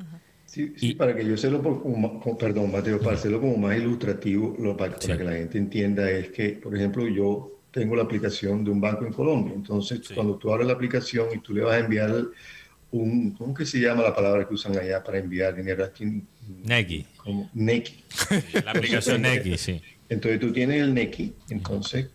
Sí, 0.46 0.72
sí, 0.76 0.90
Y- 0.90 0.94
para 0.94 1.16
que 1.16 1.26
yo 1.26 1.36
se 1.36 1.50
lo, 1.50 1.60
como 1.62 2.20
como- 2.20 2.38
perdón, 2.38 2.70
Mateo, 2.70 3.00
para 3.00 3.16
hacerlo 3.16 3.40
como 3.40 3.56
más 3.56 3.76
ilustrativo, 3.76 4.54
lo, 4.60 4.76
para, 4.76 4.94
que 4.96 5.24
la 5.24 5.32
gente 5.32 5.58
entienda 5.58 6.08
es 6.10 6.28
que, 6.30 6.50
por 6.50 6.76
ejemplo, 6.76 7.08
yo 7.08 7.50
tengo 7.74 7.96
la 7.96 8.04
aplicación 8.04 8.62
de 8.64 8.70
un 8.70 8.80
banco 8.80 9.04
en 9.04 9.12
Colombia. 9.12 9.52
Entonces, 9.52 10.00
cuando 10.14 10.36
tú 10.36 10.52
abres 10.52 10.68
la 10.68 10.74
aplicación 10.74 11.26
y 11.34 11.38
tú 11.40 11.52
le 11.52 11.62
vas 11.62 11.74
a 11.74 11.80
enviar 11.80 12.14
un, 12.92 13.32
¿cómo 13.32 13.52
que 13.52 13.66
se 13.66 13.80
llama 13.80 14.04
la 14.04 14.14
palabra 14.14 14.46
que 14.46 14.54
usan 14.54 14.78
allá 14.78 15.02
para 15.02 15.18
enviar 15.18 15.56
dinero 15.56 15.84
aquí? 15.84 16.22
Neki. 16.62 17.04
Como 17.16 17.50
Neki. 17.52 18.04
La 18.64 18.70
aplicación 18.70 19.22
Neki, 19.22 19.58
sí. 19.58 19.82
Entonces 20.08 20.38
tú 20.38 20.52
tienes 20.52 20.82
el 20.82 20.94
Neki, 20.94 21.34
entonces 21.50 22.10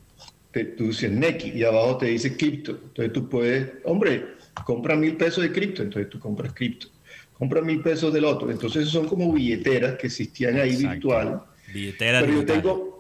te- 0.52 0.64
tú 0.64 0.86
dices 0.88 1.12
Neki 1.12 1.50
y 1.50 1.64
abajo 1.66 1.98
te 1.98 2.06
dice 2.06 2.38
cripto. 2.38 2.72
Entonces 2.82 3.12
tú 3.12 3.28
puedes, 3.28 3.70
hombre, 3.84 4.28
compra 4.66 4.96
mil 4.96 5.18
pesos 5.18 5.44
de 5.44 5.52
cripto, 5.52 5.84
entonces 5.84 6.10
tú 6.10 6.20
compras 6.20 6.54
cripto. 6.54 6.88
Compra 7.34 7.62
mil 7.62 7.82
pesos 7.82 8.14
del 8.14 8.24
otro. 8.24 8.50
Entonces 8.50 8.88
son 8.88 9.08
como 9.10 9.34
billeteras 9.34 9.98
que 9.98 10.08
existían 10.08 10.56
ahí 10.58 10.70
Exacto. 10.70 10.92
virtual. 10.94 11.42
Billetera 11.74 12.22
Pero 12.22 12.34
yo 12.34 12.46
tengo, 12.46 12.99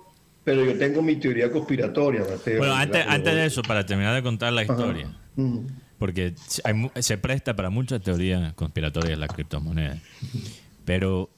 pero 0.49 0.65
yo 0.65 0.75
tengo 0.79 1.03
mi 1.03 1.15
teoría 1.17 1.51
conspiratoria, 1.51 2.21
Mateo. 2.27 2.57
Bueno, 2.57 2.73
antes, 2.73 3.05
antes 3.07 3.35
de 3.35 3.45
eso, 3.45 3.61
para 3.61 3.85
terminar 3.85 4.15
de 4.15 4.23
contar 4.23 4.51
la 4.51 4.63
historia, 4.63 5.15
Mm. 5.35 5.59
porque 5.99 6.33
hay 6.63 7.03
se 7.03 7.19
presta 7.19 7.55
para 7.55 7.69
muchas 7.69 8.01
teorías 8.01 8.51
conspiratorias 8.55 9.19
las 9.19 9.29
criptomonedas, 9.31 9.99
pero 10.85 11.29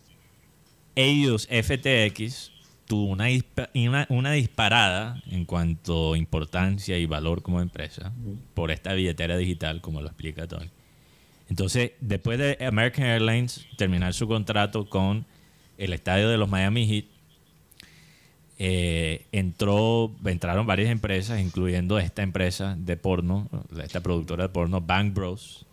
ellos, 0.96 1.46
FTX, 1.52 2.52
tuvo 2.88 3.12
una, 3.12 3.28
dispa- 3.28 3.70
una, 3.76 4.06
una 4.10 4.32
disparada 4.32 5.22
en 5.30 5.44
cuanto 5.44 6.14
a 6.14 6.18
importancia 6.18 6.98
y 6.98 7.06
valor 7.06 7.42
como 7.42 7.60
empresa 7.60 8.14
por 8.54 8.72
esta 8.72 8.94
billetera 8.94 9.36
digital, 9.36 9.82
como 9.82 10.00
lo 10.02 10.08
explica 10.08 10.48
Tony. 10.48 10.70
Entonces, 11.50 11.92
después 12.00 12.40
de 12.40 12.58
American 12.66 13.06
Airlines 13.08 13.66
terminar 13.78 14.14
su 14.14 14.26
contrato 14.28 14.88
con 14.90 15.26
el 15.78 15.92
estadio 15.92 16.30
de 16.30 16.38
los 16.38 16.48
Miami 16.50 16.88
Heat, 16.88 17.06
eh, 18.64 19.26
entró, 19.32 20.12
entraron 20.24 20.68
varias 20.68 20.92
empresas, 20.92 21.40
incluyendo 21.40 21.98
esta 21.98 22.22
empresa 22.22 22.76
de 22.78 22.96
porno, 22.96 23.50
esta 23.84 24.02
productora 24.02 24.44
de 24.44 24.50
porno, 24.50 24.82
Bang 24.82 25.16
Bros. 25.16 25.66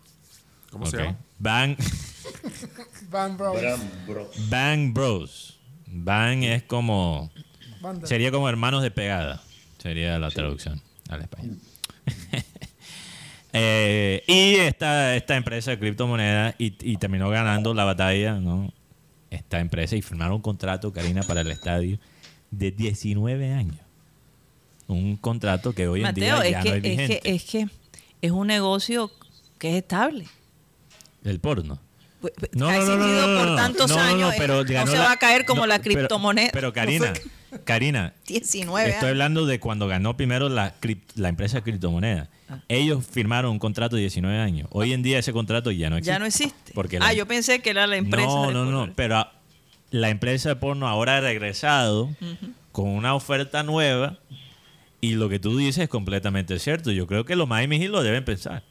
¿Cómo 0.71 0.87
se 0.87 0.97
Ok. 0.97 1.03
llama? 1.03 1.17
Bang, 1.37 1.77
Bang 3.11 3.37
Bros. 3.37 3.61
Bang 4.49 4.91
Bros. 4.91 5.59
Bang 5.85 6.43
es 6.43 6.63
como, 6.63 7.31
Banda. 7.79 8.07
sería 8.07 8.31
como 8.31 8.49
hermanos 8.49 8.81
de 8.81 8.89
pegada, 8.89 9.39
sería 9.77 10.17
la 10.17 10.31
traducción 10.31 10.81
al 11.09 11.21
español. 11.21 11.57
Eh, 13.51 14.23
y 14.27 14.57
esta, 14.57 15.15
esta 15.15 15.35
empresa 15.35 15.71
de 15.71 15.79
criptomonedas 15.79 16.53
y, 16.59 16.75
y 16.81 16.97
terminó 16.97 17.29
ganando 17.31 17.73
la 17.73 17.83
batalla, 17.83 18.33
¿no? 18.35 18.71
Esta 19.31 19.59
empresa 19.59 19.95
y 19.95 20.03
firmaron 20.03 20.35
un 20.35 20.41
contrato, 20.43 20.93
Karina, 20.93 21.23
para 21.23 21.41
el 21.41 21.49
estadio 21.49 21.97
de 22.51 22.71
19 22.71 23.53
años. 23.53 23.77
Un 24.87 25.17
contrato 25.17 25.73
que 25.73 25.87
hoy 25.87 26.03
en 26.03 26.15
día 26.15 26.37
es 26.43 26.51
ya 26.51 26.61
que, 26.63 26.69
no 26.69 26.75
es 26.75 26.77
es, 26.77 26.81
que, 26.81 26.89
vigente. 26.89 27.31
es 27.31 27.43
que 27.43 27.67
es 28.21 28.31
un 28.31 28.47
negocio 28.47 29.11
que 29.59 29.69
es 29.69 29.75
estable. 29.83 30.25
El 31.23 31.39
porno. 31.39 31.79
Pues, 32.21 32.33
pues, 32.37 32.51
No, 32.53 32.67
ha 32.67 32.73
no, 32.77 32.85
no, 32.85 32.93
existido 32.95 33.37
por 33.45 33.55
tantos 33.55 33.91
años. 33.91 34.33
pero 34.37 34.63
no 34.63 34.67
se 34.87 34.97
la- 34.97 35.03
va 35.03 35.11
a 35.13 35.17
caer 35.17 35.45
como 35.45 35.65
la 35.67 35.79
criptomoneda. 35.79 36.49
Pero, 36.51 36.73
Karina, 36.73 37.13
Karina, 37.65 38.13
19 38.27 38.89
estoy 38.89 38.97
años. 38.97 39.09
hablando 39.11 39.45
de 39.45 39.59
cuando 39.59 39.87
ganó 39.87 40.17
primero 40.17 40.49
la, 40.49 40.75
la 41.15 41.29
empresa 41.29 41.57
de 41.57 41.63
criptomonedas. 41.63 42.27
Ah. 42.49 42.59
Ellos 42.67 43.05
firmaron 43.09 43.51
un 43.51 43.59
contrato 43.59 43.95
de 43.95 44.01
19 44.01 44.37
años. 44.39 44.67
Hoy 44.71 44.91
en 44.93 45.01
día 45.03 45.19
ese 45.19 45.31
contrato 45.31 45.71
ya 45.71 45.89
no 45.89 45.97
existe. 45.97 46.11
Ya 46.13 46.19
no 46.19 46.25
existe. 46.25 46.73
Porque 46.73 46.97
ah, 46.97 47.01
la- 47.01 47.13
yo 47.13 47.25
pensé 47.27 47.59
que 47.61 47.69
era 47.69 47.85
la 47.87 47.95
empresa. 47.97 48.27
No, 48.27 48.51
no, 48.51 48.65
no. 48.65 48.91
Pero 48.95 49.25
la 49.91 50.09
empresa 50.09 50.49
de 50.49 50.55
porno 50.55 50.87
ahora 50.87 51.17
ha 51.17 51.21
regresado 51.21 52.09
con 52.71 52.89
una 52.89 53.15
oferta 53.15 53.63
nueva 53.63 54.17
y 55.01 55.13
lo 55.15 55.29
que 55.29 55.39
tú 55.39 55.57
dices 55.57 55.83
es 55.85 55.89
completamente 55.89 56.59
cierto. 56.59 56.91
Yo 56.91 57.07
creo 57.07 57.25
que 57.25 57.35
los 57.35 57.47
Miami 57.47 57.79
Heat 57.79 57.89
lo 57.91 58.03
deben 58.03 58.23
pensar. 58.25 58.63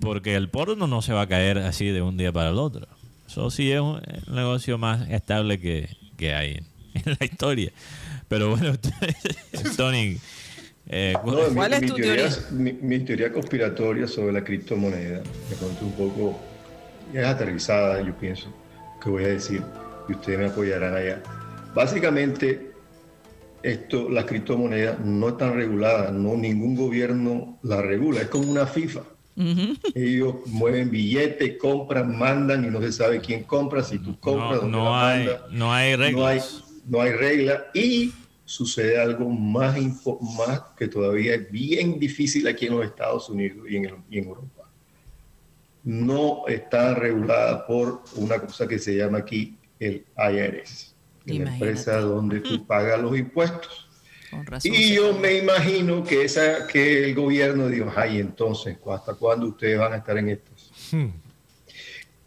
Porque 0.00 0.34
el 0.34 0.48
porno 0.48 0.86
no 0.86 1.00
se 1.02 1.12
va 1.12 1.22
a 1.22 1.28
caer 1.28 1.58
así 1.58 1.86
de 1.86 2.02
un 2.02 2.16
día 2.16 2.32
para 2.32 2.50
el 2.50 2.58
otro. 2.58 2.86
Eso 3.28 3.50
sí 3.50 3.70
es 3.70 3.80
un 3.80 4.00
negocio 4.32 4.76
más 4.78 5.08
estable 5.10 5.60
que, 5.60 5.88
que 6.16 6.34
hay 6.34 6.52
en, 6.54 6.66
en 7.06 7.16
la 7.20 7.24
historia. 7.26 7.70
Pero 8.28 8.50
bueno, 8.50 8.72
Tony, 9.76 10.16
eh, 10.88 11.16
No, 11.24 11.48
mi- 11.50 11.54
¿Cuál 11.54 11.72
es 11.74 11.82
mi 11.82 11.86
tu 11.88 11.94
teoría, 11.96 12.28
teoría? 12.30 12.46
Mi, 12.50 12.72
mi 12.72 12.98
teoría 13.00 13.32
conspiratoria 13.32 14.08
sobre 14.08 14.32
la 14.32 14.42
criptomoneda, 14.42 15.22
me 15.50 15.56
conté 15.56 15.84
un 15.84 15.92
poco, 15.92 16.40
es 17.12 17.24
aterrizada, 17.24 18.00
yo 18.02 18.14
pienso, 18.18 18.52
que 19.02 19.08
voy 19.10 19.24
a 19.24 19.28
decir, 19.28 19.62
y 20.12 20.14
ustedes 20.14 20.38
me 20.38 20.46
apoyarán 20.46 20.94
allá. 20.94 21.22
Básicamente, 21.74 22.70
esto, 23.62 24.08
las 24.10 24.24
criptomonedas 24.26 25.00
no 25.00 25.30
están 25.30 25.54
reguladas, 25.54 26.12
no, 26.12 26.36
ningún 26.36 26.74
gobierno 26.76 27.58
la 27.62 27.80
regula, 27.80 28.20
es 28.20 28.28
como 28.28 28.50
una 28.50 28.66
FIFA. 28.66 29.00
Ellos 29.94 30.34
mueven 30.46 30.90
billetes, 30.90 31.56
compran, 31.58 32.16
mandan 32.16 32.64
y 32.64 32.68
no 32.68 32.80
se 32.82 32.92
sabe 32.92 33.20
quién 33.20 33.44
compra, 33.44 33.82
si 33.82 33.98
tú 33.98 34.18
compras, 34.20 34.56
no, 34.56 34.60
dónde 34.60 34.76
no 34.78 34.96
hay, 34.98 35.28
no 35.50 35.72
hay 35.72 35.96
No 36.12 36.26
hay, 36.26 36.38
reglas. 36.38 36.64
no 36.86 37.00
hay 37.00 37.12
regla 37.12 37.64
y 37.72 38.12
sucede 38.44 39.00
algo 39.00 39.30
más, 39.30 39.78
info- 39.78 40.18
más 40.36 40.60
que 40.76 40.88
todavía 40.88 41.34
es 41.36 41.50
bien 41.50 41.98
difícil 41.98 42.46
aquí 42.48 42.66
en 42.66 42.76
los 42.76 42.84
Estados 42.84 43.30
Unidos 43.30 43.66
y 43.70 43.76
en, 43.76 43.84
el- 43.86 43.94
y 44.10 44.18
en 44.18 44.24
Europa. 44.26 44.68
No 45.84 46.46
está 46.46 46.94
regulada 46.94 47.66
por 47.66 48.02
una 48.16 48.38
cosa 48.38 48.68
que 48.68 48.78
se 48.78 48.94
llama 48.96 49.18
aquí 49.18 49.56
el 49.82 50.04
IRS, 50.16 50.94
la 51.24 51.34
Imagínate. 51.34 51.54
empresa 51.54 52.00
donde 52.00 52.40
tú 52.40 52.66
pagas 52.66 53.00
los 53.00 53.18
impuestos. 53.18 53.88
Con 54.30 54.46
razón. 54.46 54.72
Y 54.72 54.94
yo 54.94 55.18
me 55.18 55.38
imagino 55.38 56.04
que, 56.04 56.24
esa, 56.24 56.66
que 56.66 57.04
el 57.04 57.14
gobierno 57.14 57.68
dijo, 57.68 57.92
ay, 57.94 58.18
entonces, 58.18 58.78
¿hasta 58.90 59.14
cuándo 59.14 59.48
ustedes 59.48 59.78
van 59.78 59.92
a 59.92 59.96
estar 59.96 60.16
en 60.16 60.30
estos? 60.30 60.70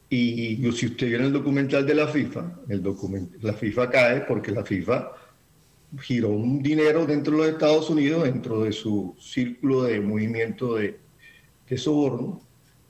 Y 0.10 0.58
yo, 0.58 0.72
si 0.72 0.86
usted 0.88 1.08
viene 1.08 1.26
el 1.26 1.34
documental 1.34 1.86
de 1.86 1.96
la 1.96 2.08
FIFA, 2.08 2.60
el 2.70 2.84
document, 2.84 3.42
la 3.42 3.54
FIFA 3.54 3.90
cae 3.90 4.22
porque 4.22 4.52
la 4.52 4.64
FIFA 4.64 5.12
giró 6.02 6.30
un 6.30 6.62
dinero 6.62 7.06
dentro 7.06 7.34
de 7.34 7.38
los 7.40 7.48
Estados 7.48 7.90
Unidos, 7.90 8.24
dentro 8.24 8.64
de 8.64 8.72
su 8.72 9.16
círculo 9.20 9.84
de 9.84 10.00
movimiento 10.02 10.76
de, 10.76 11.00
de 11.68 11.78
soborno, 11.78 12.42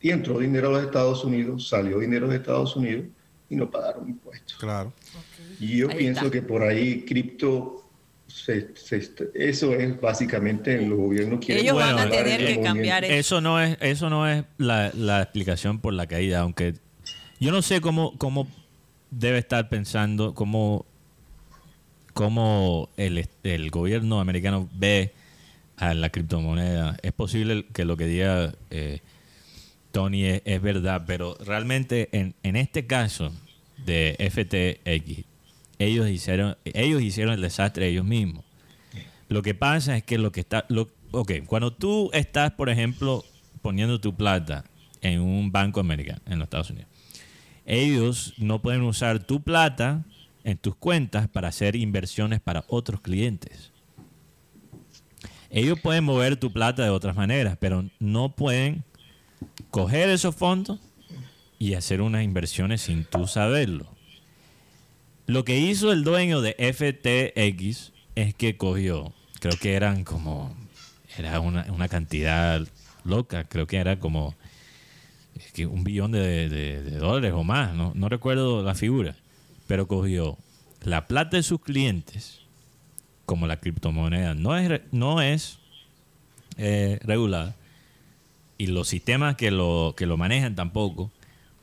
y 0.01 0.11
entró 0.11 0.39
dinero 0.39 0.69
a 0.69 0.71
los 0.73 0.83
Estados 0.83 1.23
Unidos, 1.23 1.69
salió 1.69 1.99
dinero 1.99 2.27
de 2.27 2.35
Estados 2.35 2.75
Unidos 2.75 3.05
y 3.49 3.55
no 3.55 3.69
pagaron 3.69 4.07
impuestos. 4.09 4.57
Claro. 4.57 4.91
Y 5.59 5.77
yo 5.77 5.89
Ahí 5.89 5.97
pienso 5.97 6.21
está. 6.25 6.31
que 6.31 6.41
por 6.41 6.63
ahí 6.63 7.01
cripto, 7.05 7.81
se- 8.27 8.75
se- 8.75 9.11
eso 9.35 9.73
es 9.73 9.99
básicamente 10.01 10.81
los 10.81 10.97
gobiernos 10.97 11.39
quieren. 11.45 11.63
Ellos 11.63 11.75
van 11.77 11.99
a 11.99 12.09
tener 12.09 12.25
que 12.25 12.43
movimiento. 12.43 12.63
cambiar 12.63 13.03
eso. 13.05 13.13
Eso 13.13 13.41
no 13.41 13.61
es, 13.61 13.77
eso 13.81 14.09
no 14.09 14.27
es 14.27 14.43
la, 14.57 14.91
la 14.95 15.21
explicación 15.21 15.79
por 15.79 15.93
la 15.93 16.07
caída, 16.07 16.39
aunque 16.41 16.73
yo 17.39 17.51
no 17.51 17.61
sé 17.61 17.81
cómo, 17.81 18.17
cómo 18.17 18.47
debe 19.11 19.37
estar 19.37 19.69
pensando, 19.69 20.33
cómo, 20.33 20.85
cómo 22.13 22.89
el, 22.97 23.27
el 23.43 23.69
gobierno 23.71 24.19
americano 24.19 24.69
ve 24.73 25.11
a 25.77 25.93
la 25.93 26.09
criptomoneda. 26.09 26.97
Es 27.01 27.11
posible 27.11 27.65
que 27.73 27.85
lo 27.85 27.97
que 27.97 28.05
diga 28.07 28.53
eh, 28.71 29.01
Tony 29.95 30.25
es, 30.25 30.61
verdad, 30.61 31.05
pero 31.07 31.37
realmente 31.39 32.09
en, 32.11 32.55
este 32.57 32.85
caso 32.85 33.31
de 33.85 34.17
FTX, 34.19 35.23
ellos 35.79 36.09
hicieron, 36.09 36.57
ellos 36.65 37.01
hicieron 37.01 37.33
el 37.35 37.39
desastre 37.39 37.87
ellos 37.87 38.03
mismos. 38.03 38.43
Lo 39.29 39.41
que 39.41 39.53
pasa 39.53 39.95
es 39.95 40.03
que 40.03 40.17
lo 40.17 40.33
que 40.33 40.41
está. 40.41 40.65
Lo, 40.67 40.89
cuando 41.47 41.71
tú 41.71 42.09
estás, 42.11 42.51
por 42.51 42.69
ejemplo, 42.69 43.23
poniendo 43.61 44.01
tu 44.01 44.13
plata 44.13 44.65
en 44.99 45.21
un 45.21 45.53
banco 45.53 45.79
americano, 45.79 46.19
en 46.25 46.39
los 46.39 46.47
Estados 46.47 46.71
Unidos, 46.71 46.89
ellos 47.65 48.33
no 48.37 48.61
pueden 48.61 48.81
usar 48.81 49.23
tu 49.23 49.43
plata 49.43 50.03
en 50.43 50.57
tus 50.57 50.75
cuentas 50.75 51.29
para 51.29 51.47
hacer 51.47 51.77
inversiones 51.77 52.41
para 52.41 52.65
otros 52.67 52.99
clientes. 52.99 53.71
Ellos 55.49 55.79
pueden 55.79 56.03
mover 56.03 56.35
tu 56.35 56.51
plata 56.51 56.83
de 56.83 56.89
otras 56.89 57.15
maneras, 57.15 57.55
pero 57.57 57.89
no 57.97 58.35
pueden 58.35 58.83
coger 59.71 60.09
esos 60.09 60.35
fondos 60.35 60.79
y 61.59 61.73
hacer 61.73 62.01
unas 62.01 62.23
inversiones 62.23 62.81
sin 62.81 63.05
tú 63.05 63.27
saberlo. 63.27 63.87
Lo 65.27 65.43
que 65.43 65.57
hizo 65.59 65.91
el 65.91 66.03
dueño 66.03 66.41
de 66.41 66.53
FTX 66.53 67.91
es 68.15 68.35
que 68.35 68.57
cogió, 68.57 69.13
creo 69.39 69.57
que 69.59 69.73
eran 69.73 70.03
como, 70.03 70.55
era 71.17 71.39
una, 71.39 71.65
una 71.71 71.87
cantidad 71.87 72.61
loca, 73.03 73.45
creo 73.45 73.67
que 73.67 73.77
era 73.77 73.99
como 73.99 74.35
un 75.67 75.83
billón 75.83 76.11
de, 76.11 76.81
dólares 76.99 77.33
o 77.33 77.43
más, 77.43 77.73
no, 77.73 77.91
no 77.95 78.09
recuerdo 78.09 78.63
la 78.63 78.75
figura, 78.75 79.15
pero 79.67 79.87
cogió 79.87 80.37
la 80.83 81.07
plata 81.07 81.37
de 81.37 81.43
sus 81.43 81.61
clientes, 81.61 82.41
como 83.25 83.47
la 83.47 83.59
criptomoneda 83.59 84.33
no 84.33 84.55
es, 84.57 84.81
no 84.91 85.21
es 85.21 85.57
eh, 86.57 86.99
regulada, 87.03 87.55
y 88.57 88.67
los 88.67 88.87
sistemas 88.87 89.35
que 89.35 89.51
lo, 89.51 89.93
que 89.97 90.05
lo 90.05 90.17
manejan 90.17 90.55
tampoco, 90.55 91.11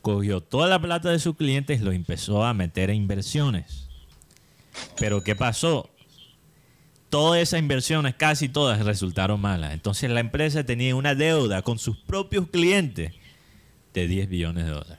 cogió 0.03 0.40
toda 0.40 0.68
la 0.68 0.80
plata 0.80 1.11
de 1.11 1.18
sus 1.18 1.36
clientes 1.36 1.80
y 1.80 1.84
lo 1.84 1.93
empezó 1.93 2.45
a 2.45 2.55
meter 2.55 2.90
en 2.90 2.97
inversiones. 2.97 3.88
Pero 4.99 5.22
¿qué 5.22 5.36
pasó? 5.36 5.88
Todas 7.09 7.40
esas 7.43 7.61
inversiones, 7.61 8.14
casi 8.14 8.49
todas, 8.49 8.84
resultaron 8.84 9.40
malas. 9.40 9.74
Entonces 9.74 10.11
la 10.11 10.20
empresa 10.20 10.64
tenía 10.64 10.97
una 10.97 11.14
deuda 11.14 11.62
con 11.62 11.78
sus 11.78 11.97
propios 11.99 12.49
clientes 12.49 13.12
de 13.93 14.09
10 14.09 14.28
billones 14.28 14.64
de 14.64 14.70
dólares. 14.70 14.99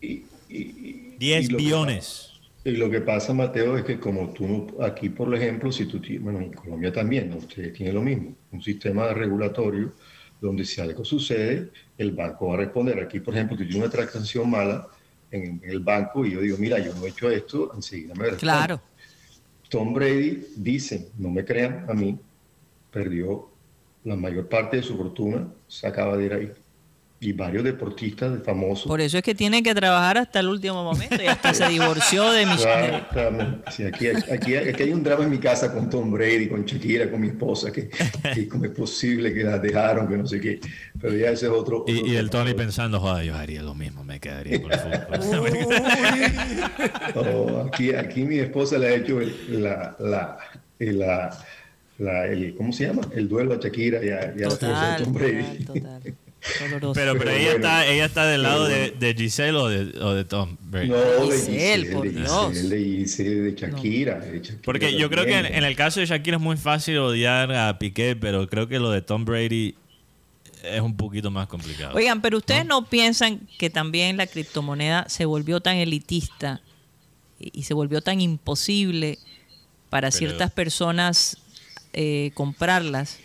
Y, 0.00 0.22
y- 0.48 1.16
10 1.18 1.44
y 1.44 1.48
lo 1.48 1.58
que 1.58 1.64
billones. 1.64 2.30
Y 2.64 2.70
lo 2.72 2.90
que 2.90 3.00
pasa, 3.00 3.32
Mateo, 3.32 3.76
es 3.76 3.84
que 3.84 3.98
como 3.98 4.30
tú, 4.30 4.76
aquí 4.82 5.08
por 5.08 5.32
ejemplo, 5.34 5.70
si 5.70 5.86
tú 5.86 6.00
tienes, 6.00 6.22
bueno, 6.22 6.40
en 6.40 6.52
Colombia 6.52 6.92
también, 6.92 7.30
¿no? 7.30 7.36
ustedes 7.36 7.72
tienen 7.72 7.94
lo 7.94 8.02
mismo, 8.02 8.34
un 8.50 8.62
sistema 8.62 9.12
regulatorio 9.12 9.92
donde 10.40 10.64
si 10.64 10.80
algo 10.80 11.04
sucede, 11.04 11.70
el 11.96 12.12
banco 12.12 12.48
va 12.48 12.54
a 12.54 12.58
responder. 12.58 13.00
Aquí, 13.00 13.20
por 13.20 13.34
ejemplo, 13.34 13.56
tienes 13.56 13.76
una 13.76 13.90
transacción 13.90 14.50
mala 14.50 14.88
en, 15.30 15.60
el 15.64 15.80
banco 15.80 16.24
y 16.24 16.32
yo 16.32 16.40
digo, 16.40 16.56
mira, 16.58 16.78
yo 16.78 16.94
no 16.94 17.04
he 17.04 17.08
hecho 17.08 17.30
esto, 17.30 17.72
enseguida 17.74 18.14
me 18.14 18.24
responden. 18.30 18.38
Claro. 18.38 18.80
Tom 19.68 19.92
Brady 19.92 20.46
dice, 20.56 21.10
no 21.18 21.30
me 21.30 21.44
crean 21.44 21.86
a 21.88 21.94
mí, 21.94 22.18
perdió 22.90 23.50
la 24.04 24.14
mayor 24.14 24.48
parte 24.48 24.76
de 24.76 24.82
su 24.82 24.96
fortuna, 24.96 25.48
se 25.66 25.86
acaba 25.86 26.16
de 26.16 26.24
ir 26.24 26.32
ahí. 26.32 26.52
Y 27.18 27.32
varios 27.32 27.64
deportistas 27.64 28.40
famosos. 28.44 28.86
Por 28.86 29.00
eso 29.00 29.16
es 29.16 29.22
que 29.22 29.34
tiene 29.34 29.62
que 29.62 29.74
trabajar 29.74 30.18
hasta 30.18 30.38
el 30.40 30.48
último 30.48 30.84
momento 30.84 31.16
y 31.22 31.26
hasta 31.26 31.54
se 31.54 31.66
divorció 31.68 32.30
de 32.30 32.44
mi 32.44 32.52
Exactamente. 32.52 33.70
Sí, 33.72 33.84
aquí, 33.84 34.08
aquí, 34.08 34.54
aquí 34.54 34.82
hay 34.82 34.92
un 34.92 35.02
drama 35.02 35.24
en 35.24 35.30
mi 35.30 35.38
casa 35.38 35.72
con 35.72 35.88
Tom 35.88 36.12
Brady, 36.12 36.46
con 36.46 36.66
Shakira, 36.66 37.10
con 37.10 37.22
mi 37.22 37.28
esposa, 37.28 37.72
que, 37.72 37.88
que 38.34 38.46
cómo 38.46 38.66
es 38.66 38.70
posible 38.72 39.32
que 39.32 39.44
la 39.44 39.58
dejaron, 39.58 40.06
que 40.08 40.16
no 40.18 40.26
sé 40.26 40.38
qué. 40.40 40.60
Pero 41.00 41.16
ya 41.16 41.30
ese 41.30 41.46
es 41.46 41.52
otro. 41.52 41.80
otro 41.80 41.94
Y, 41.94 42.12
y 42.12 42.16
el. 42.16 42.28
Tony 42.28 42.52
pensando, 42.52 43.00
joder, 43.00 43.24
yo 43.24 43.34
haría 43.34 43.62
lo 43.62 43.74
mismo, 43.74 44.04
me 44.04 44.20
quedaría 44.20 44.60
con 44.60 44.72
el 44.72 44.78
fútbol. 44.78 45.50
No, 47.14 47.60
aquí, 47.68 47.94
aquí 47.94 48.24
mi 48.24 48.38
esposa 48.40 48.76
le 48.78 48.88
ha 48.88 48.94
hecho 48.94 49.20
el- 49.22 49.62
la, 49.62 49.96
la, 49.98 50.38
el- 50.78 50.98
la, 50.98 51.38
la- 51.98 52.26
el- 52.26 52.54
¿cómo 52.56 52.72
se 52.72 52.86
llama? 52.88 53.02
El 53.14 53.26
duelo 53.28 53.54
a 53.54 53.56
Shakira 53.58 54.04
y 54.04 54.10
a, 54.10 54.34
y 54.36 54.42
a 54.42 54.48
la 54.48 54.48
esposa 54.48 54.66
de 54.68 54.74
Total, 54.98 55.02
Tom 55.04 55.12
Brady. 55.14 55.64
total, 55.64 55.82
total. 55.82 56.14
Doloroso. 56.60 56.92
Pero, 56.94 57.12
pero 57.12 57.18
Pero 57.18 57.30
ella, 57.30 57.50
bueno. 57.52 57.66
está, 57.66 57.86
ella 57.86 58.04
está 58.04 58.26
del 58.26 58.42
lado 58.42 58.66
de, 58.66 58.78
bueno. 58.78 58.96
de 59.00 59.14
Giselle 59.14 59.58
o 59.58 59.68
de, 59.68 59.98
o 60.00 60.14
de 60.14 60.24
Tom 60.24 60.56
Brady. 60.60 60.88
No, 60.88 60.96
de 60.96 61.36
Giselle, 61.36 61.92
por 61.92 62.04
de 62.04 62.20
Dios. 62.20 62.68
De 62.68 62.78
Giselle, 62.78 63.34
de 63.40 63.54
Shakira, 63.54 64.18
de 64.20 64.38
Shakira 64.38 64.58
Porque 64.64 64.96
yo 64.96 65.08
creo 65.10 65.24
que 65.24 65.38
en, 65.38 65.64
el 65.64 65.76
caso 65.76 66.00
de 66.00 66.06
Shakira 66.06 66.36
es 66.36 66.42
muy 66.42 66.56
fácil 66.56 66.98
odiar 66.98 67.52
a 67.52 67.78
Piqué, 67.78 68.16
pero 68.16 68.48
creo 68.48 68.68
que 68.68 68.78
lo 68.78 68.90
de 68.90 69.02
Tom 69.02 69.24
Brady 69.24 69.74
es 70.62 70.80
un 70.80 70.96
poquito 70.96 71.30
más 71.30 71.46
complicado. 71.46 71.94
Oigan, 71.96 72.20
pero 72.22 72.38
ustedes 72.38 72.64
no 72.66 72.84
piensan 72.88 73.40
que 73.58 73.70
también 73.70 74.16
la 74.16 74.26
criptomoneda 74.26 75.08
se 75.08 75.24
volvió 75.24 75.60
tan 75.60 75.76
elitista 75.76 76.60
y 77.38 77.50
y 77.52 77.64
se 77.64 77.74
volvió 77.74 78.00
tan 78.00 78.20
imposible 78.20 79.18
para 79.90 80.08
Pero- 80.08 80.18
ciertas 80.18 80.50
personas 80.52 81.36
eh, 81.92 82.30
comprarlas. 82.34 83.18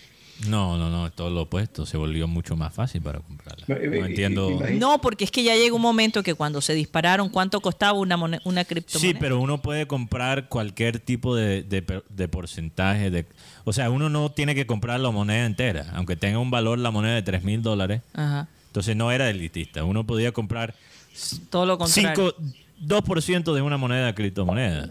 No, 0.47 0.77
no, 0.77 0.89
no, 0.89 1.07
es 1.07 1.13
todo 1.13 1.29
lo 1.29 1.41
opuesto. 1.43 1.85
Se 1.85 1.97
volvió 1.97 2.27
mucho 2.27 2.55
más 2.55 2.73
fácil 2.73 3.01
para 3.01 3.19
comprarla. 3.19 3.65
No, 3.67 3.75
No 3.75 4.05
entiendo. 4.05 4.59
No, 4.73 4.99
porque 5.01 5.23
es 5.23 5.31
que 5.31 5.43
ya 5.43 5.55
llega 5.55 5.75
un 5.75 5.81
momento 5.81 6.23
que 6.23 6.33
cuando 6.33 6.61
se 6.61 6.73
dispararon, 6.73 7.29
¿cuánto 7.29 7.61
costaba 7.61 7.93
una, 7.99 8.15
una 8.43 8.65
criptomoneda? 8.65 9.13
Sí, 9.13 9.17
pero 9.19 9.39
uno 9.39 9.61
puede 9.61 9.85
comprar 9.87 10.49
cualquier 10.49 10.99
tipo 10.99 11.35
de, 11.35 11.63
de 11.63 11.81
per- 11.81 12.03
de 12.09 12.27
porcentaje. 12.27 13.11
De, 13.11 13.25
o 13.65 13.73
sea, 13.73 13.89
uno 13.89 14.09
no 14.09 14.31
tiene 14.31 14.55
que 14.55 14.65
comprar 14.65 14.99
la 14.99 15.11
moneda 15.11 15.45
entera, 15.45 15.91
aunque 15.93 16.15
tenga 16.15 16.39
un 16.39 16.49
valor 16.51 16.79
la 16.79 16.91
moneda 16.91 17.15
de 17.15 17.21
3 17.21 17.43
mil 17.43 17.61
dólares. 17.61 18.01
Ajá. 18.13 18.47
Entonces 18.67 18.95
no 18.95 19.11
era 19.11 19.29
elitista. 19.29 19.83
Uno 19.83 20.05
podía 20.07 20.31
comprar 20.31 20.73
Todo 21.49 21.65
lo 21.65 21.77
contrario. 21.77 22.33
5, 22.39 23.03
2% 23.03 23.53
de 23.53 23.61
una 23.61 23.77
moneda 23.77 24.15
criptomoneda 24.15 24.89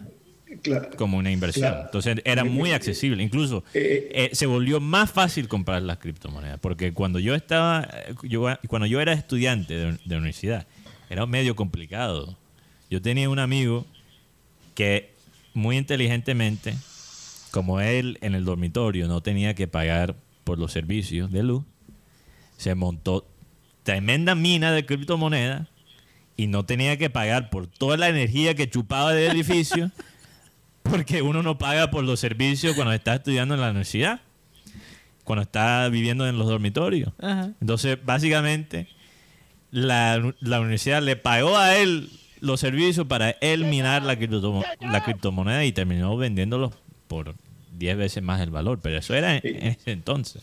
Claro. 0.63 0.91
como 0.97 1.17
una 1.19 1.31
inversión. 1.31 1.69
Claro. 1.69 1.85
Entonces 1.87 2.19
era 2.25 2.45
muy 2.45 2.73
accesible. 2.73 3.23
Incluso 3.23 3.65
Eh, 3.75 4.11
eh, 4.13 4.31
se 4.33 4.47
volvió 4.47 4.81
más 4.81 5.11
fácil 5.11 5.49
comprar 5.49 5.83
las 5.83 5.99
criptomonedas. 5.99 6.59
Porque 6.61 6.93
cuando 6.93 7.19
yo 7.19 7.35
estaba, 7.35 7.89
eh, 7.93 8.15
yo, 8.25 8.47
cuando 8.69 8.87
yo 8.87 9.01
era 9.01 9.13
estudiante 9.13 9.75
de, 9.75 9.99
de 10.05 10.17
universidad, 10.17 10.67
era 11.09 11.27
medio 11.27 11.55
complicado. 11.57 12.37
Yo 12.91 13.01
tenía 13.01 13.29
un 13.29 13.39
amigo 13.39 13.87
que 14.75 15.15
muy 15.55 15.77
inteligentemente, 15.77 16.75
como 17.51 17.81
él 17.81 18.19
en 18.21 18.35
el 18.35 18.45
dormitorio 18.45 19.09
no 19.09 19.21
tenía 19.23 19.55
que 19.55 19.67
pagar 19.69 20.17
por 20.45 20.59
los 20.59 20.73
servicios 20.73 21.31
de 21.31 21.43
luz, 21.43 21.65
se 22.57 22.75
montó 22.75 23.27
tremenda 23.83 24.35
mina 24.35 24.73
de 24.73 24.85
criptomonedas 24.87 25.69
y 26.37 26.47
no 26.47 26.65
tenía 26.65 26.97
que 26.97 27.11
pagar 27.11 27.51
por 27.51 27.67
toda 27.67 27.97
la 27.97 28.09
energía 28.09 28.55
que 28.55 28.69
chupaba 28.69 29.13
del 29.13 29.33
edificio 29.33 29.91
porque 30.91 31.23
uno 31.23 31.43
no 31.43 31.59
paga 31.59 31.91
por 31.91 32.05
los 32.05 32.21
servicios 32.21 32.75
cuando 32.75 32.93
está 32.93 33.15
estudiando 33.17 33.55
en 33.55 33.61
la 33.61 33.69
universidad, 33.71 34.21
cuando 35.25 35.43
está 35.43 35.89
viviendo 35.89 36.27
en 36.29 36.39
los 36.39 36.49
dormitorios. 36.49 37.13
Ajá. 37.21 37.51
Entonces, 37.61 37.99
básicamente, 38.05 38.89
la, 39.71 40.35
la 40.41 40.61
universidad 40.61 41.03
le 41.03 41.17
pagó 41.17 41.57
a 41.57 41.77
él 41.77 42.09
los 42.41 42.59
servicios 42.61 43.07
para 43.07 43.31
él 43.41 43.65
minar 43.67 44.03
la, 44.03 44.19
criptomo- 44.19 44.65
la 44.81 45.05
criptomoneda 45.05 45.65
y 45.65 45.73
terminó 45.73 46.17
vendiéndolos 46.17 46.73
por 47.07 47.35
10 47.79 47.97
veces 47.97 48.23
más 48.23 48.41
el 48.41 48.51
valor. 48.51 48.81
Pero 48.83 48.99
eso 48.99 49.15
era 49.15 49.37
en, 49.37 49.41
en 49.45 49.67
ese 49.69 49.93
entonces. 49.93 50.43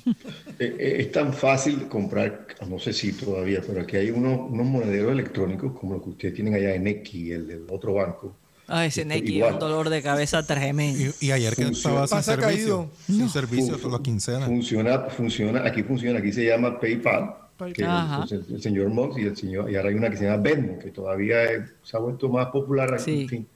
Eh, 0.59 0.75
eh, 0.79 0.95
Es 0.99 1.11
tan 1.11 1.33
fácil 1.33 1.87
comprar, 1.87 2.47
no 2.69 2.79
sé 2.79 2.93
si 2.93 3.13
todavía, 3.13 3.61
pero 3.65 3.81
aquí 3.81 3.97
hay 3.97 4.11
unos, 4.11 4.49
unos 4.51 4.65
monederos 4.65 5.11
electrónicos 5.11 5.77
como 5.79 5.95
los 5.95 6.03
que 6.03 6.09
ustedes 6.11 6.33
tienen 6.35 6.53
allá 6.53 6.75
en 6.75 6.87
X, 6.87 7.31
el 7.31 7.47
del 7.47 7.65
otro 7.69 7.93
banco. 7.95 8.35
Ay, 8.68 8.89
ese 8.89 9.05
Neki 9.05 9.41
es 9.41 9.51
un 9.53 9.59
dolor 9.59 9.89
de 9.89 10.01
cabeza 10.01 10.45
tremendo. 10.45 11.13
Y, 11.22 11.28
y 11.28 11.32
ayer 11.32 11.55
que 11.55 11.63
Funciona. 11.65 12.03
estaba 12.03 12.22
sin 12.22 12.34
servicio, 12.36 12.78
caído. 12.78 12.89
sin 13.05 13.30
servicio 13.30 13.78
toda 13.78 13.97
la 13.97 14.03
quincena. 14.03 14.45
Funciona, 14.45 14.99
funciona, 15.09 15.65
aquí 15.65 15.84
funciona, 15.84 16.20
aquí 16.20 16.34
se 16.34 16.45
llama 16.45 16.78
PayPal, 16.80 17.34
que 17.74 17.86
pues, 17.86 18.32
el, 18.34 18.45
el 18.55 18.61
señor 18.61 18.89
Mox 18.89 19.18
y 19.18 19.22
el 19.22 19.38
señor, 19.38 19.72
y 19.72 19.76
ahora 19.78 19.89
hay 19.89 19.95
una 19.95 20.09
que 20.09 20.18
se 20.18 20.26
llama 20.26 20.43
Venmo, 20.43 20.78
que 20.80 20.91
todavía 20.91 21.43
es- 21.45 21.72
se 21.82 21.95
ha 21.95 21.99
vuelto 22.01 22.28
más 22.30 22.47
popular 22.47 22.93
aquí, 22.93 23.03
Sí. 23.03 23.22
en 23.22 23.30
fin. 23.30 23.47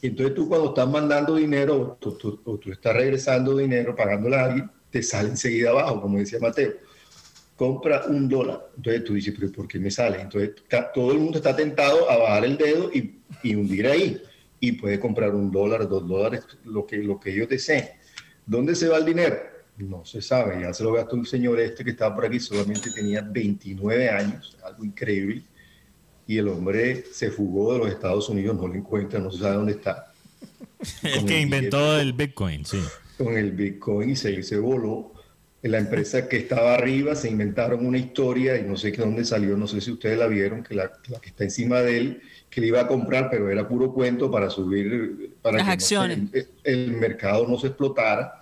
Y 0.00 0.06
entonces 0.08 0.34
tú 0.34 0.48
cuando 0.48 0.68
estás 0.70 0.88
mandando 0.88 1.34
dinero, 1.36 1.80
o 1.80 1.96
tú, 2.00 2.12
tú- 2.16 2.40
o 2.44 2.56
tú 2.58 2.72
estás 2.72 2.94
regresando 2.96 3.56
dinero, 3.56 3.94
pagándole 3.94 4.36
a 4.36 4.44
alguien, 4.46 4.70
te 4.90 5.02
sale 5.02 5.28
enseguida 5.28 5.70
abajo, 5.70 6.00
como 6.00 6.18
decía 6.18 6.38
Mateo. 6.40 6.72
Compra 7.56 8.02
un 8.08 8.28
dólar. 8.28 8.68
Entonces 8.76 9.04
tú 9.04 9.14
dices, 9.14 9.32
pero 9.38 9.52
¿por 9.52 9.68
qué 9.68 9.78
me 9.78 9.90
sale? 9.90 10.20
Entonces 10.22 10.52
todo 10.92 11.12
el 11.12 11.18
mundo 11.18 11.38
está 11.38 11.54
tentado 11.54 12.10
a 12.10 12.16
bajar 12.16 12.44
el 12.44 12.56
dedo 12.56 12.90
y, 12.92 13.18
y 13.44 13.54
hundir 13.54 13.86
ahí. 13.86 14.20
Y 14.64 14.72
puede 14.72 14.98
comprar 14.98 15.34
un 15.34 15.50
dólar, 15.50 15.86
dos 15.86 16.08
dólares, 16.08 16.46
lo 16.64 16.86
que, 16.86 16.96
lo 16.96 17.20
que 17.20 17.32
ellos 17.32 17.50
deseen. 17.50 17.84
¿Dónde 18.46 18.74
se 18.74 18.88
va 18.88 18.96
el 18.96 19.04
dinero? 19.04 19.36
No 19.76 20.06
se 20.06 20.22
sabe. 20.22 20.62
Ya 20.62 20.72
se 20.72 20.82
lo 20.82 20.92
gastó 20.92 21.16
el 21.16 21.26
señor 21.26 21.60
este 21.60 21.84
que 21.84 21.90
estaba 21.90 22.14
por 22.14 22.24
aquí, 22.24 22.40
solamente 22.40 22.90
tenía 22.90 23.20
29 23.20 24.08
años, 24.08 24.56
algo 24.64 24.84
increíble. 24.84 25.42
Y 26.26 26.38
el 26.38 26.48
hombre 26.48 27.04
se 27.12 27.30
fugó 27.30 27.74
de 27.74 27.80
los 27.80 27.88
Estados 27.88 28.26
Unidos, 28.30 28.56
no 28.56 28.66
lo 28.66 28.74
encuentra, 28.74 29.20
no 29.20 29.30
se 29.30 29.40
sabe 29.40 29.56
dónde 29.56 29.72
está. 29.72 30.12
El 31.02 31.26
que 31.26 31.36
el 31.36 31.42
inventó 31.42 31.98
el 31.98 32.14
Bitcoin, 32.14 32.64
sí. 32.64 32.80
con 33.18 33.36
el 33.36 33.52
Bitcoin 33.52 34.10
y 34.10 34.16
se, 34.16 34.42
se 34.42 34.58
voló. 34.58 35.13
En 35.64 35.70
la 35.70 35.78
empresa 35.78 36.28
que 36.28 36.36
estaba 36.36 36.74
arriba 36.74 37.14
se 37.14 37.30
inventaron 37.30 37.86
una 37.86 37.96
historia 37.96 38.58
y 38.58 38.64
no 38.64 38.76
sé 38.76 38.92
qué 38.92 39.00
dónde 39.00 39.24
salió, 39.24 39.56
no 39.56 39.66
sé 39.66 39.80
si 39.80 39.92
ustedes 39.92 40.18
la 40.18 40.26
vieron, 40.26 40.62
que 40.62 40.74
la, 40.74 40.92
la 41.08 41.18
que 41.18 41.30
está 41.30 41.44
encima 41.44 41.80
de 41.80 41.96
él, 41.96 42.22
que 42.50 42.60
le 42.60 42.66
iba 42.66 42.82
a 42.82 42.86
comprar, 42.86 43.30
pero 43.30 43.48
era 43.50 43.66
puro 43.66 43.90
cuento 43.90 44.30
para 44.30 44.50
subir, 44.50 45.32
para 45.40 45.56
Las 45.56 45.66
que 45.66 45.72
acciones. 45.72 46.48
el 46.64 46.92
mercado 46.92 47.48
no 47.48 47.58
se 47.58 47.68
explotara. 47.68 48.34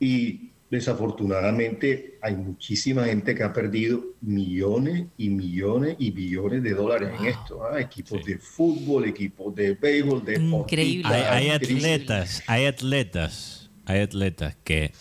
Y 0.00 0.50
desafortunadamente 0.68 2.18
hay 2.20 2.34
muchísima 2.34 3.04
gente 3.04 3.32
que 3.36 3.44
ha 3.44 3.52
perdido 3.52 4.02
millones 4.20 5.06
y 5.16 5.28
millones 5.28 5.94
y 6.00 6.10
billones 6.10 6.64
de 6.64 6.74
dólares 6.74 7.10
en 7.16 7.26
esto. 7.26 7.62
¿ah? 7.64 7.80
Equipos 7.80 8.24
de 8.24 8.38
fútbol, 8.38 9.04
equipos 9.04 9.54
de 9.54 9.74
béisbol, 9.74 10.24
de 10.24 10.34
Increíble. 10.34 11.14
Hay, 11.14 11.48
hay 11.48 11.50
atletas, 11.50 12.42
hay 12.48 12.66
atletas, 12.66 13.70
hay 13.84 14.00
atletas 14.00 14.56
que 14.64 14.92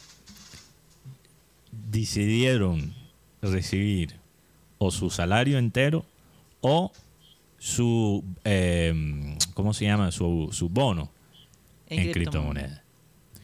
decidieron 1.91 2.93
recibir 3.41 4.15
o 4.77 4.91
su 4.91 5.09
salario 5.09 5.57
entero 5.57 6.05
o 6.61 6.91
su, 7.57 8.23
eh, 8.45 9.37
¿cómo 9.53 9.73
se 9.73 9.85
llama? 9.85 10.11
Su, 10.11 10.49
su 10.51 10.69
bono 10.69 11.11
En 11.87 11.99
en, 12.07 12.11
criptomoneda. 12.11 12.67
criptomonedas. 12.67 12.83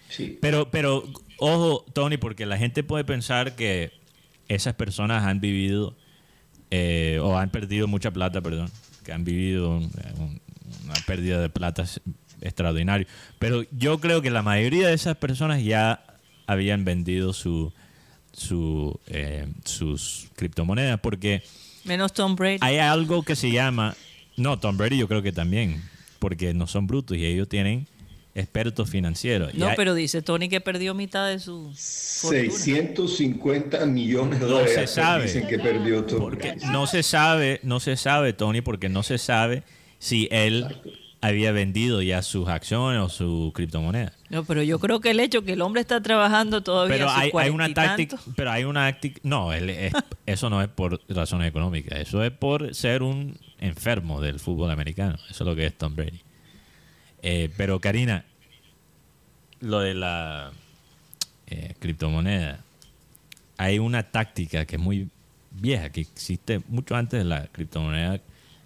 Sí. 0.09 0.37
Pero, 0.41 0.69
pero, 0.71 1.03
ojo, 1.39 1.83
Tony, 1.93 2.17
porque 2.17 2.45
la 2.45 2.57
gente 2.57 2.83
puede 2.83 3.03
pensar 3.03 3.55
que 3.55 3.91
esas 4.47 4.75
personas 4.75 5.23
han 5.25 5.39
vivido 5.41 5.95
eh, 6.71 7.19
o 7.21 7.37
han 7.37 7.49
perdido 7.49 7.87
mucha 7.87 8.11
plata, 8.11 8.41
perdón, 8.41 8.69
que 9.03 9.11
han 9.13 9.23
vivido 9.23 9.69
un- 9.77 9.91
un- 10.17 10.41
una 10.85 10.93
pérdida 11.05 11.39
de 11.41 11.49
plata 11.49 11.85
extraordinaria. 12.41 13.07
Pero 13.39 13.63
yo 13.71 13.99
creo 13.99 14.21
que 14.21 14.29
la 14.31 14.41
mayoría 14.41 14.87
de 14.87 14.93
esas 14.93 15.15
personas 15.17 15.63
ya 15.63 16.03
habían 16.47 16.85
vendido 16.85 17.33
su, 17.33 17.71
su, 18.35 18.99
eh, 19.07 19.47
sus 19.63 20.27
criptomonedas 20.35 20.99
porque 20.99 21.41
Menos 21.83 22.13
Tom 22.13 22.35
Brady. 22.35 22.57
hay 22.61 22.77
algo 22.77 23.23
que 23.23 23.35
se 23.35 23.51
llama. 23.51 23.95
No, 24.37 24.59
Tom 24.59 24.77
Brady 24.77 24.97
yo 24.97 25.07
creo 25.07 25.21
que 25.21 25.31
también. 25.31 25.81
Porque 26.19 26.53
no 26.53 26.65
son 26.67 26.87
brutos 26.87 27.15
y 27.17 27.25
ellos 27.25 27.47
tienen 27.47 27.87
expertos 28.33 28.89
financieros. 28.89 29.53
No, 29.53 29.67
hay- 29.67 29.75
pero 29.77 29.93
dice 29.93 30.21
Tony 30.21 30.49
que 30.49 30.59
perdió 30.59 30.93
mitad 30.93 31.27
de 31.29 31.39
su 31.39 31.71
fortuna. 31.73 32.41
650 32.51 33.85
millones 33.85 34.39
de 34.39 34.45
No 34.45 34.51
dólares 34.53 34.73
se 34.75 34.87
sabe. 34.87 35.23
dicen 35.25 35.47
que 35.47 35.59
perdió 35.59 36.03
todo. 36.03 36.19
porque 36.19 36.55
no 36.71 36.87
se 36.87 37.03
sabe, 37.03 37.59
no 37.63 37.79
se 37.79 37.95
sabe, 37.95 38.33
Tony, 38.33 38.61
porque 38.61 38.89
no 38.89 39.03
se 39.03 39.17
sabe 39.17 39.63
si 39.99 40.27
él 40.31 40.67
había 41.27 41.51
vendido 41.51 42.01
ya 42.01 42.21
sus 42.21 42.47
acciones 42.47 43.01
o 43.01 43.09
su 43.09 43.51
criptomoneda. 43.55 44.13
No, 44.29 44.43
pero 44.43 44.61
yo 44.63 44.79
creo 44.79 44.99
que 44.99 45.11
el 45.11 45.19
hecho 45.19 45.43
que 45.43 45.53
el 45.53 45.61
hombre 45.61 45.81
está 45.81 46.01
trabajando 46.01 46.61
todavía 46.61 46.95
Pero 46.95 47.09
sus 47.09 47.17
hay, 47.17 47.31
hay 47.33 47.49
una 47.49 47.73
táctica, 47.73 48.17
pero 48.35 48.51
hay 48.51 48.63
una 48.63 48.91
táctica, 48.91 49.19
no, 49.23 49.53
él 49.53 49.69
es- 49.69 49.93
eso 50.25 50.49
no 50.49 50.61
es 50.61 50.67
por 50.67 51.01
razones 51.09 51.47
económicas, 51.47 51.99
eso 51.99 52.23
es 52.23 52.31
por 52.31 52.73
ser 52.75 53.03
un 53.03 53.37
enfermo 53.59 54.21
del 54.21 54.39
fútbol 54.39 54.71
americano, 54.71 55.15
eso 55.29 55.43
es 55.43 55.47
lo 55.47 55.55
que 55.55 55.65
es 55.65 55.77
Tom 55.77 55.95
Brady. 55.95 56.21
Eh, 57.21 57.49
pero 57.57 57.79
Karina, 57.79 58.23
lo 59.61 59.79
de 59.79 59.93
la 59.95 60.51
eh, 61.47 61.73
criptomoneda, 61.79 62.59
hay 63.57 63.79
una 63.79 64.03
táctica 64.03 64.65
que 64.65 64.75
es 64.75 64.81
muy 64.81 65.09
vieja, 65.51 65.89
que 65.89 66.01
existe 66.01 66.61
mucho 66.67 66.95
antes 66.95 67.17
de 67.19 67.23
la 67.25 67.47
criptomoneda, 67.47 68.19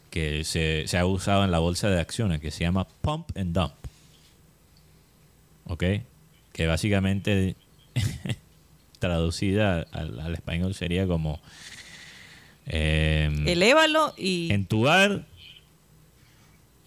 que 0.10 0.44
se, 0.44 0.88
se 0.88 0.98
ha 0.98 1.06
usado 1.06 1.44
en 1.44 1.52
la 1.52 1.60
bolsa 1.60 1.90
de 1.90 2.00
acciones, 2.00 2.40
que 2.42 2.52
se 2.52 2.62
llama 2.62 2.88
pump 3.02 3.30
and 3.38 3.54
dump. 3.54 3.74
¿Ok? 5.66 5.84
Que 6.52 6.68
básicamente, 6.68 7.56
traducida 9.00 9.86
al, 9.92 10.20
al 10.20 10.34
español, 10.34 10.74
sería 10.74 11.06
como 11.08 11.40
eh, 12.66 13.30
Elévalo 13.46 14.14
y 14.18 14.52
entubar 14.52 15.26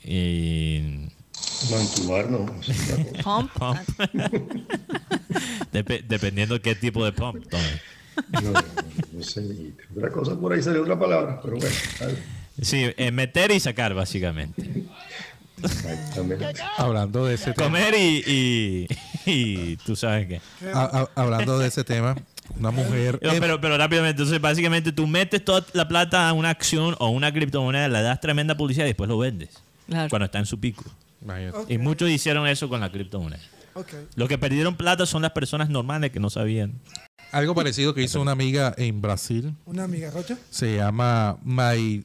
y 0.04 0.80
No, 1.70 1.78
entubar 1.80 2.28
no. 2.30 2.46
pump. 3.24 3.50
pump. 3.52 3.78
Dep- 5.72 6.04
dependiendo 6.06 6.60
qué 6.60 6.74
tipo 6.74 7.04
de 7.04 7.12
pump 7.12 7.46
tome. 7.48 7.80
No, 8.32 8.40
no, 8.52 8.62
no 9.12 9.22
sé. 9.22 9.40
y 9.42 9.74
Otra 9.96 10.10
cosa 10.10 10.38
por 10.38 10.52
ahí 10.52 10.62
salió 10.62 10.82
otra 10.82 10.98
palabra, 10.98 11.40
pero 11.42 11.56
bueno. 11.56 11.74
vale. 12.00 12.18
Sí, 12.61 12.90
eh, 12.96 13.11
meter 13.11 13.50
y 13.50 13.61
sacar, 13.61 13.94
básicamente. 13.94 14.84
Hablando 16.76 17.24
de 17.26 17.34
ese 17.34 17.53
tema, 17.53 17.66
Comer 17.66 17.94
y, 17.94 18.22
y, 18.26 18.88
y 19.26 19.76
tú 19.78 19.94
sabes 19.96 20.26
qué. 20.26 20.40
hablando 21.14 21.59
de 21.59 21.68
ese 21.68 21.84
tema, 21.84 22.16
una 22.59 22.70
mujer 22.70 23.18
No, 23.22 23.30
pero, 23.38 23.61
pero 23.61 23.78
rápidamente, 23.78 24.11
entonces 24.22 24.40
básicamente 24.40 24.92
tú 24.92 25.07
metes 25.07 25.44
toda 25.44 25.64
la 25.72 25.86
plata 25.88 26.28
a 26.28 26.32
una 26.32 26.50
acción 26.50 26.96
o 26.98 27.09
una 27.11 27.32
criptomoneda, 27.32 27.88
le 27.88 28.03
das 28.03 28.20
tremenda 28.20 28.57
publicidad 28.57 28.84
y 28.86 28.88
después 28.88 29.09
lo 29.09 29.18
vendes. 29.18 29.62
Claro. 29.88 30.09
Cuando 30.11 30.26
está 30.26 30.38
en 30.38 30.46
su 30.46 30.59
pico. 30.59 30.84
Imagínate. 31.22 31.72
Y 31.72 31.78
muchos 31.78 32.11
hicieron 32.11 32.46
eso 32.48 32.68
con 32.68 32.80
la 32.80 32.90
criptomoneda. 32.90 33.42
Ok. 33.74 33.92
Los 34.16 34.28
que 34.28 34.38
perdieron 34.38 34.76
plata 34.76 35.07
son 35.07 35.22
las 35.22 35.30
personas 35.32 35.68
normales 35.70 36.11
que 36.11 36.20
no 36.20 36.28
sabían. 36.30 36.72
Algo 37.30 37.55
parecido 37.55 37.94
que 37.94 38.03
hizo 38.03 38.20
una 38.20 38.32
amiga 38.32 38.74
en 38.76 39.00
Brasil, 39.00 39.55
Una 39.64 39.84
amiga, 39.84 40.11
Rocha. 40.11 40.36
se 40.50 40.76
llama 40.76 41.38
May, 41.42 42.05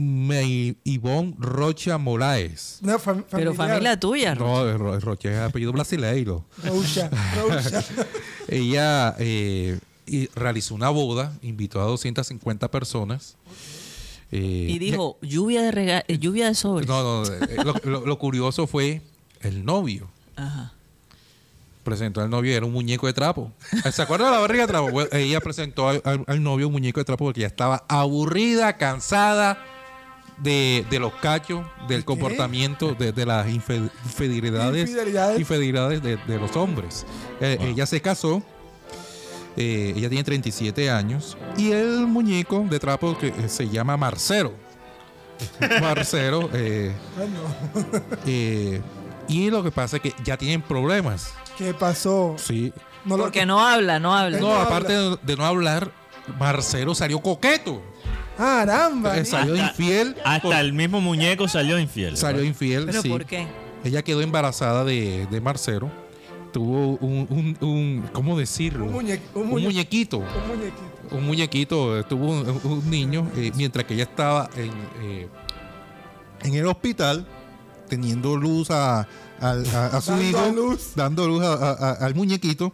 May 0.00 0.76
Ivonne 0.84 1.34
Rocha 1.38 1.98
Moraes. 1.98 2.78
Fam- 2.98 3.24
Pero 3.30 3.52
familia 3.54 4.00
tuya, 4.00 4.34
Ro- 4.34 4.64
No, 4.64 4.78
Ro- 4.78 5.00
Rocha 5.00 5.30
es 5.30 5.38
apellido 5.38 5.72
brasileiro. 5.72 6.44
Rocha. 6.64 7.10
Rocha. 7.36 7.84
Ella 8.48 9.14
eh, 9.18 9.78
y 10.06 10.26
realizó 10.34 10.74
una 10.74 10.88
boda, 10.88 11.32
invitó 11.42 11.80
a 11.80 11.84
250 11.84 12.70
personas. 12.70 13.36
eh, 14.32 14.66
y 14.70 14.78
dijo, 14.78 15.18
lluvia 15.20 15.62
de 15.62 15.70
rega 15.70 16.04
eh, 16.08 16.18
lluvia 16.18 16.46
de 16.46 16.54
sobres. 16.54 16.88
No, 16.88 17.02
no, 17.24 17.32
eh, 17.32 17.56
lo, 17.64 17.74
lo- 17.84 18.06
lo 18.06 18.18
curioso 18.18 18.66
fue 18.66 19.02
el 19.42 19.64
novio. 19.64 20.08
Ajá. 20.36 20.72
Presentó 21.84 22.20
al 22.20 22.28
novio, 22.30 22.54
era 22.54 22.66
un 22.66 22.72
muñeco 22.72 23.06
de 23.06 23.12
trapo. 23.14 23.52
¿Se 23.92 24.02
acuerdan 24.02 24.28
de 24.28 24.34
la 24.34 24.40
barriga 24.40 24.62
de 24.64 24.68
trapo? 24.68 24.90
Bueno, 24.90 25.08
ella 25.12 25.40
presentó 25.40 25.88
al, 25.88 26.02
al- 26.04 26.24
al 26.26 26.42
novio 26.42 26.66
un 26.68 26.72
muñeco 26.74 27.00
de 27.00 27.04
trapo 27.04 27.24
porque 27.24 27.40
ya 27.40 27.46
estaba 27.46 27.84
aburrida, 27.88 28.76
cansada 28.76 29.58
de, 30.42 30.86
de 30.90 30.98
los 30.98 31.12
cachos, 31.14 31.64
del 31.88 32.00
qué? 32.00 32.04
comportamiento, 32.04 32.94
de, 32.94 33.12
de 33.12 33.26
las 33.26 33.48
infidelidades, 33.48 34.88
Infidelidades. 34.88 35.38
infidelidades 35.40 36.02
de, 36.02 36.16
de 36.16 36.38
los 36.38 36.56
hombres. 36.56 37.04
Eh, 37.40 37.58
Ella 37.60 37.86
se 37.86 38.00
casó, 38.00 38.42
eh, 39.56 39.92
ella 39.96 40.08
tiene 40.08 40.24
37 40.24 40.90
años, 40.90 41.36
y 41.56 41.72
el 41.72 42.06
muñeco 42.06 42.64
de 42.70 42.78
trapo 42.78 43.16
que 43.18 43.28
eh, 43.28 43.48
se 43.48 43.68
llama. 43.68 43.96
Marcero, 43.96 44.54
eh, 46.52 46.92
Bueno, 47.16 48.00
eh, 48.26 48.80
y 49.28 49.50
lo 49.50 49.62
que 49.62 49.70
pasa 49.70 49.96
es 49.96 50.02
que 50.02 50.14
ya 50.24 50.36
tienen 50.36 50.62
problemas. 50.62 51.32
¿Qué 51.56 51.72
pasó? 51.74 52.34
Sí. 52.38 52.72
No 53.04 53.16
lo- 53.16 53.24
Porque 53.24 53.46
no 53.46 53.60
habla, 53.66 53.98
no 53.98 54.14
habla. 54.16 54.38
No 54.38 54.54
aparte 54.54 54.92
de, 54.92 55.16
de 55.22 55.36
no 55.36 55.44
hablar, 55.46 55.90
Marcelo 56.38 56.94
salió 56.94 57.20
coqueto. 57.20 57.82
¡Caramba! 58.40 59.18
Eh, 59.18 59.24
salió 59.26 59.52
Hasta- 59.54 59.66
infiel. 59.68 60.16
Hasta 60.24 60.42
por- 60.42 60.54
el 60.54 60.72
mismo 60.72 61.00
muñeco 61.02 61.46
salió 61.46 61.78
infiel. 61.78 62.16
salió 62.16 62.42
infiel, 62.42 62.86
¿Pero 62.86 63.02
sí. 63.02 63.08
por 63.10 63.26
qué? 63.26 63.46
Ella 63.84 64.02
quedó 64.02 64.22
embarazada 64.22 64.82
de, 64.84 65.26
de 65.30 65.40
Marcelo. 65.42 65.90
Tuvo 66.52 66.96
un, 66.96 67.26
un, 67.60 67.68
un- 67.68 68.08
¿cómo 68.14 68.38
decirlo? 68.38 68.86
Un, 68.86 68.92
muñe- 68.94 69.20
un 69.34 69.42
Un 69.42 69.50
muñe- 69.50 69.62
muñequito. 69.64 70.18
un 70.18 70.48
muñequito. 70.48 71.14
Un 71.16 71.26
muñequito. 71.26 72.04
Tuvo 72.06 72.30
un, 72.32 72.60
un 72.64 72.90
niño 72.90 73.30
eh, 73.36 73.52
mientras 73.56 73.84
que 73.84 73.92
ella 73.94 74.04
estaba 74.04 74.48
en, 74.56 74.70
eh, 75.02 75.28
en 76.42 76.54
el 76.54 76.66
hospital 76.66 77.26
teniendo 77.88 78.36
luz 78.36 78.70
a, 78.70 79.00
a- 79.40 79.86
a 79.92 80.00
su 80.00 80.12
Dando 80.12 80.24
hijo. 80.28 80.48
luz. 80.54 80.92
Dando 80.96 81.28
luz 81.28 81.42
a- 81.44 81.52
a- 81.54 81.72
a- 81.72 81.92
al 82.06 82.14
muñequito. 82.14 82.72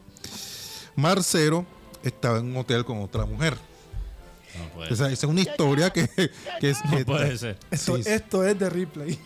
Marcelo 0.95 1.67
estaba 2.03 2.39
en 2.39 2.47
un 2.47 2.57
hotel 2.57 2.85
con 2.85 3.03
otra 3.03 3.27
mujer. 3.27 3.57
No 4.59 4.69
puede, 4.75 4.93
Esa, 4.93 5.07
esa 5.11 5.27
es 5.27 5.31
una 5.31 5.41
historia 5.41 5.91
que, 5.91 6.09
que 6.61 6.71
es, 6.71 6.85
no 6.85 6.97
que- 6.99 7.05
puede 7.05 7.37
ser. 7.39 7.59
Esto, 7.71 7.97
Sí, 7.97 8.03
sí. 8.05 8.11
esto 8.11 8.45
es 8.47 8.59
de 8.59 8.71
replay. 8.71 9.19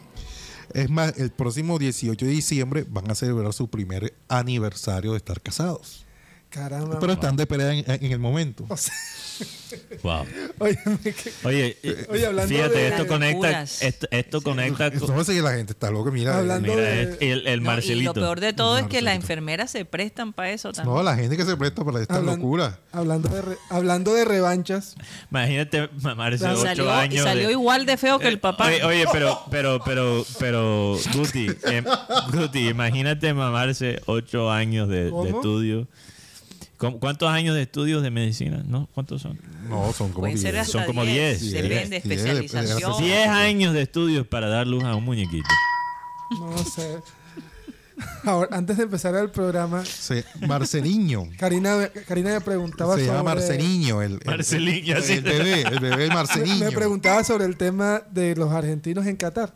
es 0.74 0.88
más, 0.90 1.18
el 1.18 1.30
próximo 1.30 1.78
18 1.78 2.24
de 2.26 2.30
diciembre 2.32 2.84
van 2.88 3.10
a 3.10 3.14
celebrar 3.14 3.52
su 3.52 3.68
primer 3.68 4.14
aniversario 4.28 5.12
de 5.12 5.16
estar 5.18 5.40
casados. 5.40 6.06
Caramba. 6.50 6.98
Pero 6.98 7.12
están 7.12 7.36
de 7.36 7.46
pelea 7.46 7.72
en, 7.72 7.84
en 7.88 8.12
el 8.12 8.18
momento. 8.18 8.64
O 8.68 8.76
sea, 8.76 8.92
Wow. 10.02 10.26
oye, 10.58 10.76
que- 11.80 11.88
eh, 11.90 12.06
Oye, 12.10 12.26
hablando 12.26 12.48
fíjate, 12.54 12.76
de 12.76 12.88
esto 12.88 13.06
conecta, 13.06 13.62
esto, 13.62 14.06
esto 14.10 14.40
conecta 14.42 14.90
con- 14.90 15.16
No 15.16 15.24
sé 15.24 15.32
si 15.34 15.40
la 15.40 15.52
gente 15.52 15.72
está 15.72 15.90
loca, 15.90 16.10
mira. 16.10 16.36
Hablando- 16.38 16.74
mira, 16.74 16.82
de- 16.82 17.16
el, 17.20 17.46
el 17.46 17.60
No, 17.62 17.64
y 17.64 17.66
Marcelito. 17.74 18.10
lo 18.10 18.14
peor 18.20 18.40
de 18.40 18.52
todo 18.52 18.78
es 18.78 18.86
que 18.88 19.00
las 19.00 19.14
enfermeras 19.14 19.70
se 19.70 19.84
prestan 19.84 20.32
para 20.32 20.50
eso 20.50 20.72
también. 20.72 20.94
No, 20.94 21.02
la 21.02 21.14
gente 21.16 21.36
que 21.36 21.44
se 21.44 21.56
presta 21.56 21.84
para 21.84 22.00
esta 22.02 22.16
hablan- 22.16 22.36
locura. 22.36 22.80
Hablando 22.92 23.28
de, 23.28 23.42
re- 23.42 23.56
hablando 23.70 24.12
de 24.12 24.24
revanchas, 24.24 24.96
Imagínate 25.30 25.88
mamarse 26.02 26.38
Salió- 26.44 26.58
ocho 26.58 26.66
salió, 26.66 26.84
y 26.86 26.88
años. 26.90 27.24
salió 27.24 27.46
de- 27.46 27.52
igual 27.52 27.86
de 27.86 27.96
feo 27.96 28.18
que 28.18 28.28
el 28.28 28.40
papá. 28.40 28.66
Oye, 28.66 28.82
oye, 28.84 29.04
pero, 29.12 29.40
pero, 29.50 29.80
pero, 29.84 30.26
pero, 30.40 30.98
Guti, 31.14 31.46
eh, 31.66 31.82
Guti, 32.32 32.68
imagínate 32.68 33.32
mamarse 33.32 34.02
ocho 34.06 34.50
años 34.50 34.88
de, 34.88 35.04
de 35.12 35.30
estudio. 35.30 35.86
¿Cu- 36.80 36.98
¿Cuántos 36.98 37.28
años 37.28 37.54
de 37.54 37.62
estudios 37.62 38.02
de 38.02 38.10
medicina? 38.10 38.62
¿No? 38.66 38.88
¿Cuántos 38.94 39.22
son? 39.22 39.38
No, 39.68 39.92
son 39.92 40.08
como 40.08 40.22
Pueden 40.22 40.38
ser 40.38 40.52
10. 40.54 40.62
hasta 40.66 40.72
Son 40.78 40.86
como 40.86 41.04
10, 41.04 41.40
10, 41.40 41.52
Depende, 41.52 42.00
10, 42.00 42.24
10, 42.24 42.26
especialización. 42.36 42.94
Sí. 42.96 43.04
Diez 43.04 43.28
años 43.28 43.74
de 43.74 43.82
estudios 43.82 44.26
para 44.26 44.48
dar 44.48 44.66
luz 44.66 44.82
a 44.84 44.94
un 44.96 45.04
muñequito. 45.04 45.48
no 46.40 46.58
sé. 46.64 46.98
Ahora, 48.24 48.56
antes 48.56 48.78
de 48.78 48.84
empezar 48.84 49.14
el 49.14 49.30
programa, 49.30 49.84
Se- 49.84 50.24
Marceliño. 50.46 51.28
Karina, 51.38 51.90
Karina 52.08 52.30
me 52.32 52.40
preguntaba 52.40 52.96
se 52.96 53.02
llama 53.04 53.18
sobre... 53.18 53.24
Marceliño. 53.34 54.00
El, 54.02 54.12
el- 54.14 54.20
Marceliño, 54.24 54.96
el, 54.96 55.02
así. 55.02 55.12
el 55.14 55.20
bebé, 55.22 55.62
el 55.62 55.80
bebé 55.80 56.08
Me, 56.08 56.14
Marceliño. 56.14 56.64
me 56.64 56.72
preguntaba 56.72 57.22
sobre 57.24 57.44
el 57.44 57.58
tema 57.58 58.02
de 58.10 58.34
los 58.36 58.50
argentinos 58.52 59.06
en 59.06 59.16
Qatar 59.16 59.52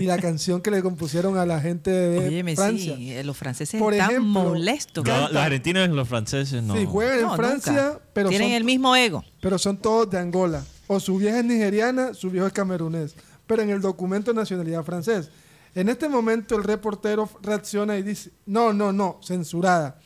y 0.00 0.06
la 0.06 0.18
canción 0.18 0.60
que 0.60 0.70
le 0.70 0.82
compusieron 0.82 1.36
a 1.38 1.46
la 1.46 1.60
gente 1.60 1.90
de 1.90 2.18
Óyeme, 2.28 2.56
Francia. 2.56 2.96
sí, 2.96 3.12
eh, 3.12 3.22
los 3.24 3.36
franceses 3.36 3.80
Por 3.80 3.92
están 3.94 4.10
ejemplo, 4.10 4.42
molestos. 4.44 5.04
No, 5.04 5.28
los 5.28 5.36
argentinos 5.36 5.88
y 5.88 5.92
los 5.92 6.08
franceses 6.08 6.62
no. 6.62 6.74
Sí, 6.76 6.86
juegan 6.86 7.22
No, 7.22 7.30
en 7.32 7.36
Francia, 7.36 7.72
nunca. 7.92 8.00
pero 8.12 8.28
Tienen 8.28 8.48
son, 8.48 8.56
el 8.56 8.64
mismo 8.64 8.96
ego. 8.96 9.24
pero 9.40 9.58
son 9.58 9.76
todos 9.76 10.10
de 10.10 10.18
Angola. 10.18 10.64
O 10.86 10.98
su 11.00 11.16
vieja 11.18 11.38
es 11.38 11.44
nigeriana, 11.44 12.14
su 12.14 12.30
viejo 12.30 12.46
es 12.46 12.52
camerunés. 12.52 13.14
Pero 13.46 13.62
en 13.62 13.70
el 13.70 13.80
documento 13.80 14.32
de 14.32 14.36
nacionalidad 14.40 14.84
francés. 14.84 15.30
En 15.74 15.88
este 15.88 16.08
momento 16.08 16.56
el 16.56 16.64
reportero 16.64 17.28
reacciona 17.42 17.96
y 17.96 18.02
dice, 18.02 18.30
no, 18.46 18.72
no, 18.72 18.92
no, 18.92 19.20
censurada. 19.22 20.00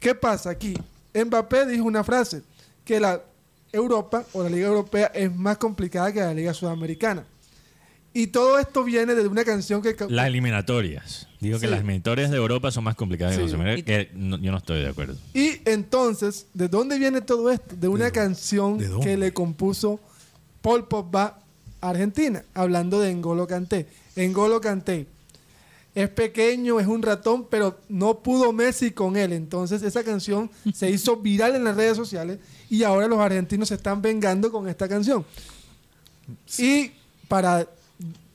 ¿Qué 0.00 0.14
pasa 0.14 0.48
aquí? 0.50 0.74
Mbappé 1.14 1.66
dijo 1.66 1.84
una 1.84 2.02
frase, 2.04 2.42
que 2.84 2.98
la 3.00 3.20
Europa 3.72 4.24
o 4.32 4.42
la 4.42 4.48
Liga 4.48 4.66
Europea 4.68 5.10
es 5.14 5.34
más 5.34 5.58
complicada 5.58 6.10
que 6.12 6.20
la 6.20 6.32
Liga 6.32 6.54
Sudamericana. 6.54 7.24
Y 8.12 8.26
todo 8.28 8.58
esto 8.58 8.82
viene 8.82 9.14
de 9.14 9.28
una 9.28 9.44
canción 9.44 9.82
que... 9.82 9.94
Las 10.08 10.26
eliminatorias. 10.26 11.28
Digo 11.38 11.60
que 11.60 11.68
las 11.68 11.78
eliminatorias 11.78 12.30
de 12.30 12.36
Europa 12.36 12.70
son 12.72 12.82
más 12.84 12.96
complicadas 12.96 13.36
que 13.36 13.42
Sí. 13.42 13.46
las 13.46 13.54
americanas, 13.54 13.84
que 13.84 14.10
no- 14.14 14.36
yo 14.38 14.50
no 14.50 14.58
estoy 14.58 14.80
de 14.80 14.88
acuerdo. 14.88 15.16
Y 15.32 15.60
entonces, 15.64 16.46
¿de 16.52 16.66
dónde 16.68 16.98
viene 16.98 17.20
todo 17.20 17.50
esto? 17.50 17.76
De 17.76 17.86
una 17.86 18.10
canción 18.10 18.78
que 19.00 19.16
le 19.16 19.32
compuso 19.32 20.00
Paul 20.60 20.88
Pogba 20.88 21.38
a 21.80 21.88
Argentina, 21.90 22.42
hablando 22.52 23.00
de 23.00 23.10
Engolo 23.10 23.46
Kanté. 23.46 23.86
Engolo 24.16 24.60
Kanté 24.60 25.06
es 25.94 26.08
pequeño, 26.08 26.78
es 26.80 26.86
un 26.88 27.02
ratón, 27.02 27.46
pero 27.48 27.78
no 27.88 28.18
pudo 28.18 28.52
Messi 28.52 28.90
con 28.90 29.16
él. 29.16 29.32
Entonces 29.32 29.82
esa 29.82 30.02
canción 30.02 30.50
se 30.74 30.90
hizo 30.90 31.16
viral 31.16 31.54
en 31.54 31.62
las 31.64 31.76
redes 31.76 31.96
sociales 31.96 32.38
y 32.68 32.82
ahora 32.82 33.06
los 33.06 33.20
argentinos 33.20 33.68
se 33.68 33.76
están 33.76 34.02
vengando 34.02 34.50
con 34.50 34.68
esta 34.68 34.88
canción. 34.88 35.24
Y 36.58 36.90
para 37.28 37.66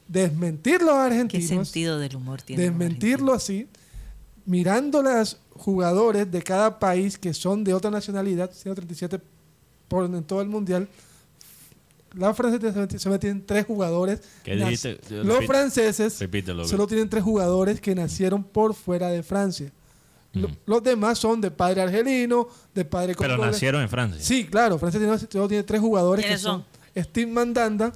desmentir 0.07 0.81
los 0.81 0.91
¿Qué 0.91 0.99
argentinos, 1.01 1.47
sentido 1.67 1.99
del 1.99 2.15
humor 2.15 2.41
tiene? 2.41 2.63
desmentirlo 2.63 3.33
así, 3.33 3.67
mirando 4.45 5.01
los 5.01 5.37
jugadores 5.53 6.31
de 6.31 6.41
cada 6.43 6.77
país 6.79 7.17
que 7.17 7.33
son 7.33 7.63
de 7.63 7.73
otra 7.73 7.89
nacionalidad, 7.89 8.51
137 8.51 9.19
por 9.87 10.05
en 10.05 10.23
todo 10.23 10.41
el 10.41 10.49
mundial, 10.49 10.87
la 12.13 12.33
Francia 12.33 12.59
solamente- 12.59 12.97
solamente 12.99 13.27
tienen 13.27 13.45
tres 13.45 13.65
jugadores. 13.65 14.21
¿Qué 14.43 14.55
dijiste? 14.55 14.99
Los 15.09 15.39
Repite- 15.39 15.47
franceses 15.47 16.19
repítelo, 16.19 16.65
solo 16.65 16.87
tienen 16.87 17.09
tres 17.09 17.23
jugadores 17.23 17.81
que 17.81 17.93
nacieron 17.93 18.43
por 18.43 18.73
fuera 18.73 19.09
de 19.09 19.21
Francia. 19.23 19.71
Lo- 20.33 20.49
Los 20.65 20.83
demás 20.83 21.17
son 21.17 21.39
de 21.41 21.49
padre 21.49 21.81
argelino, 21.81 22.47
de 22.73 22.83
padre 22.85 23.15
Pero 23.17 23.37
nacieron 23.37 23.81
en 23.81 23.89
Francia. 23.89 24.21
Sí, 24.21 24.45
claro, 24.45 24.77
Francia 24.77 24.99
tiene, 24.99 25.17
solo 25.17 25.47
tiene 25.47 25.63
tres 25.63 25.79
jugadores 25.81 26.23
que 26.23 26.27
¿Quiénes 26.29 26.41
son 26.41 26.65
Steve 26.97 27.31
Mandanda 27.31 27.93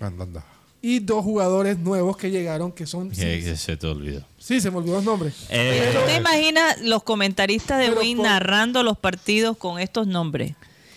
Anda, 0.00 0.24
anda. 0.24 0.44
Y 0.82 0.98
dos 0.98 1.22
jugadores 1.24 1.78
nuevos 1.78 2.16
que 2.16 2.30
llegaron 2.30 2.72
que 2.72 2.86
son... 2.86 3.14
Sí, 3.14 3.56
se 3.56 3.76
te 3.76 3.86
olvidó. 3.86 4.26
sí, 4.36 4.60
se 4.60 4.70
me 4.70 4.78
olvidó 4.78 4.96
los 4.96 5.04
nombres. 5.04 5.46
Eh, 5.48 5.90
¿Tú 5.94 6.00
te 6.06 6.16
imaginas 6.16 6.80
los 6.82 7.02
comentaristas 7.04 7.78
de 7.78 7.92
Win 7.94 8.16
por- 8.18 8.26
narrando 8.26 8.82
los 8.82 8.98
partidos 8.98 9.56
con 9.56 9.78
estos 9.78 10.06
nombres? 10.08 10.54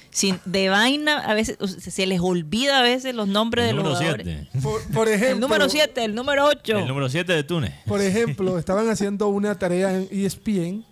Sin, 0.09 0.39
de 0.45 0.69
vaina, 0.69 1.19
a 1.19 1.33
veces 1.33 1.57
o 1.59 1.67
sea, 1.67 1.91
se 1.91 2.05
les 2.07 2.21
olvida 2.21 2.79
a 2.79 2.81
veces 2.83 3.13
los 3.13 3.27
nombres 3.27 3.69
el 3.69 3.75
de 3.77 3.83
los 3.83 3.97
jugadores. 3.97 4.25
7. 4.25 4.59
Por, 4.63 4.81
por 4.93 5.07
ejemplo, 5.09 5.33
El 5.35 5.39
número 5.41 5.69
7, 5.69 6.03
el 6.05 6.15
número 6.15 6.45
8. 6.45 6.79
El 6.79 6.87
número 6.87 7.09
7 7.09 7.33
de 7.33 7.43
Túnez. 7.43 7.73
Por 7.85 8.01
ejemplo, 8.01 8.57
estaban 8.57 8.89
haciendo 8.89 9.27
una 9.27 9.59
tarea 9.59 9.93
en 9.93 10.07
ESPN 10.09 10.85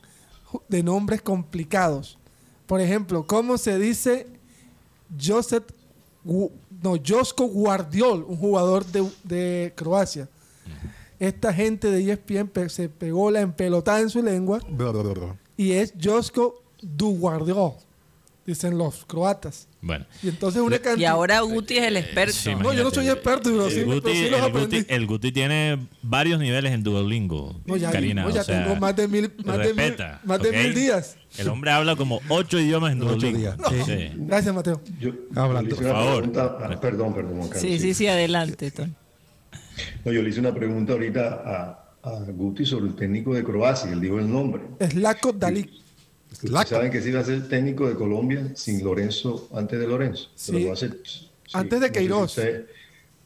de 0.68 0.84
nombres 0.84 1.22
complicados. 1.22 2.18
Por 2.68 2.82
ejemplo, 2.82 3.26
¿cómo 3.26 3.58
se 3.58 3.80
dice 3.80 4.28
Josep, 5.20 5.72
Gu- 6.26 6.52
no, 6.84 6.96
Josko 7.06 7.48
Guardiol, 7.48 8.24
un 8.28 8.38
jugador 8.38 8.86
de, 8.86 9.10
de 9.24 9.74
Croacia? 9.76 10.28
Esta 11.20 11.54
gente 11.54 11.90
de 11.90 12.12
ESPN 12.12 12.48
pe- 12.48 12.70
se 12.70 12.90
pegó 12.90 13.32
la 13.32 13.42
empelotada 13.42 14.02
en 14.02 14.10
su 14.10 14.22
lengua 14.22 14.60
y 15.56 15.72
es 15.72 15.94
Josko 16.02 16.62
du 16.82 17.18
Guardiol, 17.18 17.74
dicen 18.46 18.78
los 18.78 19.06
croatas. 19.06 19.68
Bueno. 19.86 20.06
Y 20.24 20.30
entonces 20.30 20.62
una 20.62 20.78
Y 20.78 20.80
cantidad... 20.80 21.12
ahora 21.12 21.42
Guti 21.42 21.78
es 21.78 21.84
el 21.84 21.98
experto. 21.98 22.32
Sí, 22.34 22.56
No, 22.56 22.72
yo 22.74 22.86
no 22.86 22.90
soy 22.92 23.10
experto, 23.10 23.50
pero 23.52 23.70
sí, 23.70 23.80
el, 23.80 23.86
pero 23.86 23.96
Guti, 24.02 24.12
sí 24.14 24.30
los 24.30 24.40
el, 24.40 24.46
aprendí. 24.46 24.78
Guti, 24.80 24.94
el 24.94 25.08
Guti 25.08 25.32
tiene 25.34 25.78
varios 26.02 26.40
niveles 26.40 26.72
en 26.72 26.84
Duolingo. 26.84 27.60
No, 27.66 27.76
ya, 27.76 27.92
Karina, 27.92 28.24
no, 28.24 28.30
ya 28.30 28.42
o 28.42 28.44
sea, 28.46 28.64
tengo 28.64 28.80
más 28.80 28.96
de 28.96 29.08
mil, 29.10 29.30
más 29.44 29.58
de 29.58 29.64
mil, 29.66 29.76
respeta, 29.76 30.22
más 30.24 30.42
de 30.42 30.50
¿ok? 30.52 30.56
mil 30.56 30.74
días. 30.74 31.18
El 31.38 31.50
hombre 31.50 31.72
habla 31.72 31.98
como 31.98 32.22
ocho 32.30 32.58
idiomas 32.60 32.94
en 32.94 33.02
Ocho 33.02 33.10
Duolingo. 33.16 33.38
días, 33.40 33.58
Sí. 33.70 33.76
sí. 33.86 34.12
Gracias, 34.16 34.56
Mateo. 34.56 34.82
Yo, 35.02 35.12
Hablando, 35.36 35.76
hice 35.76 35.84
una 35.84 35.94
por 35.94 36.04
favor. 36.06 36.18
pregunta- 36.32 36.58
ah, 36.64 36.80
perdón, 36.80 37.14
perdón, 37.14 37.38
Juan 37.40 37.50
Carlos, 37.50 37.62
Sí, 37.62 37.80
sí, 37.80 37.94
sí, 37.94 38.08
adelante, 38.08 38.72
Tony. 38.72 38.94
No, 40.06 40.12
yo 40.14 40.22
le 40.22 40.30
hice 40.30 40.40
una 40.40 40.54
pregunta 40.54 40.94
ahorita 40.94 41.42
a, 41.46 42.10
a 42.10 42.20
Guti 42.32 42.66
sobre 42.66 42.86
el 42.88 42.96
técnico 42.96 43.34
de 43.34 43.44
Croacia, 43.44 43.92
él 43.92 44.00
dijo 44.00 44.18
el 44.20 44.32
nombre. 44.32 44.62
Slako 44.80 45.34
Dalik. 45.34 45.66
Ustedes 45.66 45.83
Laco. 46.44 46.70
saben 46.70 46.92
que 46.92 47.02
sí 47.02 47.10
iba 47.10 47.20
a 47.20 47.26
ser 47.26 47.48
técnico 47.48 47.88
de 47.88 47.96
Colombia 47.96 48.52
sin 48.56 48.84
Lorenzo, 48.84 49.50
antes 49.54 49.80
de 49.80 49.88
Lorenzo. 49.88 50.30
Sí. 50.36 50.66
va 50.66 50.76
ser- 50.76 51.00
sí, 51.06 51.30
Antes 51.54 51.80
de 51.80 51.88
no 51.88 51.94
sé 51.94 51.94
si 51.94 52.00
Queiroz. 52.00 52.38
usted- 52.38 52.66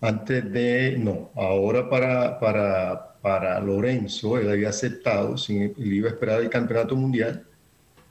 antes 0.01 0.51
de, 0.51 0.97
no, 0.99 1.31
ahora 1.35 1.89
para, 1.89 2.39
para, 2.39 3.15
para 3.21 3.59
Lorenzo, 3.59 4.37
él 4.37 4.49
había 4.51 4.69
aceptado, 4.69 5.37
sin, 5.37 5.61
él 5.63 5.93
iba 5.93 6.07
a 6.09 6.11
esperar 6.11 6.41
el 6.41 6.49
campeonato 6.49 6.95
mundial, 6.95 7.43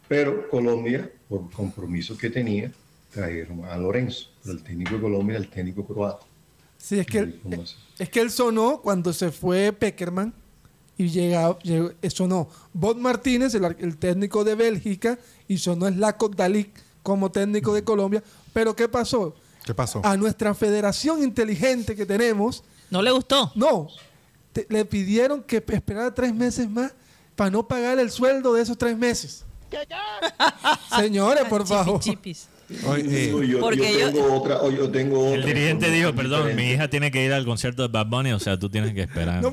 pero 0.09 0.49
Colombia, 0.49 1.11
por 1.29 1.49
compromiso 1.51 2.17
que 2.19 2.29
tenía, 2.31 2.73
trajeron 3.13 3.65
a 3.67 3.77
Lorenzo. 3.77 4.31
El 4.47 4.63
técnico 4.63 4.95
de 4.97 5.01
Colombia 5.01 5.37
el 5.37 5.49
técnico 5.49 5.87
croata. 5.87 6.25
Sí, 6.79 6.99
es 6.99 7.07
que, 7.07 7.19
él, 7.19 7.41
es 7.99 8.09
que 8.11 8.21
él 8.21 8.31
sonó 8.31 8.81
cuando 8.83 9.13
se 9.13 9.31
fue 9.33 9.73
Peckerman 9.73 10.33
y 10.99 11.09
llega, 11.09 11.59
llegó- 11.61 11.93
eh, 12.03 12.11
sonó 12.11 12.49
Bob 12.73 12.97
Martínez, 12.97 13.55
el, 13.55 13.97
técnico 13.99 14.45
de 14.45 14.55
Bélgica, 14.55 15.19
y 15.49 15.59
sonó 15.59 15.89
Slako 15.89 16.29
Dalik 16.31 16.71
como 17.03 17.31
técnico 17.31 17.75
de 17.75 17.85
Colombia. 17.85 18.23
Pero 18.53 18.75
¿qué 18.75 18.89
pasó? 18.89 19.35
¿Qué 19.65 19.75
pasó? 19.75 20.01
A 20.05 20.17
nuestra 20.17 20.55
federación 20.55 21.23
inteligente 21.23 21.95
que 21.97 22.07
tenemos, 22.07 22.63
¿No 22.91 23.03
le 23.03 23.11
gustó? 23.11 23.53
no, 23.57 23.89
te- 24.53 24.67
le 24.71 24.85
pidieron 24.85 25.43
que 25.43 25.63
esperara 25.69 26.15
tres 26.15 26.35
meses 26.35 26.71
más 26.71 26.93
para 27.35 27.51
no 27.51 27.67
pagar 27.67 27.99
el 27.99 28.11
sueldo 28.11 28.55
de 28.55 28.63
esos 28.63 28.79
tres 28.79 28.97
meses. 28.97 29.45
Señores, 30.97 31.45
por 31.45 31.67
favor. 31.67 32.01
Chipis. 32.01 32.49
Oye, 32.87 33.27
eh, 33.29 33.33
No, 33.33 33.43
yo, 33.43 33.61
Porque 33.61 33.93
yo 33.93 33.99
yo- 34.01 34.13
tengo 34.13 34.35
otra, 34.35 34.61
o 34.63 34.71
yo 34.71 34.91
tengo 34.91 35.29
El 35.35 35.41
otra 35.41 35.53
dirigente 35.55 35.91
dijo, 35.91 36.13
perdón, 36.15 36.57
mi 36.57 36.71
hija 36.71 36.89
tiene 36.89 37.11
que 37.13 37.25
ir 37.25 37.33
al 37.33 37.45
concierto 37.45 37.83
de 37.83 37.89
Bad 37.89 38.07
Bunny, 38.07 38.33
o 38.33 38.41
sea, 38.41 38.59
tú 38.59 38.69
tienes 38.69 38.93
que 38.95 39.03
esperar. 39.03 39.41
No. 39.43 39.53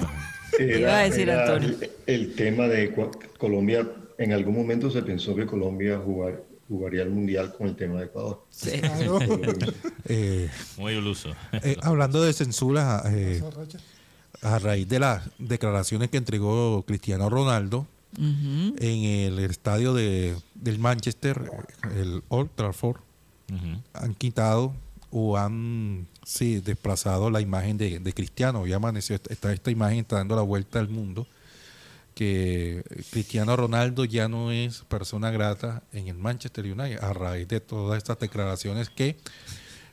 Era- 0.60 0.80
Iba 0.80 0.98
a 1.00 1.04
decir 1.04 1.30
era 1.30 1.44
Antonio. 1.46 1.78
El, 1.80 1.92
el 2.06 2.36
tema 2.36 2.68
de 2.68 2.94
Colombia, 3.38 3.88
en 4.18 4.32
algún 4.34 4.56
momento 4.56 4.90
se 4.92 5.02
pensó 5.02 5.36
que 5.36 5.46
Colombia 5.46 6.00
jugar, 6.04 6.44
jugaría 6.68 7.02
el 7.04 7.10
Mundial 7.10 7.54
con 7.58 7.68
el 7.68 7.76
tema 7.76 8.00
de 8.00 8.06
Ecuador. 8.06 8.44
Sí. 8.50 8.80
Claro. 8.80 9.20
eh, 10.06 10.50
Muy 10.78 10.94
iluso. 10.94 11.30
eh, 11.54 11.78
hablando 11.82 12.22
de 12.24 12.34
censura, 12.34 13.04
eh, 13.08 13.42
a 14.42 14.60
raíz 14.60 14.88
de 14.90 15.00
las 15.00 15.24
declaraciones 15.40 16.10
que 16.10 16.18
entregó 16.18 16.84
Cristiano 16.84 17.30
Ronaldo 17.30 17.88
en 18.18 18.76
el 19.04 19.40
estadio 19.40 19.94
de, 19.94 20.36
del 20.56 20.78
Manchester, 20.80 21.42
el 21.96 22.22
Old 22.28 22.50
Trafford, 22.56 22.98
han 23.94 24.14
quitado 24.16 24.74
o 25.12 25.38
han 25.38 26.08
sí, 26.26 26.60
desplazado 26.60 27.30
la 27.30 27.42
imagen 27.42 27.78
de, 27.78 28.00
de 28.00 28.14
Cristiano. 28.14 28.66
Ya 28.66 28.78
amaneció, 28.78 29.16
esta, 29.16 29.52
esta 29.52 29.72
imagen 29.72 30.00
está 30.00 30.18
dando 30.18 30.36
la 30.36 30.42
vuelta 30.42 30.80
al 30.80 30.90
mundo, 30.90 31.28
que 32.16 32.84
Cristiano 33.12 33.56
Ronaldo 33.56 34.06
ya 34.06 34.28
no 34.28 34.52
es 34.52 34.84
persona 34.88 35.32
grata 35.32 35.84
en 35.92 36.08
el 36.08 36.16
Manchester 36.16 36.66
United 36.66 37.04
a 37.04 37.14
raíz 37.14 37.48
de 37.48 37.60
todas 37.60 37.98
estas 37.98 38.20
declaraciones 38.20 38.90
que, 38.90 39.18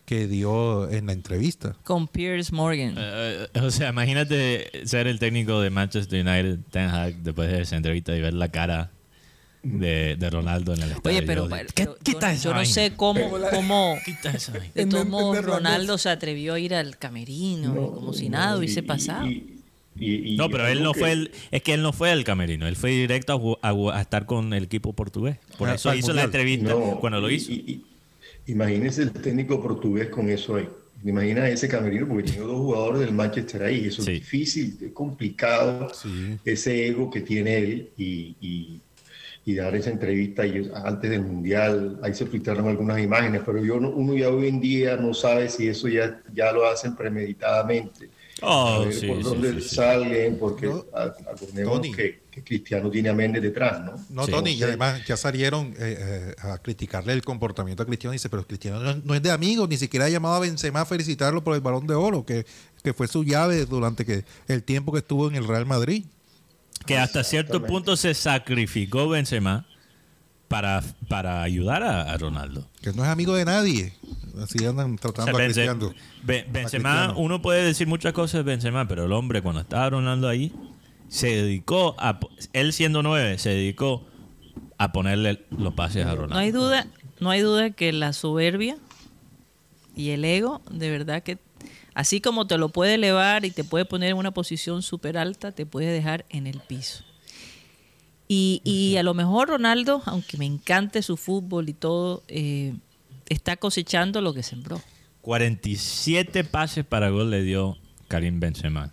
que 0.04 0.26
dio 0.26 0.90
en 0.90 1.06
la 1.06 1.12
entrevista. 1.12 1.76
Con 1.84 2.08
Piers 2.08 2.52
Morgan. 2.52 2.94
Eh, 2.98 3.46
o 3.62 3.70
sea, 3.70 3.90
imagínate 3.90 4.86
ser 4.86 5.06
el 5.06 5.18
técnico 5.18 5.60
de 5.60 5.70
Manchester 5.70 6.26
United, 6.26 6.58
Ten 6.70 6.88
Hag, 6.88 7.16
después 7.22 7.50
de 7.50 7.62
esa 7.62 7.76
entrevista 7.76 8.14
y 8.14 8.20
ver 8.20 8.34
la 8.34 8.50
cara 8.50 8.90
de, 9.62 10.16
de 10.16 10.30
Ronaldo 10.30 10.72
en 10.74 10.82
el 10.82 10.90
estadio. 10.92 11.18
Oye, 11.18 11.26
pero, 11.26 11.48
pero 11.48 11.68
¿Qué- 11.74 11.84
yo, 11.84 11.96
quita 12.02 12.32
yo 12.34 12.50
esa 12.50 12.54
no 12.54 12.64
sé 12.64 12.92
cómo, 12.96 13.30
cómo 13.52 13.96
Quita 14.04 14.30
esa 14.30 14.52
vaina. 14.52 14.72
de 14.74 14.82
En- 14.82 14.88
todos 14.88 15.04
en 15.04 15.10
modos. 15.10 15.44
Ronaldo 15.44 15.98
se 15.98 16.08
atrevió 16.08 16.54
a 16.54 16.58
ir 16.60 16.74
al 16.74 16.96
camerino, 16.98 17.72
y 17.72 17.94
como 17.94 18.12
si 18.12 18.28
nada 18.28 18.56
hubiese 18.56 18.80
Y- 18.80 18.82
pasado. 18.82 19.26
y- 19.26 19.56
y- 19.98 20.32
y 20.32 20.36
No, 20.36 20.48
pero 20.48 20.66
él 20.66 20.82
no 20.82 20.92
que- 20.92 21.00
fue 21.00 21.12
el, 21.12 21.30
es 21.50 21.62
que 21.62 21.74
él 21.74 21.82
no 21.82 21.92
fue 21.92 22.10
al 22.10 22.24
camerino, 22.24 22.66
él 22.66 22.76
fue 22.76 22.90
directo 22.90 23.58
a, 23.62 23.68
a 23.68 23.98
a 23.98 24.00
estar 24.00 24.24
con 24.24 24.54
el 24.54 24.64
equipo 24.64 24.92
portugués. 24.94 25.36
Por 25.58 25.68
Ah, 25.68 25.74
eso 25.74 25.94
hizo 25.94 26.08
la 26.14 26.22
Mundial. 26.22 26.26
entrevista 26.26 26.70
No, 26.70 26.98
cuando 27.00 27.20
lo 27.20 27.28
hizo. 27.30 27.52
y- 27.52 27.82
y- 28.46 28.52
imagínese 28.52 29.02
el 29.02 29.12
técnico 29.12 29.60
portugués 29.62 30.08
con 30.08 30.30
eso 30.30 30.56
ahí. 30.56 30.68
Imagina 31.04 31.48
ese 31.48 31.66
camerino 31.66 32.06
porque 32.06 32.24
tiene 32.24 32.40
dos 32.46 32.56
jugadores 32.58 33.00
del 33.00 33.12
Manchester 33.12 33.62
ahí. 33.62 33.86
Eso 33.86 34.02
Sí. 34.02 34.12
es 34.12 34.20
difícil, 34.20 34.76
es 34.82 34.92
complicado. 34.92 35.88
Sí. 35.94 36.36
Ese 36.44 36.88
ego 36.88 37.10
que 37.10 37.22
tiene 37.22 37.56
él 37.56 37.88
y, 37.96 38.36
y- 39.44 39.54
dar 39.54 39.74
esa 39.74 39.90
entrevista 39.90 40.46
y 40.46 40.70
antes 40.74 41.10
del 41.10 41.22
mundial. 41.22 41.98
Ahí 42.02 42.14
se 42.14 42.26
filtraron 42.26 42.68
algunas 42.68 43.00
imágenes, 43.00 43.42
pero 43.44 43.64
yo 43.64 43.80
no- 43.80 43.90
uno 43.90 44.14
ya 44.14 44.28
hoy 44.28 44.48
en 44.48 44.60
día 44.60 44.96
no 44.96 45.14
sabe 45.14 45.48
si 45.48 45.68
eso 45.68 45.88
ya, 45.88 46.22
ya 46.32 46.52
lo 46.52 46.66
hacen 46.66 46.94
premeditadamente. 46.96 48.10
Oh, 48.42 48.68
a 48.68 48.78
ver 48.86 48.94
sí, 48.94 49.06
por 49.06 49.16
sí, 49.18 49.22
dónde 49.22 49.52
sí, 49.54 49.68
sí. 49.68 49.74
salen, 49.74 50.38
porque 50.38 50.66
No, 50.66 51.80
que, 51.82 52.20
que 52.30 52.42
Cristiano 52.42 52.90
tiene 52.90 53.08
a 53.10 53.12
Méndez 53.12 53.42
detrás, 53.42 53.84
¿no? 53.84 53.92
No, 54.08 54.24
Sí. 54.24 54.30
Tony, 54.32 54.52
y 54.52 54.62
además 54.62 55.04
ya 55.06 55.16
salieron 55.16 55.74
eh, 55.78 55.96
eh, 55.98 56.34
a 56.38 56.58
criticarle 56.58 57.12
el 57.12 57.22
comportamiento 57.22 57.82
a 57.82 57.86
Cristiano. 57.86 58.12
Dice, 58.12 58.28
pero 58.30 58.46
Cristiano 58.46 58.80
no, 58.80 58.94
no 59.04 59.14
es 59.14 59.22
de 59.22 59.30
amigos, 59.30 59.68
ni 59.68 59.76
siquiera 59.76 60.06
ha 60.06 60.08
llamado 60.08 60.36
a 60.36 60.40
Benzema 60.40 60.82
a 60.82 60.86
felicitarlo 60.86 61.42
por 61.44 61.54
el 61.54 61.60
balón 61.60 61.86
de 61.86 61.94
oro, 61.94 62.24
que, 62.24 62.46
que 62.82 62.94
fue 62.94 63.08
su 63.08 63.24
llave 63.24 63.66
durante 63.66 64.04
que, 64.04 64.24
el 64.48 64.62
tiempo 64.62 64.92
que 64.92 64.98
estuvo 65.00 65.28
en 65.28 65.34
el 65.34 65.46
Real 65.46 65.66
Madrid. 65.66 66.04
Que 66.86 66.98
hasta 66.98 67.22
cierto 67.24 67.62
punto 67.64 67.96
se 67.96 68.14
sacrificó 68.14 69.08
Benzema 69.08 69.66
para, 70.48 70.82
para 71.08 71.42
ayudar 71.42 71.82
a, 71.82 72.10
a 72.12 72.16
Ronaldo. 72.16 72.66
Que 72.82 72.92
no 72.92 73.04
es 73.04 73.08
amigo 73.10 73.34
de 73.34 73.44
nadie. 73.44 73.92
Así 74.42 74.64
andan 74.64 74.94
O 74.94 74.98
sea, 74.98 75.12
tratando 75.12 75.36
a 75.38 75.40
Benze- 75.40 75.44
Cristiano. 75.54 75.92
Be- 76.22 76.40
A 76.48 76.52
Benzema, 76.52 76.90
Cristiano. 76.92 77.14
uno 77.20 77.42
puede 77.42 77.64
decir 77.64 77.86
muchas 77.86 78.12
cosas 78.12 78.38
de 78.40 78.42
Benzema, 78.50 78.88
pero 78.88 79.04
el 79.04 79.12
hombre 79.12 79.42
cuando 79.42 79.60
estaba 79.60 79.90
Ronaldo 79.90 80.28
ahí, 80.28 80.52
se 81.08 81.28
dedicó 81.28 81.94
a, 81.98 82.18
él 82.52 82.72
siendo 82.72 83.02
nueve, 83.02 83.38
se 83.38 83.50
dedicó 83.50 84.04
a 84.78 84.92
ponerle 84.92 85.44
los 85.50 85.74
pases 85.74 86.06
a 86.06 86.14
Ronaldo. 86.14 86.34
No 86.34 86.40
hay 86.40 86.50
duda, 86.52 86.86
no 87.20 87.30
hay 87.30 87.40
duda 87.42 87.70
que 87.70 87.92
la 87.92 88.12
soberbia 88.12 88.76
y 89.94 90.10
el 90.10 90.24
ego, 90.24 90.62
de 90.70 90.90
verdad 90.90 91.22
que 91.22 91.38
Así 92.00 92.22
como 92.22 92.46
te 92.46 92.56
lo 92.56 92.70
puede 92.70 92.94
elevar 92.94 93.44
y 93.44 93.50
te 93.50 93.62
puede 93.62 93.84
poner 93.84 94.12
en 94.12 94.16
una 94.16 94.30
posición 94.30 94.80
súper 94.80 95.18
alta, 95.18 95.52
te 95.52 95.66
puede 95.66 95.88
dejar 95.92 96.24
en 96.30 96.46
el 96.46 96.58
piso. 96.60 97.04
Y, 98.26 98.62
y 98.64 98.96
a 98.96 99.02
lo 99.02 99.12
mejor 99.12 99.48
Ronaldo, 99.48 100.00
aunque 100.06 100.38
me 100.38 100.46
encante 100.46 101.02
su 101.02 101.18
fútbol 101.18 101.68
y 101.68 101.74
todo, 101.74 102.22
eh, 102.28 102.72
está 103.28 103.58
cosechando 103.58 104.22
lo 104.22 104.32
que 104.32 104.42
sembró. 104.42 104.80
47 105.20 106.42
pases 106.44 106.86
para 106.86 107.10
gol 107.10 107.28
le 107.30 107.42
dio 107.42 107.76
Karim 108.08 108.40
Benzema. 108.40 108.84
a 108.84 108.92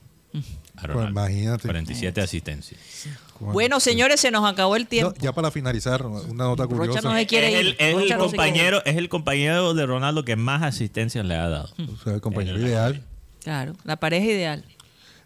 Pues 0.81 0.87
Ronaldo. 0.87 1.11
imagínate. 1.11 1.61
47 1.65 2.19
asistencias. 2.19 2.81
Bueno, 3.39 3.79
señores, 3.79 4.19
se 4.19 4.31
nos 4.31 4.45
acabó 4.49 4.75
el 4.75 4.83
No, 4.83 4.89
tiempo. 4.89 5.13
ya 5.19 5.33
para 5.33 5.51
finalizar, 5.51 6.05
una 6.05 6.21
nota 6.45 6.63
Rocha 6.63 6.75
curiosa. 6.75 7.01
no 7.01 7.15
se 7.15 7.25
quiere 7.27 7.47
es 7.47 7.53
ir. 7.53 7.59
el, 7.59 7.75
es 7.79 8.01
el 8.11 8.17
no 8.17 8.25
compañero, 8.25 8.81
es 8.85 8.95
el 8.97 9.09
compañero 9.09 9.73
de 9.73 9.85
Ronaldo 9.85 10.23
que 10.25 10.35
más 10.35 10.63
asistencias 10.63 11.25
le 11.25 11.35
ha 11.35 11.47
dado. 11.49 11.69
O 11.93 12.03
sea, 12.03 12.13
el 12.13 12.21
compañero 12.21 12.57
el- 12.57 12.63
ideal. 12.67 13.03
Claro, 13.43 13.75
la 13.83 13.95
pareja 13.97 14.25
ideal, 14.25 14.65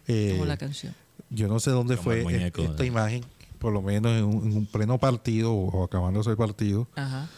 Eh, 0.08 0.30
como 0.32 0.44
la 0.46 0.56
canción. 0.56 0.94
Yo 1.30 1.48
no 1.48 1.58
sé 1.60 1.70
dónde 1.70 1.96
Como 1.96 2.04
fue 2.04 2.22
muñeco 2.22 2.62
e- 2.62 2.66
esta 2.66 2.84
imagen, 2.84 3.24
por 3.58 3.72
lo 3.72 3.82
menos 3.82 4.12
en 4.12 4.24
un, 4.24 4.46
en 4.46 4.56
un 4.58 4.66
pleno 4.66 4.98
partido 4.98 5.52
o 5.54 5.84
acabándose 5.84 6.30
el 6.30 6.36
partido, 6.36 6.86
Ajá. 6.94 7.28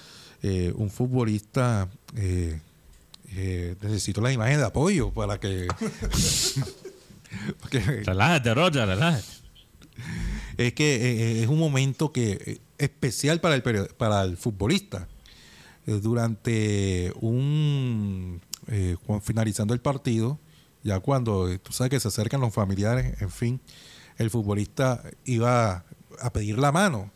eh, 0.43 0.73
un 0.77 0.91
futbolista 0.91 1.89
eh, 2.17 2.61
eh, 3.37 3.77
necesito 3.83 4.21
la 4.21 4.33
imagen 4.33 4.59
de 4.59 4.65
apoyo 4.65 5.11
para 5.11 5.39
que... 5.39 5.69
porque 7.61 7.81
Relájate, 7.81 8.55
Rocha, 8.55 8.87
relájate. 8.87 9.25
Es 10.57 10.73
que 10.75 10.95
eh, 10.95 11.43
es 11.43 11.49
un 11.49 11.59
momento 11.59 12.13
que 12.13 12.33
eh, 12.47 12.59
especial 12.79 13.41
para 13.41 13.55
el 13.55 13.63
para 13.97 14.23
el 14.23 14.37
futbolista. 14.37 15.09
Eh, 15.87 16.01
durante 16.03 17.13
un 17.21 18.41
eh, 18.69 18.97
finalizando 19.23 19.75
el 19.75 19.81
partido, 19.81 20.39
ya 20.83 21.01
cuando 21.01 21.51
eh, 21.51 21.59
tú 21.59 21.73
sabes 21.73 21.91
que 21.91 22.01
se 22.01 22.09
acercan 22.09 22.41
los 22.41 22.55
familiares, 22.55 23.21
en 23.21 23.31
fin, 23.31 23.61
el 24.17 24.31
futbolista 24.31 25.03
iba 25.25 25.85
a 26.21 26.33
pedir 26.33 26.59
la 26.59 26.73
mano. 26.73 27.11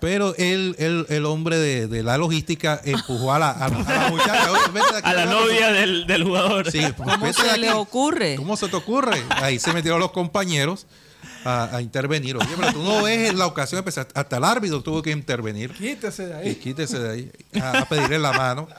Pero 0.00 0.34
él, 0.36 0.74
él- 0.78 1.06
el 1.08 1.24
hombre 1.24 1.56
de, 1.56 1.86
de 1.86 2.02
la 2.02 2.18
logística 2.18 2.78
empujó 2.84 3.32
a 3.32 3.38
la, 3.38 3.50
a 3.52 3.68
la- 3.70 3.76
a 3.78 4.02
la 4.04 4.10
muchacha. 4.10 4.50
"Oye, 4.52 4.60
vete 4.74 4.92
de 4.92 4.98
aquí, 4.98 5.08
A 5.08 5.14
la 5.14 5.24
vamos". 5.24 5.42
novia 5.44 5.72
del, 5.72 6.06
del 6.06 6.24
jugador. 6.24 6.70
Sí, 6.70 6.80
pues, 6.94 7.08
¿Cómo 7.08 7.32
se 7.32 7.56
le 7.56 7.72
ocurre? 7.72 8.36
¿Cómo 8.36 8.56
se 8.58 8.68
te 8.68 8.76
ocurre? 8.76 9.22
Ahí 9.30 9.58
se 9.58 9.72
metieron 9.72 10.00
los 10.00 10.10
compañeros 10.10 10.86
a, 11.44 11.76
a 11.76 11.82
intervenir. 11.82 12.36
Oye, 12.36 12.46
pero 12.56 12.72
tú 12.72 12.82
no 12.82 13.02
ves 13.02 13.30
en 13.30 13.38
la 13.38 13.46
ocasión, 13.46 13.84
hasta 14.14 14.36
el 14.36 14.44
árbitro 14.44 14.82
tuvo 14.82 15.02
que 15.02 15.10
intervenir. 15.10 15.72
Quítese 15.72 16.26
de 16.26 16.44
Y 16.44 16.48
ahí. 16.50 16.54
quítese 16.56 16.98
de 16.98 17.10
ahí 17.10 17.32
a, 17.60 17.80
a 17.80 17.88
pedirle 17.88 18.18
la 18.18 18.32
mano 18.32 18.68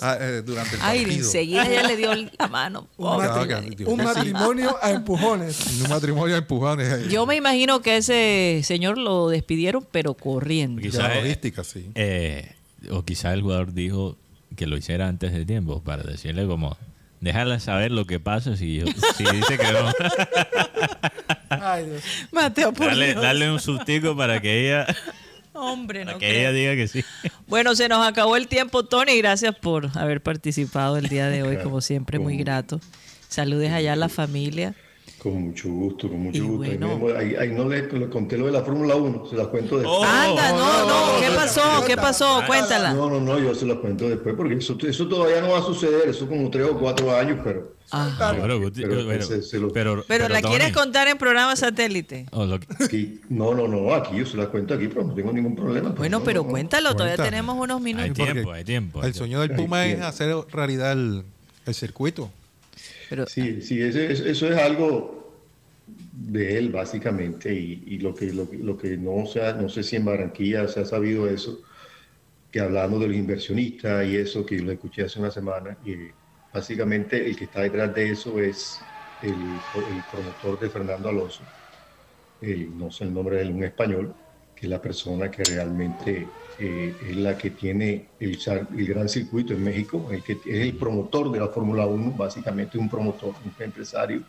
Ah, 0.00 0.12
a- 0.12 0.18
eh, 0.20 0.42
durante 0.42 0.76
el 0.76 0.82
Ay, 0.82 1.00
partido. 1.02 1.24
enseguida 1.26 1.68
ya 1.68 1.82
le 1.82 1.96
dio 1.96 2.10
la 2.38 2.46
mano. 2.48 2.86
Un, 2.96 3.06
Pobre. 3.06 3.28
matri- 3.28 3.48
matri- 3.50 3.74
Dios 3.76 3.88
un 3.90 3.96
mío, 3.98 4.08
sí. 4.08 4.14
matrimonio 4.14 4.76
a 4.80 4.90
empujones. 4.92 5.66
Un 5.82 5.88
matrimonio 5.90 6.34
de 6.34 6.40
empujones. 6.40 7.08
Yo 7.08 7.26
me 7.26 7.34
imagino 7.34 7.82
que 7.82 7.96
ese 7.96 8.60
señor 8.62 8.96
lo 8.98 9.28
despidieron, 9.28 9.84
pero 9.90 10.14
corriendo. 10.14 10.80
Quizá, 10.80 11.02
la 11.08 11.14
eh, 11.18 11.20
logística, 11.22 11.64
sí. 11.64 11.90
eh, 11.96 12.54
o 12.90 13.04
quizá 13.04 13.34
el 13.34 13.42
jugador 13.42 13.72
dijo 13.74 14.16
que 14.56 14.68
lo 14.68 14.76
hiciera 14.76 15.08
antes 15.08 15.32
de 15.32 15.44
tiempo 15.44 15.82
para 15.82 16.04
decirle 16.04 16.46
como, 16.46 16.78
déjala 17.20 17.58
saber 17.58 17.90
lo 17.90 18.06
que 18.06 18.20
pasa 18.20 18.56
si, 18.56 18.80
si 19.16 19.24
dice 19.24 19.58
que 19.58 19.72
no. 19.72 19.90
Ay, 21.48 21.86
Dios. 21.86 22.02
Mateo, 22.32 22.72
por 22.72 22.86
Dale, 22.88 23.06
Dios. 23.12 23.22
dale 23.22 23.50
un 23.50 23.60
sustico 23.60 24.16
para 24.16 24.40
que 24.40 24.66
ella, 24.68 24.86
Hombre, 25.52 26.00
no 26.04 26.12
para 26.12 26.18
que 26.18 26.28
creo. 26.28 26.40
ella 26.40 26.52
diga 26.52 26.74
que 26.76 26.88
sí. 26.88 27.04
Bueno, 27.46 27.74
se 27.76 27.88
nos 27.88 28.06
acabó 28.06 28.36
el 28.36 28.48
tiempo, 28.48 28.84
Tony. 28.84 29.18
Gracias 29.18 29.54
por 29.54 29.96
haber 29.96 30.20
participado 30.22 30.96
el 30.96 31.08
día 31.08 31.28
de 31.28 31.42
hoy, 31.42 31.58
como 31.58 31.80
siempre, 31.80 32.18
muy 32.18 32.36
grato. 32.36 32.80
Saludes 33.28 33.72
allá 33.72 33.92
a 33.92 33.96
la 33.96 34.08
familia. 34.08 34.74
Con 35.24 35.42
mucho 35.42 35.70
gusto, 35.70 36.06
con 36.10 36.20
mucho 36.24 36.36
Y 36.36 36.40
gusto. 36.42 36.70
Ahí 36.70 36.76
bueno. 36.76 36.98
mismo- 36.98 37.18
Ahí, 37.18 37.34
ahí 37.34 37.48
no 37.50 37.66
le, 37.66 37.90
le 37.90 38.08
conté 38.10 38.36
lo 38.36 38.44
de 38.44 38.52
la 38.52 38.62
Fórmula 38.62 38.94
1, 38.94 39.26
se 39.26 39.36
las 39.36 39.46
cuento 39.46 39.78
después. 39.78 39.98
Oh, 39.98 40.04
Anda, 40.04 40.52
no, 40.52 40.86
no, 40.86 41.20
¿qué 41.20 41.34
pasó? 41.34 41.62
¿Qué 41.86 41.96
pasó? 41.96 42.42
Cuéntala. 42.46 42.92
No, 42.92 43.08
no, 43.08 43.20
no, 43.20 43.38
yo 43.38 43.54
se 43.54 43.64
las 43.64 43.78
cuento 43.78 44.06
después 44.06 44.34
porque 44.36 44.54
eso, 44.56 44.76
eso 44.86 45.08
todavía 45.08 45.40
no 45.40 45.52
va 45.52 45.60
a 45.60 45.62
suceder, 45.62 46.10
eso 46.10 46.28
como 46.28 46.50
tres 46.50 46.66
o 46.68 46.78
cuatro 46.78 47.16
años, 47.16 47.38
pero... 47.42 47.72
Ah, 47.90 48.34
Pero, 48.38 48.60
Guti, 48.60 48.82
Pero 48.82 49.06
pero- 49.06 49.24
se- 49.24 49.42
se 49.42 49.58
lo- 49.58 49.72
pero- 49.72 50.04
Pero 50.06 50.28
la 50.28 50.42
Tony, 50.42 50.56
quieres 50.56 50.72
contar 50.74 51.08
en 51.08 51.16
programa 51.16 51.56
satélite. 51.56 52.26
o 52.32 52.44
lo 52.44 52.60
que- 52.60 52.66
Aquí, 52.84 53.20
no, 53.30 53.54
no, 53.54 53.66
no, 53.66 53.94
aquí 53.94 54.18
yo 54.18 54.26
se 54.26 54.36
las 54.36 54.48
cuento 54.48 54.74
aquí, 54.74 54.88
pero 54.88 55.04
no 55.04 55.14
tengo 55.14 55.32
ningún 55.32 55.56
problema. 55.56 55.88
Bueno, 55.96 56.18
no, 56.18 56.24
pero 56.24 56.42
no, 56.42 56.50
cuéntalo, 56.50 56.94
todavía 56.94 57.16
tenemos 57.24 57.56
unos 57.58 57.78
hay 57.78 57.82
minutos. 57.82 58.08
porque 58.18 58.32
tiempo, 58.32 58.52
hay 58.52 58.64
tiempo. 58.64 59.00
hay 59.00 59.08
El 59.08 59.14
sueño 59.14 59.40
del 59.40 59.52
Puma 59.52 59.86
es 59.86 60.02
hacer 60.02 60.34
realidad 60.52 60.92
el, 60.92 61.24
el 61.64 61.74
circuito. 61.74 62.30
Sí, 63.24 63.60
sí, 63.62 63.80
eso, 63.82 63.98
es- 64.00 64.20
algo 64.58 65.48
de 65.86 66.58
él 66.58 66.70
básicamente 66.72 67.52
y, 67.54 67.98
lo 67.98 68.14
que 68.14 68.32
lo, 68.32 68.48
lo 68.52 68.76
que 68.76 68.96
no 68.96 69.26
se 69.26 69.42
ha- 69.42 69.54
no 69.54 69.68
sé 69.68 69.82
si 69.82 69.96
en 69.96 70.04
Barranquilla 70.04 70.68
se 70.68 70.80
ha 70.80 70.84
sabido 70.84 71.28
eso 71.28 71.62
que 72.50 72.60
hablando 72.60 72.98
de 72.98 73.08
los 73.08 73.16
inversionistas 73.16 74.06
y 74.08 74.16
eso 74.16 74.46
que 74.46 74.58
lo 74.60 74.72
escuché 74.72 75.04
hace 75.04 75.18
una 75.20 75.30
semana 75.30 75.78
y 75.84 76.12
básicamente 76.52 77.26
el 77.26 77.36
que 77.36 77.44
está 77.44 77.62
detrás 77.62 77.94
de 77.94 78.10
eso 78.12 78.40
es 78.40 78.94
el, 79.20 79.66
el 79.88 80.04
promotor 80.06 80.58
de 80.58 80.70
Fernando 80.70 81.08
Alonso 81.08 81.52
el- 82.40 82.76
no 82.76 82.90
sé 82.90 83.04
el 83.04 83.14
nombre 83.14 83.36
de 83.36 83.42
él, 83.44 83.52
un 83.52 83.64
español 83.64 84.23
que 84.54 84.66
es 84.66 84.70
la 84.70 84.80
persona 84.80 85.30
que 85.30 85.44
realmente 85.44 86.26
eh, 86.58 86.94
es 87.08 87.16
la 87.16 87.36
que 87.36 87.50
tiene 87.50 88.06
el, 88.20 88.38
el 88.76 88.86
gran 88.86 89.08
circuito 89.08 89.52
en 89.52 89.64
México, 89.64 90.08
el 90.12 90.22
que 90.22 90.32
es 90.32 90.40
el 90.46 90.74
promotor 90.74 91.32
de 91.32 91.40
la 91.40 91.48
Fórmula 91.48 91.86
1, 91.86 92.12
básicamente 92.12 92.78
un 92.78 92.88
promotor, 92.88 93.34
un 93.44 93.62
empresario, 93.62 94.22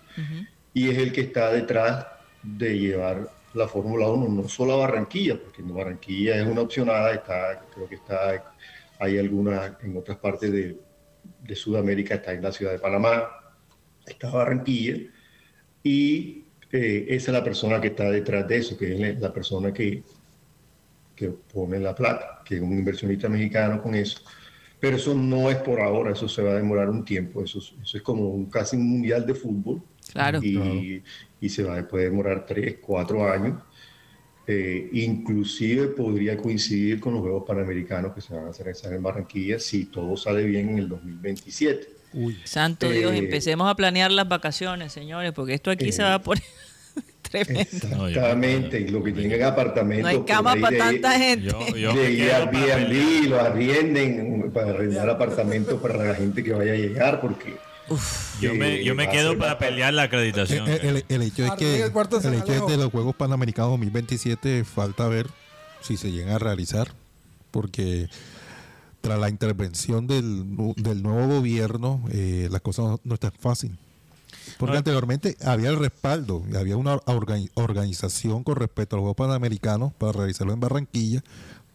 y 0.74 0.90
es 0.90 0.98
el 0.98 1.12
que 1.12 1.22
está 1.22 1.52
detrás 1.52 2.08
de 2.42 2.80
llevar 2.80 3.30
la 3.54 3.68
Fórmula 3.68 4.08
1 4.08 4.42
no 4.42 4.50
solo 4.50 4.74
a 4.74 4.88
Barranquilla, 4.88 5.40
porque 5.40 5.62
Barranquilla 5.62 6.38
es 6.38 6.48
una 6.48 6.62
opcionada, 6.62 7.14
está, 7.14 7.64
creo 7.74 7.88
que 7.88 7.96
está, 7.96 8.54
hay 9.00 9.18
algunas 9.20 9.74
en 9.84 9.96
otras 9.96 10.18
partes 10.18 10.52
de, 10.52 10.78
de 11.44 11.56
Sudamérica, 11.56 12.16
está 12.16 12.34
en 12.34 12.42
la 12.42 12.52
ciudad 12.52 12.72
de 12.72 12.80
Panamá, 12.80 13.30
está 14.06 14.30
Barranquilla, 14.30 14.98
y 15.84 16.45
eh, 16.76 17.06
esa 17.16 17.32
es 17.32 17.34
la 17.34 17.44
persona 17.44 17.80
que 17.82 17.88
está 17.88 18.10
detrás 18.12 18.48
de 18.48 18.58
eso, 18.58 18.78
que 18.78 18.94
es 19.12 19.20
la 19.20 19.32
persona 19.34 19.74
que, 19.74 20.04
que 21.16 21.30
pone 21.30 21.80
la 21.80 21.96
plata, 21.96 22.42
que 22.46 22.56
es 22.56 22.62
un 22.62 22.74
inversionista 22.78 23.30
mexicano 23.30 23.82
con 23.82 23.96
eso. 23.96 24.20
Pero 24.80 24.98
eso 24.98 25.16
no 25.16 25.50
es 25.50 25.58
por 25.58 25.80
ahora, 25.80 26.12
eso 26.12 26.28
se 26.28 26.42
va 26.44 26.52
a 26.52 26.56
demorar 26.56 26.90
un 26.90 27.04
tiempo, 27.06 27.42
eso, 27.44 27.60
es- 27.60 27.74
eso 27.82 27.98
es 27.98 28.04
como 28.04 28.30
un, 28.30 28.46
casi 28.48 28.76
un 28.76 28.88
mundial 28.90 29.26
de 29.26 29.34
fútbol. 29.34 29.82
Claro. 30.12 30.40
Y, 30.44 31.02
y 31.42 31.50
se 31.50 31.64
va 31.64 31.80
a 31.80 31.88
puede 31.88 32.06
demorar 32.06 32.46
tres, 32.46 32.78
cuatro 32.82 33.28
años. 33.30 33.62
Eh, 34.48 34.90
inclusive 34.94 35.88
podría 35.88 36.38
coincidir 36.38 37.00
con 37.00 37.14
los 37.14 37.22
Juegos 37.24 37.46
Panamericanos 37.48 38.14
que 38.14 38.22
se 38.22 38.36
van 38.36 38.46
a 38.46 38.50
hacer 38.52 38.68
en 38.94 39.02
Barranquilla 39.02 39.58
si 39.58 39.86
todo 39.86 40.16
sale 40.16 40.44
bien 40.44 40.70
en 40.70 40.78
el 40.80 40.88
2027. 40.90 41.88
Uy, 42.14 42.38
Santo 42.44 42.90
Dios, 42.92 43.12
Eh, 43.14 43.18
empecemos 43.18 43.68
a 43.68 43.76
planear 43.76 44.12
las 44.12 44.28
vacaciones, 44.30 44.94
señores, 44.94 45.32
porque 45.34 45.56
esto 45.56 45.72
aquí 45.72 45.90
eh, 45.90 45.92
se 45.92 46.04
va 46.04 46.14
a 46.14 46.22
poner 46.22 46.44
tremendo. 47.30 47.62
Exactamente, 48.08 48.80
y 48.82 48.88
lo 48.90 49.04
que 49.04 49.12
tienen 49.12 49.44
apartamentos. 49.44 50.04
No 50.12 50.20
hay 50.20 50.26
cama 50.26 50.56
para 50.56 50.70
de- 50.72 50.78
tanta 50.78 51.20
gente. 51.20 51.46
Yo, 51.46 51.76
yo 51.76 51.94
de 51.94 52.12
ir. 52.12 52.32
Airbnb, 52.32 53.30
lo 53.30 53.40
arrienden 53.42 54.52
para 54.54 54.72
arrendar 54.72 55.10
apartamentos 55.10 55.82
para 55.82 56.04
la 56.04 56.16
gente 56.16 56.44
que 56.44 56.54
vaya 56.54 56.74
a 56.74 56.76
llegar, 56.76 57.22
porque 57.22 57.56
Yo 58.42 58.54
me, 58.56 58.84
yo 58.84 58.94
eh, 58.94 58.96
me 58.96 59.04
a 59.06 59.10
quedo 59.12 59.38
para 59.38 59.58
pelear 59.60 59.94
la 59.94 60.04
acreditación. 60.04 60.68
el- 60.68 61.06
el 61.08 61.22
hecho 61.22 61.46
es 61.46 61.52
que, 61.54 61.84
el 61.84 62.34
hecho 62.34 62.54
es 62.54 62.68
de 62.68 62.78
los 62.78 62.92
Juegos 62.92 63.16
Panamericanos 63.16 63.72
2027 63.72 64.64
falta 64.64 65.08
ver 65.08 65.28
si 65.82 65.98
se 65.98 66.12
llegan 66.12 66.34
a 66.34 66.40
realizar, 66.40 66.90
porque 67.52 68.08
tras 69.02 69.20
la 69.20 69.30
intervención 69.30 70.08
del, 70.08 70.46
del 70.78 71.04
nuevo 71.04 71.28
gobierno, 71.36 72.04
eh, 72.12 72.48
las 72.52 72.62
cosas 72.62 72.86
no, 72.86 73.00
no 73.04 73.14
están 73.14 73.32
fácil. 73.40 73.78
Porque 74.58 74.74
No. 74.74 74.78
anteriormente 74.80 75.38
había 75.44 75.70
el 75.70 75.78
respaldo, 75.78 76.44
y 76.52 76.56
había 76.56 76.78
una 76.78 76.98
organi- 77.02 77.50
organización 77.56 78.44
con 78.44 78.56
respecto 78.56 78.96
a 78.96 78.98
los 78.98 79.04
Juegos 79.04 79.18
Panamericanos 79.18 79.94
para 79.94 80.12
realizarlo 80.14 80.54
en 80.54 80.60
Barranquilla, 80.60 81.24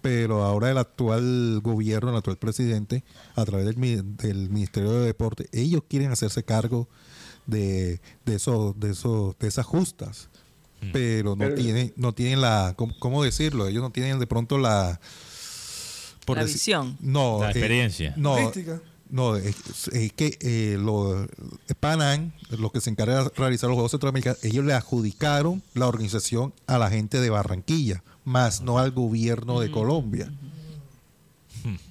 pero 0.03 0.45
ahora 0.45 0.71
el 0.71 0.79
actual 0.79 1.61
gobierno, 1.63 2.11
el 2.11 2.17
actual 2.17 2.39
presidente, 2.39 3.05
a 3.37 3.45
través 3.45 3.67
del, 3.67 4.17
del 4.17 4.49
Ministerio 4.51 4.93
de 4.93 5.07
Deporte, 5.07 5.47
ellos 5.53 5.83
quieren 5.89 6.11
hacerse 6.11 6.43
cargo 6.43 6.89
de, 7.47 8.01
de, 8.25 8.35
eso, 8.37 8.75
de, 8.79 8.91
eso, 8.93 9.37
de 9.39 9.49
esas 9.49 9.67
justas, 9.67 10.29
pero 10.93 11.31
no 11.37 11.45
Pero- 11.45 11.55
tienen, 11.57 11.93
no 11.97 12.15
tienen 12.15 12.41
la, 12.41 12.73
¿cómo, 12.77 12.95
cómo 12.99 13.23
decirlo? 13.23 13.67
Ellos 13.67 13.83
no 13.83 13.91
tienen 13.91 14.19
de 14.19 14.27
pronto 14.27 14.57
la... 14.57 14.99
La 16.27 16.43
decir- 16.45 16.53
visión. 16.55 16.97
No, 17.01 17.39
La 17.41 17.49
eh, 17.49 17.51
experiencia. 17.51 18.15
no, 18.17 18.37
Logística. 18.39 18.81
No, 19.11 19.37
es, 19.37 19.89
es 19.89 20.13
que 20.13 20.37
eh, 20.41 20.77
lo, 20.79 21.27
Panam, 21.81 22.33
los 22.59 22.73
que 22.73 22.81
se 22.81 22.91
encargan 22.91 23.25
de 23.25 23.31
realizar 23.37 23.69
los 23.69 23.75
Juegos 23.75 23.91
Centroamericanos, 23.93 24.43
ellos 24.45 24.65
le 24.65 24.73
adjudicaron 24.73 25.63
la 25.75 25.87
organización 25.89 26.53
a 26.67 26.79
la 26.79 26.91
gente 26.91 27.21
de 27.21 27.31
Barranquilla, 27.31 28.03
más 28.25 28.61
no 28.63 28.79
al 28.79 28.91
gobierno 28.93 29.61
de 29.61 29.71
Colombia. 29.71 30.31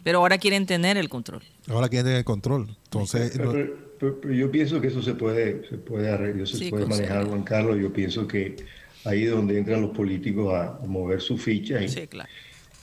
Pero 0.04 0.20
ahora 0.20 0.38
quieren 0.38 0.66
tener 0.66 0.98
el 0.98 1.10
control. 1.10 1.44
Ahora 1.68 1.90
quieren 1.90 2.06
tener 2.06 2.20
el 2.20 2.26
control. 2.26 2.76
Entonces, 2.86 3.32
Pero, 3.36 3.46
no- 3.46 3.52
pero- 4.00 4.20
pero 4.22 4.34
yo 4.34 4.50
pienso 4.50 4.80
que 4.82 4.88
eso 4.88 5.02
se 5.02 5.14
puede, 5.14 5.68
se 5.70 5.78
puede 5.78 6.10
arreglar, 6.10 6.48
se 6.48 6.58
Sí, 6.58 6.70
puede 6.70 6.84
con 6.86 6.92
manejar. 6.96 7.28
Juan 7.28 7.44
Carlos. 7.44 7.78
Yo 7.80 7.92
pienso 7.94 8.26
que 8.28 8.56
ahí 9.04 9.26
es 9.26 9.32
donde 9.32 9.58
entran 9.60 9.82
los 9.82 9.92
políticos 9.92 10.54
a, 10.54 10.78
a 10.82 10.88
mover 10.88 11.22
sus 11.22 11.42
fichas. 11.42 11.92
Sí, 11.92 12.08
claro. 12.08 12.30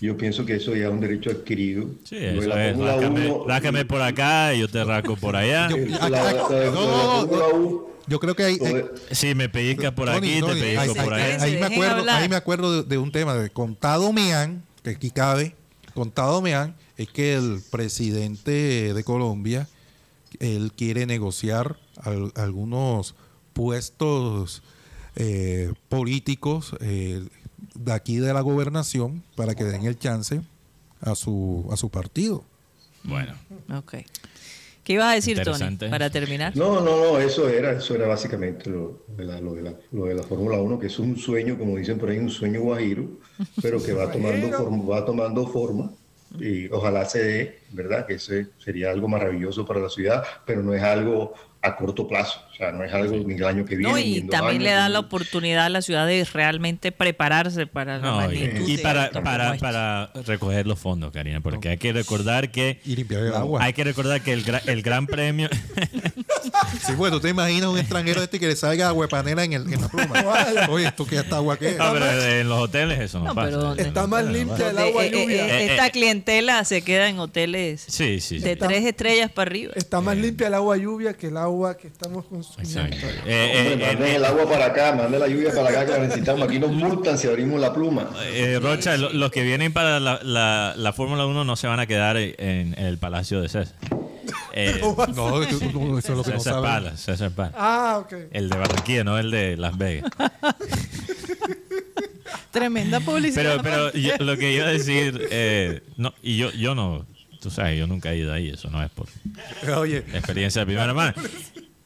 Yo 0.01 0.17
pienso 0.17 0.45
que 0.45 0.57
eso 0.57 0.75
ya 0.77 0.87
es 0.87 0.91
un 0.93 1.01
derecho 1.01 1.31
adquirido. 1.31 1.87
Sí, 2.05 2.17
eso 2.17 2.43
la 2.49 2.69
es. 2.69 2.77
Ráscame, 2.79 3.31
1, 3.31 3.45
ráscame 3.47 3.85
por 3.87 4.03
acá 4.03 4.53
y 4.55 4.61
yo 4.61 4.69
te 4.69 4.85
rasco 4.85 5.17
por 5.17 5.35
allá. 5.37 5.69
Yo- 5.71 5.77
la- 5.79 6.09
la- 6.11 6.33
no, 6.33 6.71
no, 6.71 7.23
no, 7.23 7.29
Fórmula 7.29 7.47
1, 7.55 7.87
Yo 8.09 8.21
creo 8.21 8.37
que 8.37 8.45
hay, 8.45 8.59
Si 9.11 9.35
me 9.35 9.49
pellizcas 9.49 9.93
por 9.93 10.07
Tony, 10.07 10.31
aquí, 10.33 10.41
Tony, 10.41 10.55
te 10.55 10.61
pellizco 10.61 10.81
ahí- 11.01 11.05
por 11.05 11.15
ahí- 11.15 11.23
allá. 11.33 11.43
ahí 11.45 11.53
me 11.53 11.57
Dejen 11.61 11.73
acuerdo, 11.73 12.11
ahí 12.13 12.29
me 12.29 12.37
acuerdo 12.37 12.83
de, 12.83 12.89
de 12.89 12.99
un 12.99 13.11
tema 13.11 13.35
de 13.35 13.51
contado 13.51 14.13
Meán, 14.13 14.63
que 14.85 14.91
aquí 14.91 15.11
cabe, 15.11 15.55
contado 15.95 16.41
Meán, 16.43 16.77
es 16.99 17.09
que 17.09 17.35
el 17.35 17.61
presidente 17.71 18.93
de 18.95 19.03
Colombia, 19.05 19.67
él 20.41 20.71
quiere 20.77 21.07
negociar 21.07 21.79
al- 22.03 22.33
algunos 22.37 23.15
puestos 23.55 24.63
eh, 25.17 25.73
políticos 25.89 26.77
eh, 26.81 27.23
de 27.79 27.93
aquí 27.93 28.17
de 28.19 28.33
la 28.33 28.41
gobernación 28.41 29.23
para 29.35 29.55
que 29.55 29.65
den 29.65 29.85
el 29.85 29.99
chance 29.99 30.41
a 31.01 31.15
su, 31.15 31.69
a 31.71 31.77
su 31.77 31.91
partido. 31.91 32.45
Bueno, 33.05 33.35
Ok. 33.73 33.97
¿Qué 34.87 34.93
ibas 34.93 35.07
a 35.09 35.15
decir, 35.15 35.43
Tony, 35.43 35.77
para 35.91 36.11
terminar? 36.11 36.57
No, 36.57 36.81
no, 36.81 36.97
no, 36.97 37.19
eso 37.19 37.49
era, 37.49 37.73
eso 37.73 37.97
era 37.97 38.07
básicamente 38.07 38.71
lo 38.71 39.03
de 39.17 39.25
la, 39.25 39.41
lo 39.41 39.55
de 39.55 39.63
la, 39.63 39.75
lo 39.91 40.05
de 40.05 40.15
la 40.15 40.23
Fórmula 40.23 40.59
1, 40.59 40.79
que 40.79 40.87
es 40.87 40.97
un 41.01 41.17
sueño, 41.17 41.59
como 41.59 41.77
dicen 41.77 41.99
por 41.99 42.09
ahí, 42.09 42.19
un 42.19 42.31
sueño 42.31 42.61
guajiro, 42.61 43.09
pero 43.61 43.83
que 43.83 43.93
va 43.93 44.13
tomando 44.13 44.49
forma, 44.53 44.85
va 44.85 45.05
tomando 45.05 45.49
forma 45.49 45.91
y 46.39 46.69
ojalá 46.69 47.05
se 47.05 47.25
dé, 47.25 47.59
¿verdad? 47.73 48.07
Que 48.07 48.15
ese 48.15 48.47
sería 48.59 48.93
algo 48.93 49.09
maravilloso 49.09 49.67
para 49.67 49.81
la 49.81 49.89
ciudad, 49.89 50.23
pero 50.45 50.63
no 50.63 50.73
es 50.73 50.85
algo 50.85 51.35
a 51.67 51.77
corto 51.77 52.07
plazo, 52.07 52.41
o 52.53 52.55
sea, 52.57 52.73
no 52.73 52.85
es 52.85 52.93
algo 52.93 53.17
ni 53.27 53.35
el 53.35 53.45
año 53.45 53.65
que 53.65 53.77
viene. 53.77 53.93
No, 53.93 53.99
y 53.99 54.23
también 54.23 54.57
años, 54.57 54.63
le 54.63 54.71
da 54.71 54.87
ni- 54.89 54.93
la 54.95 54.99
oportunidad 55.01 55.67
a 55.67 55.69
la 55.69 55.83
ciudad 55.83 56.07
de 56.07 56.25
realmente 56.33 56.93
prepararse 56.93 57.67
para 57.67 57.99
la 57.99 58.07
no, 58.07 58.17
magnitud 58.17 58.69
y 58.69 58.79
para, 58.79 59.11
para, 59.11 59.57
para 59.59 60.11
recoger 60.27 60.67
los 60.67 60.79
fondos, 60.79 61.13
Karina, 61.13 61.41
porque 61.41 61.71
hay 61.71 61.77
que 61.79 61.93
recordar 61.93 62.51
que 62.51 62.81
Y 62.85 62.97
limpiar 62.97 63.23
el 63.25 63.35
agua. 63.35 63.63
hay 63.63 63.73
que 63.73 63.85
recordar 63.85 64.21
que 64.23 64.33
el, 64.33 64.45
gra- 64.45 64.63
el 64.67 64.83
gran 64.83 65.07
premio 65.07 65.49
Sí, 66.87 66.93
bueno, 66.95 67.17
¿tú 67.17 67.23
te 67.23 67.29
imaginas 67.31 67.69
un 67.69 67.79
extranjero 67.79 68.23
este 68.23 68.39
que 68.39 68.47
le 68.47 68.57
salga 68.57 68.89
agua 68.89 69.07
de 69.07 69.09
panela 69.09 69.45
en, 69.45 69.53
el, 69.53 69.73
en 69.73 69.81
la 69.81 69.89
pluma? 69.89 70.25
Oye, 70.71 70.87
¿esto 70.87 71.07
qué 71.07 71.17
esta 71.17 71.37
agua 71.37 71.59
es? 71.61 71.77
No, 71.77 71.93
pero 71.93 72.07
en 72.23 72.49
los 72.49 72.59
hoteles 72.61 73.01
eso 73.01 73.19
no, 73.19 73.27
No, 73.27 73.35
pasa. 73.35 73.75
Está 73.79 74.07
más 74.07 74.25
limpia 74.25 74.71
el 74.71 74.79
agua 74.79 75.05
Eh, 75.05 75.09
eh, 75.09 75.11
lluvia. 75.23 75.47
eh, 75.47 75.63
Eh, 75.67 75.71
esta 75.73 75.91
clientela 75.91 76.65
se 76.65 76.83
queda 76.83 77.09
en 77.09 77.19
hoteles 77.19 77.85
Sí, 77.89 78.21
sí. 78.21 78.39
sí. 78.39 78.45
de 78.45 78.57
tres 78.57 78.85
estrellas 78.85 79.31
para 79.33 79.49
arriba. 79.49 79.73
Está 79.75 80.01
más 80.01 80.17
limpia 80.17 80.47
el 80.47 80.55
agua 80.55 80.77
lluvia 80.77 81.15
que 81.15 81.29
el 81.29 81.37
agua 81.37 81.56
que 81.79 81.89
estamos 81.89 82.25
consumiendo. 82.27 82.97
Eh, 83.27 83.71
Hombre, 83.73 83.73
eh, 83.73 83.77
manden 83.87 84.09
eh, 84.09 84.17
el 84.17 84.25
agua 84.25 84.49
para 84.49 84.67
acá, 84.67 84.93
manden 84.95 85.21
la 85.21 85.29
lluvia 85.29 85.53
para 85.55 85.69
acá 85.71 85.87
que 85.87 85.93
la 85.93 85.99
necesitamos. 85.99 86.43
Aquí 86.49 86.59
nos 86.59 86.73
multan 86.73 87.19
si 87.19 87.27
abrimos 87.29 87.61
la 87.61 87.73
pluma. 87.73 88.11
eh, 88.25 88.59
Rocha, 88.63 88.97
lo- 88.97 89.13
los 89.13 89.31
que 89.31 89.43
vienen 89.43 89.73
para 89.73 90.01
la, 90.01 90.21
la, 90.23 90.75
la 90.77 90.93
Fórmula 90.93 91.27
1 91.27 91.45
no 91.45 91.57
se 91.57 91.67
van 91.67 91.81
a 91.81 91.87
quedar 91.87 92.17
en, 92.17 92.35
en 92.39 92.79
el 92.85 92.99
Palacio 92.99 93.41
de 93.41 93.49
César. 93.49 93.75
Eh, 94.59 94.81
No, 95.15 95.43
eso, 95.43 95.61
no, 95.75 95.99
eso 95.99 96.13
es 96.13 96.17
lo 96.17 96.25
que 96.25 96.31
no 96.33 96.41
César. 96.41 96.63
Palace, 96.63 96.97
César 96.97 97.31
Palace. 97.31 97.55
Ah, 97.59 97.99
ok. 98.03 98.13
El 98.33 98.49
de 98.49 98.57
Barranquilla, 98.57 99.05
no 99.05 99.19
el 99.19 99.31
de 99.31 99.55
Las 99.59 99.77
Vegas. 99.77 100.11
Tremenda 102.51 103.01
publicidad. 103.01 103.61
Pero, 103.63 103.63
pero 103.63 103.93
yo- 103.93 104.17
lo 104.25 104.37
que 104.39 104.53
iba 104.53 104.65
a 104.67 104.71
decir, 104.71 105.29
eh, 105.31 105.83
no, 105.99 106.15
y 106.23 106.39
yo, 106.39 106.51
yo 106.53 106.75
no, 106.75 107.05
tú 107.49 107.51
sabes, 107.53 107.79
yo 107.79 107.87
nunca 107.87 108.13
he 108.13 108.19
ido 108.19 108.33
ahí, 108.33 108.49
eso 108.51 108.69
no 108.71 108.83
es 108.83 108.91
por 108.91 109.07
Oye, 109.79 109.99
experiencia 109.99 110.63
de 110.63 110.67
primera 110.67 110.93
mano. 110.93 111.15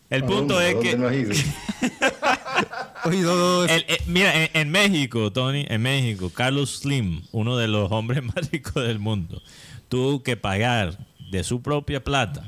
El 0.08 0.22
¿A 0.22 0.26
punto 0.26 0.54
dónde? 0.54 0.68
es 0.70 0.70
¿A 0.70 0.74
dónde 0.76 0.90
que, 0.90 0.96
no 0.96 1.06
has 1.06 1.14
ido? 1.14 1.32
oye, 3.04 3.20
no, 3.20 3.36
no, 3.36 3.64
el- 3.64 3.84
mira, 4.06 4.42
en, 4.44 4.50
en 4.54 4.70
México, 4.70 5.30
Tony, 5.32 5.66
en 5.68 5.82
México, 5.82 6.30
Carlos 6.30 6.78
Slim, 6.80 7.20
uno 7.32 7.58
de 7.58 7.68
los 7.68 7.92
hombres 7.92 8.22
más 8.34 8.50
ricos 8.50 8.82
del 8.86 8.98
mundo, 8.98 9.42
tuvo 9.90 10.22
que 10.22 10.36
pagar 10.38 10.96
de 11.30 11.44
su 11.44 11.60
propia 11.60 12.02
plata 12.02 12.42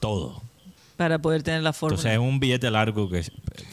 todo. 0.00 0.42
Para 1.04 1.18
poder 1.18 1.42
tener 1.42 1.62
la 1.62 1.68
Entonces 1.68 2.00
fórmula. 2.00 2.12
es 2.14 2.18
un 2.18 2.40
billete 2.40 2.70
largo 2.70 3.10
que, 3.10 3.22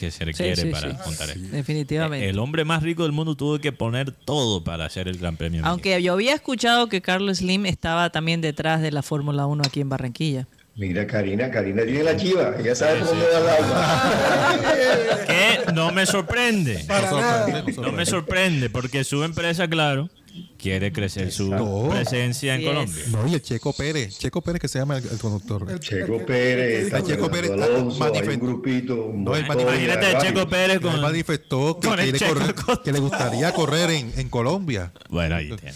que 0.02 0.12
se 0.12 0.26
requiere 0.26 0.58
sí, 0.58 0.70
para 0.70 0.92
sí. 0.92 0.98
montar 1.06 1.30
esto. 1.30 1.48
Definitivamente. 1.50 2.28
El 2.28 2.40
hombre 2.40 2.66
más 2.66 2.84
rico 2.84 3.04
del 3.04 3.14
mundo 3.14 3.36
tuvo 3.36 3.58
que 3.60 3.72
poner 3.72 4.12
todo 4.12 4.66
para 4.66 4.84
hacer 4.84 5.08
el 5.08 5.18
Gran 5.18 5.38
Premio. 5.38 5.62
México. 5.62 5.70
Aunque 5.70 6.04
yo 6.04 6.12
había 6.12 6.34
escuchado 6.34 6.90
que 6.90 7.02
Carlos 7.02 7.38
Slim 7.38 7.68
estaba 7.68 8.10
también 8.10 8.42
detrás 8.42 8.82
de 8.82 8.92
la 8.92 9.02
Fórmula 9.02 9.46
1 9.46 9.64
aquí 9.66 9.80
en 9.80 9.88
Barranquilla. 9.88 10.46
Mira, 10.76 11.08
Karina, 11.08 11.50
Karina 11.50 11.84
tiene 11.84 12.04
la 12.04 12.18
chiva, 12.18 12.54
ella 12.60 12.76
sabe 12.76 13.00
por 13.00 13.08
dónde 13.08 13.26
va 13.26 13.40
el 13.40 13.64
agua. 13.64 15.26
Que 15.28 15.72
no 15.72 15.92
me 15.94 16.06
sorprende. 16.06 16.84
Para 16.86 17.12
nada. 17.12 17.64
No 17.82 17.94
me 17.94 18.06
sorprende 18.06 18.70
porque 18.70 19.06
su 19.06 19.24
empresa, 19.24 19.70
claro, 19.70 20.10
quiere 20.58 20.92
crecer 20.92 21.32
su 21.32 21.46
Exacto. 21.46 21.90
presencia 21.90 22.56
en. 22.56 22.64
Colombia. 22.64 23.04
no, 23.12 23.28
y 23.28 23.34
el 23.34 23.42
Checo 23.42 23.74
Pérez. 23.74 24.18
Checo 24.18 24.42
Pérez 24.42 24.62
que 24.62 24.68
se 24.68 24.80
llama 24.80 24.98
el, 24.98 25.08
el 25.08 25.18
conductor. 25.20 25.66
El- 25.70 25.80
Checo 25.80 26.16
el- 26.18 26.26
Pérez, 26.26 26.80
el- 26.80 26.86
está 26.86 26.98
el 27.00 27.04
Checo 27.06 27.30
Pérez 27.32 27.52
hay 27.52 27.58
manifestó- 27.60 28.34
un 28.34 28.40
grupito, 28.40 28.96
un 29.06 29.24
No, 29.24 29.36
el 29.36 29.46
Imagínate 29.46 30.06
a 30.06 30.14
varios. 30.14 30.24
Checo 30.24 30.50
Pérez 30.50 30.76
él 30.78 30.82
con... 30.82 31.02
manifestó 31.02 31.80
que, 31.80 31.88
con 31.88 32.00
el 32.00 32.04
quiere 32.12 32.20
Checo 32.20 32.34
correr- 32.36 32.54
Costa. 32.56 32.84
que 32.84 32.92
le 32.92 33.00
gustaría 33.00 33.54
correr 33.54 33.90
en, 33.92 34.14
en 34.18 34.30
Colombia. 34.30 34.92
Bueno, 35.10 35.36
ahí 35.36 35.48
tiene. 35.56 35.74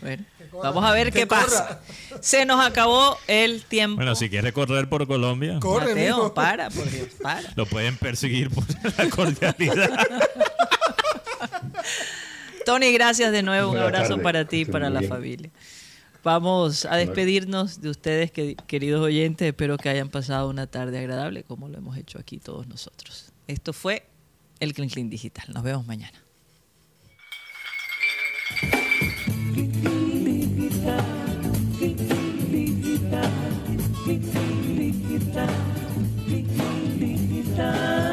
Bueno, 0.00 0.24
vamos 0.62 0.82
a 0.82 0.92
ver 0.92 1.12
qué 1.12 1.26
pasa. 1.26 1.82
Se 2.22 2.46
nos 2.46 2.64
acabó 2.64 3.18
el 3.26 3.62
tiempo. 3.64 3.96
Bueno, 3.96 4.14
si 4.14 4.30
quiere 4.30 4.50
correr 4.52 4.88
por 4.88 5.06
Colombia, 5.06 5.58
Corre, 5.60 5.88
Mateo, 5.88 6.16
mijo. 6.16 6.34
para, 6.34 6.70
por 6.70 6.90
Dios, 6.90 7.08
para. 7.22 7.42
lo 7.54 7.66
pueden 7.66 7.98
perseguir 7.98 8.48
por 8.48 8.64
la 8.96 9.10
cordialidad. 9.10 9.90
Tony, 12.70 12.92
gracias 12.92 13.32
de 13.32 13.42
nuevo. 13.42 13.72
Un 13.72 13.78
abrazo 13.78 14.22
para 14.22 14.44
ti 14.44 14.58
y 14.58 14.64
para 14.64 14.90
la 14.90 15.00
bien. 15.00 15.10
familia. 15.10 15.50
Vamos 16.22 16.84
a 16.84 16.94
despedirnos 16.94 17.80
de 17.80 17.90
ustedes, 17.90 18.30
que- 18.30 18.54
queridos 18.68 19.00
oyentes. 19.00 19.48
Espero 19.48 19.76
que 19.76 19.88
hayan 19.88 20.08
pasado 20.08 20.48
una 20.48 20.68
tarde 20.68 20.96
agradable, 21.00 21.42
como 21.42 21.68
lo 21.68 21.78
hemos 21.78 21.96
hecho 21.96 22.20
aquí 22.20 22.38
todos 22.38 22.68
nosotros. 22.68 23.32
Esto 23.48 23.72
fue 23.72 24.06
el 24.60 24.72
Clean 24.72 24.88
Clean 24.88 25.10
Digital. 25.10 25.46
Nos 25.52 25.64
vemos 25.64 25.84
mañana. 25.84 26.22
Digital, 36.98 38.09